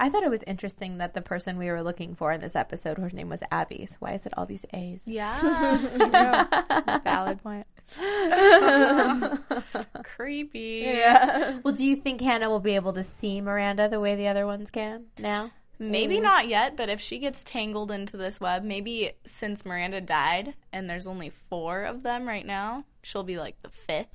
I 0.00 0.08
thought 0.08 0.22
it 0.22 0.30
was 0.30 0.42
interesting 0.46 0.96
that 0.96 1.12
the 1.12 1.20
person 1.20 1.58
we 1.58 1.66
were 1.66 1.82
looking 1.82 2.14
for 2.14 2.32
in 2.32 2.40
this 2.40 2.56
episode, 2.56 2.96
her 2.96 3.10
name 3.10 3.28
was 3.28 3.42
Abby. 3.52 3.84
So 3.84 3.96
why 3.98 4.14
is 4.14 4.24
it 4.24 4.32
all 4.34 4.46
these 4.46 4.64
A's? 4.72 5.02
Yeah. 5.04 7.00
Valid 7.04 7.42
point. 7.42 7.66
Creepy. 10.02 10.84
Yeah. 10.86 11.58
Well, 11.62 11.74
do 11.74 11.84
you 11.84 11.96
think 11.96 12.22
Hanna 12.22 12.48
will 12.48 12.60
be 12.60 12.76
able 12.76 12.94
to 12.94 13.04
see 13.04 13.42
Miranda 13.42 13.90
the 13.90 14.00
way 14.00 14.16
the 14.16 14.28
other 14.28 14.46
ones 14.46 14.70
can 14.70 15.04
now? 15.18 15.50
Maybe 15.78 16.16
mm. 16.16 16.22
not 16.22 16.48
yet, 16.48 16.78
but 16.78 16.88
if 16.88 17.02
she 17.02 17.18
gets 17.18 17.44
tangled 17.44 17.90
into 17.90 18.16
this 18.16 18.40
web, 18.40 18.64
maybe 18.64 19.12
since 19.26 19.66
Miranda 19.66 20.00
died 20.00 20.54
and 20.72 20.88
there's 20.88 21.06
only 21.06 21.28
four 21.28 21.82
of 21.82 22.02
them 22.02 22.26
right 22.26 22.46
now, 22.46 22.84
she'll 23.02 23.22
be 23.22 23.38
like 23.38 23.60
the 23.60 23.68
fifth. 23.68 24.08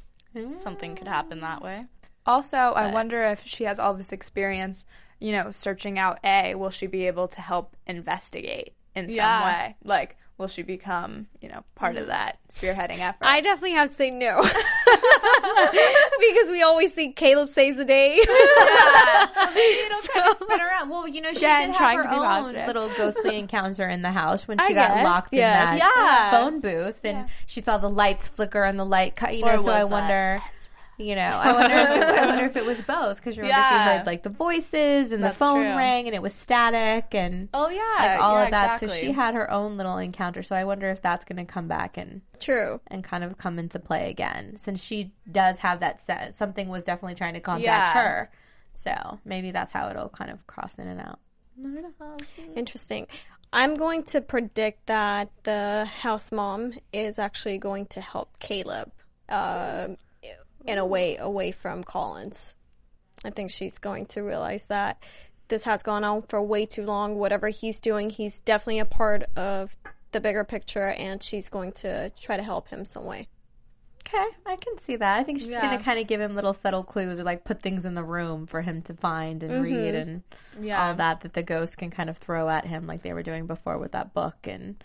Something 0.63 0.95
could 0.95 1.07
happen 1.07 1.41
that 1.41 1.61
way. 1.61 1.85
Also, 2.25 2.57
I 2.57 2.91
wonder 2.91 3.23
if 3.23 3.43
she 3.45 3.65
has 3.65 3.79
all 3.79 3.93
this 3.93 4.11
experience, 4.11 4.83
you 5.19 5.31
know, 5.31 5.51
searching 5.51 5.97
out 5.99 6.19
A, 6.23 6.55
will 6.55 6.69
she 6.69 6.87
be 6.87 7.07
able 7.07 7.27
to 7.29 7.41
help 7.41 7.75
investigate 7.87 8.73
in 8.95 9.09
some 9.09 9.15
Yeah. 9.15 9.45
way? 9.45 9.75
Like, 9.83 10.17
will 10.37 10.47
she 10.47 10.61
become, 10.63 11.27
you 11.41 11.47
know, 11.49 11.63
part 11.75 11.95
of 11.95 12.07
that 12.07 12.37
spearheading 12.53 12.99
effort? 12.99 13.23
I 13.23 13.39
definitely 13.41 13.71
have 13.71 13.89
to 13.89 13.95
say 13.95 14.11
no. 14.11 14.41
because 16.19 16.49
we 16.49 16.61
always 16.61 16.91
think 16.91 17.15
Caleb 17.15 17.49
saves 17.49 17.77
the 17.77 17.85
day. 17.85 18.15
you 18.15 18.25
know, 18.25 19.99
kind 20.13 20.29
of 20.31 20.37
spin 20.41 20.61
around. 20.61 20.89
Well, 20.89 21.07
you 21.07 21.21
know, 21.21 21.31
she 21.33 21.39
Jen 21.39 21.69
did 21.69 21.77
have 21.77 21.95
her 21.97 22.09
own 22.09 22.19
positive. 22.19 22.67
little 22.67 22.89
ghostly 22.89 23.37
encounter 23.39 23.87
in 23.87 24.01
the 24.01 24.11
house 24.11 24.47
when 24.47 24.57
she 24.59 24.65
I 24.65 24.73
got 24.73 24.93
guess, 24.95 25.03
locked 25.05 25.33
yes. 25.33 25.73
in 25.73 25.79
that 25.79 25.93
Yeah. 25.95 26.31
phone 26.31 26.59
booth, 26.59 27.03
and 27.05 27.29
she 27.45 27.61
saw 27.61 27.77
the 27.77 27.89
lights 27.89 28.27
flicker 28.27 28.63
and 28.63 28.77
the 28.79 28.85
light 28.85 29.15
cut. 29.15 29.35
You 29.37 29.45
know, 29.45 29.53
Or 29.55 29.57
so 29.59 29.69
I 29.71 29.79
that 29.79 29.89
wonder. 29.89 30.41
You 30.97 31.15
know, 31.15 31.21
I 31.21 31.51
wonder. 31.51 31.75
If 31.75 31.89
it, 31.89 32.03
I 32.03 32.25
wonder 32.27 32.45
if 32.45 32.55
it 32.55 32.65
was 32.65 32.81
both 32.87 33.17
because 33.17 33.37
remember 33.37 33.67
she 33.67 33.75
heard 33.75 34.05
like 34.05 34.23
the 34.23 34.29
voices 34.29 35.11
and 35.11 35.21
That's 35.23 35.35
the 35.35 35.39
phone 35.39 35.65
true. 35.65 35.75
rang 35.75 36.07
and 36.07 36.15
it 36.15 36.21
was 36.21 36.33
static 36.33 37.13
and 37.13 37.49
Oh 37.53 37.69
yeah, 37.69 37.81
like 37.99 38.19
all 38.21 38.35
yeah, 38.35 38.43
of 38.45 38.51
that. 38.51 38.79
So 38.79 38.87
she 38.87 39.11
had 39.11 39.33
her 39.35 39.51
own 39.51 39.75
little 39.77 39.97
encounter. 39.97 40.41
So 40.41 40.55
I 40.55 40.63
wonder 40.63 40.89
if 40.89 41.01
that's 41.01 41.25
going 41.25 41.45
to 41.45 41.51
come 41.51 41.67
back 41.67 41.97
and 41.97 42.21
True. 42.39 42.79
and 42.87 43.03
kind 43.03 43.23
of 43.25 43.37
come 43.37 43.59
into 43.59 43.77
play 43.79 44.09
again 44.09 44.57
since 44.57 44.81
she 44.81 45.11
does 45.29 45.57
have 45.57 45.81
that 45.81 45.99
set. 45.99 46.33
Something 46.33 46.69
was 46.69 46.83
definitely 46.85 47.15
trying 47.15 47.33
to 47.33 47.41
contact 47.41 47.93
Yeah. 47.95 48.01
her. 48.01 48.31
So 48.73 49.19
maybe 49.25 49.51
that's 49.51 49.71
how 49.71 49.89
it'll 49.89 50.09
kind 50.09 50.31
of 50.31 50.45
cross 50.47 50.77
in 50.79 50.87
and 50.87 51.01
out. 51.01 51.19
Interesting. 52.55 53.07
I'm 53.53 53.75
going 53.75 54.03
to 54.03 54.21
predict 54.21 54.87
that 54.87 55.29
the 55.43 55.85
house 55.85 56.31
mom 56.31 56.73
is 56.91 57.17
actually 57.19 57.57
going 57.57 57.85
to 57.87 58.01
help 58.01 58.37
Caleb 58.39 58.91
uh, 59.29 59.89
in 60.65 60.77
a 60.77 60.81
mm-hmm. 60.81 60.91
way 60.91 61.17
away 61.17 61.51
from 61.51 61.83
Collins. 61.83 62.53
I 63.23 63.29
think 63.29 63.51
she's 63.51 63.77
going 63.77 64.05
to 64.07 64.21
realize 64.21 64.65
that 64.65 65.01
this 65.47 65.63
has 65.63 65.83
gone 65.83 66.03
on 66.03 66.23
for 66.23 66.41
way 66.41 66.65
too 66.65 66.83
long. 66.83 67.17
Whatever 67.17 67.49
he's 67.49 67.79
doing, 67.79 68.09
he's 68.09 68.39
definitely 68.39 68.79
a 68.79 68.85
part 68.85 69.23
of 69.35 69.77
the 70.11 70.19
bigger 70.19 70.43
picture, 70.43 70.89
and 70.89 71.21
she's 71.21 71.49
going 71.49 71.71
to 71.73 72.09
try 72.11 72.37
to 72.37 72.43
help 72.43 72.69
him 72.69 72.85
some 72.85 73.05
way. 73.05 73.27
Okay, 74.07 74.25
I 74.45 74.55
can 74.55 74.77
see 74.83 74.97
that. 74.97 75.19
I 75.19 75.23
think 75.23 75.39
she's 75.39 75.49
Yeah. 75.49 75.61
going 75.65 75.77
to 75.77 75.83
kind 75.83 75.99
of 75.99 76.05
give 76.05 76.21
him 76.21 76.35
little 76.35 76.53
subtle 76.53 76.83
clues 76.83 77.19
or 77.19 77.23
like 77.23 77.43
put 77.43 77.61
things 77.61 77.85
in 77.85 77.95
the 77.95 78.03
room 78.03 78.45
for 78.45 78.61
him 78.61 78.83
to 78.83 78.93
find 78.93 79.41
and 79.41 79.63
read 79.63 79.95
mm-hmm. 79.95 80.09
and 80.09 80.23
Yeah. 80.61 80.89
all 80.89 80.95
that 80.95 81.21
that 81.21 81.33
the 81.33 81.41
ghost 81.41 81.77
can 81.77 81.89
kind 81.89 82.09
of 82.09 82.17
throw 82.17 82.47
at 82.47 82.67
him 82.67 82.85
like 82.85 83.01
they 83.01 83.13
were 83.13 83.23
doing 83.23 83.47
before 83.47 83.79
with 83.79 83.93
that 83.93 84.13
book 84.13 84.35
and 84.43 84.83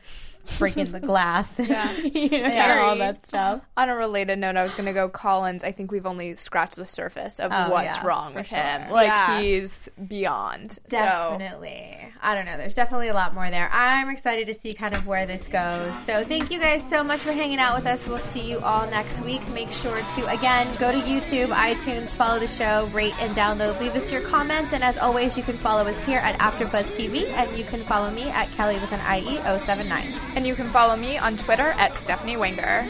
breaking 0.58 0.92
the 0.92 1.00
glass 1.00 1.46
you 1.58 1.66
know, 1.68 2.80
all 2.82 2.96
that 2.96 3.26
stuff. 3.26 3.62
On 3.76 3.88
a 3.88 3.94
related 3.94 4.38
note, 4.38 4.56
I 4.56 4.62
was 4.62 4.72
going 4.72 4.86
to 4.86 4.92
go 4.92 5.08
Collins. 5.08 5.62
I 5.64 5.72
think 5.72 5.90
we've 5.92 6.06
only 6.06 6.34
scratched 6.36 6.76
the 6.76 6.86
surface 6.86 7.38
of 7.38 7.50
Oh, 7.54 7.70
what's 7.70 7.96
yeah, 7.96 8.06
wrong 8.06 8.34
with 8.34 8.46
sure. 8.48 8.58
him. 8.58 8.90
Like, 8.90 9.06
Yeah. 9.08 9.40
he's 9.40 9.88
beyond. 10.08 10.72
So, 10.72 10.78
Definitely. 10.90 11.98
I 12.22 12.34
don't 12.34 12.44
know. 12.44 12.56
There's 12.56 12.74
definitely 12.74 13.08
a 13.08 13.14
lot 13.14 13.34
more 13.34 13.50
there. 13.50 13.68
I'm 13.72 14.08
excited 14.10 14.46
to 14.48 14.54
see 14.54 14.74
kind 14.74 14.94
of 14.94 15.06
where 15.06 15.26
this 15.26 15.46
goes. 15.48 15.94
So 16.06 16.24
thank 16.24 16.50
you 16.50 16.58
guys 16.58 16.82
so 16.90 17.02
much 17.02 17.20
for 17.20 17.32
hanging 17.32 17.58
out 17.58 17.76
with 17.76 17.86
us. 17.86 18.06
We'll 18.06 18.18
see 18.18 18.40
you 18.50 18.58
all 18.60 18.86
next 18.90 19.20
week. 19.20 19.46
Make 19.50 19.70
sure 19.70 20.00
to, 20.16 20.26
again, 20.28 20.74
go 20.78 20.92
to 20.92 20.98
YouTube, 20.98 21.48
iTunes, 21.54 22.08
follow 22.10 22.38
the 22.38 22.46
show, 22.46 22.86
rate 22.92 23.14
and 23.20 23.34
download. 23.34 23.80
Leave 23.80 23.94
us 23.94 24.10
your 24.10 24.22
comments. 24.22 24.72
And 24.72 24.82
as 24.84 24.98
always, 24.98 25.36
you 25.36 25.42
can 25.42 25.58
follow 25.58 25.82
us 25.86 26.04
here 26.04 26.18
at 26.18 26.38
AfterBuzz 26.38 26.84
TV 26.96 27.30
and 27.30 27.56
you 27.56 27.64
can 27.64 27.84
follow 27.84 28.10
me 28.10 28.24
at 28.30 28.50
Kelly 28.52 28.78
with 28.78 28.92
an 28.92 29.00
IE 29.16 29.36
079. 29.60 30.14
And 30.36 30.46
you 30.46 30.54
can 30.54 30.68
follow 30.70 30.96
me 30.96 31.18
on 31.18 31.36
Twitter 31.36 31.68
at 31.70 32.00
Stephanie 32.02 32.36
Winger. 32.36 32.86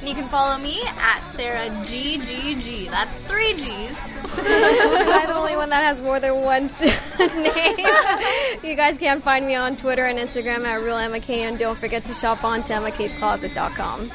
And 0.00 0.08
you 0.08 0.14
can 0.14 0.28
follow 0.28 0.58
me 0.58 0.82
at 0.84 1.22
Sarah 1.36 1.68
GGG. 1.86 2.90
That's 2.90 3.14
three 3.28 3.52
G's. 3.54 3.96
I'm 4.34 5.26
the 5.26 5.34
only 5.34 5.56
one 5.56 5.68
that 5.70 5.84
has 5.84 6.00
more 6.00 6.18
than 6.18 6.34
one 6.42 6.66
name. 7.18 7.86
you 8.64 8.74
guys 8.74 8.98
can 8.98 9.20
find 9.22 9.46
me 9.46 9.54
on 9.54 9.76
Twitter 9.76 10.04
and 10.06 10.18
Instagram 10.18 10.64
at 10.66 10.82
Real 10.82 10.96
Emma 10.96 11.20
K, 11.20 11.42
and 11.42 11.58
don't 11.58 11.78
forget 11.78 12.04
to 12.06 12.14
shop 12.14 12.42
on 12.42 12.62
TemmaK'sCloset.com. 12.62 14.10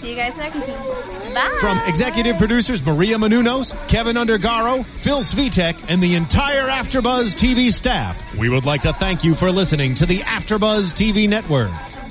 See 0.00 0.10
you 0.10 0.16
guys 0.16 0.36
next 0.36 0.54
week. 0.56 1.34
Bye. 1.34 1.56
From 1.60 1.78
executive 1.86 2.36
producers 2.38 2.84
Maria 2.84 3.16
Menounos, 3.16 3.74
Kevin 3.88 4.16
Undergaro, 4.16 4.84
Phil 5.00 5.20
Svitek, 5.20 5.86
and 5.88 6.00
the 6.02 6.14
entire 6.14 6.68
AfterBuzz 6.68 7.34
TV 7.34 7.70
staff, 7.72 8.20
we 8.36 8.48
would 8.48 8.64
like 8.64 8.82
to 8.82 8.92
thank 8.92 9.24
you 9.24 9.34
for 9.34 9.50
listening 9.50 9.94
to 9.96 10.06
the 10.06 10.18
AfterBuzz 10.20 10.92
TV 10.94 11.28
network. 11.28 11.72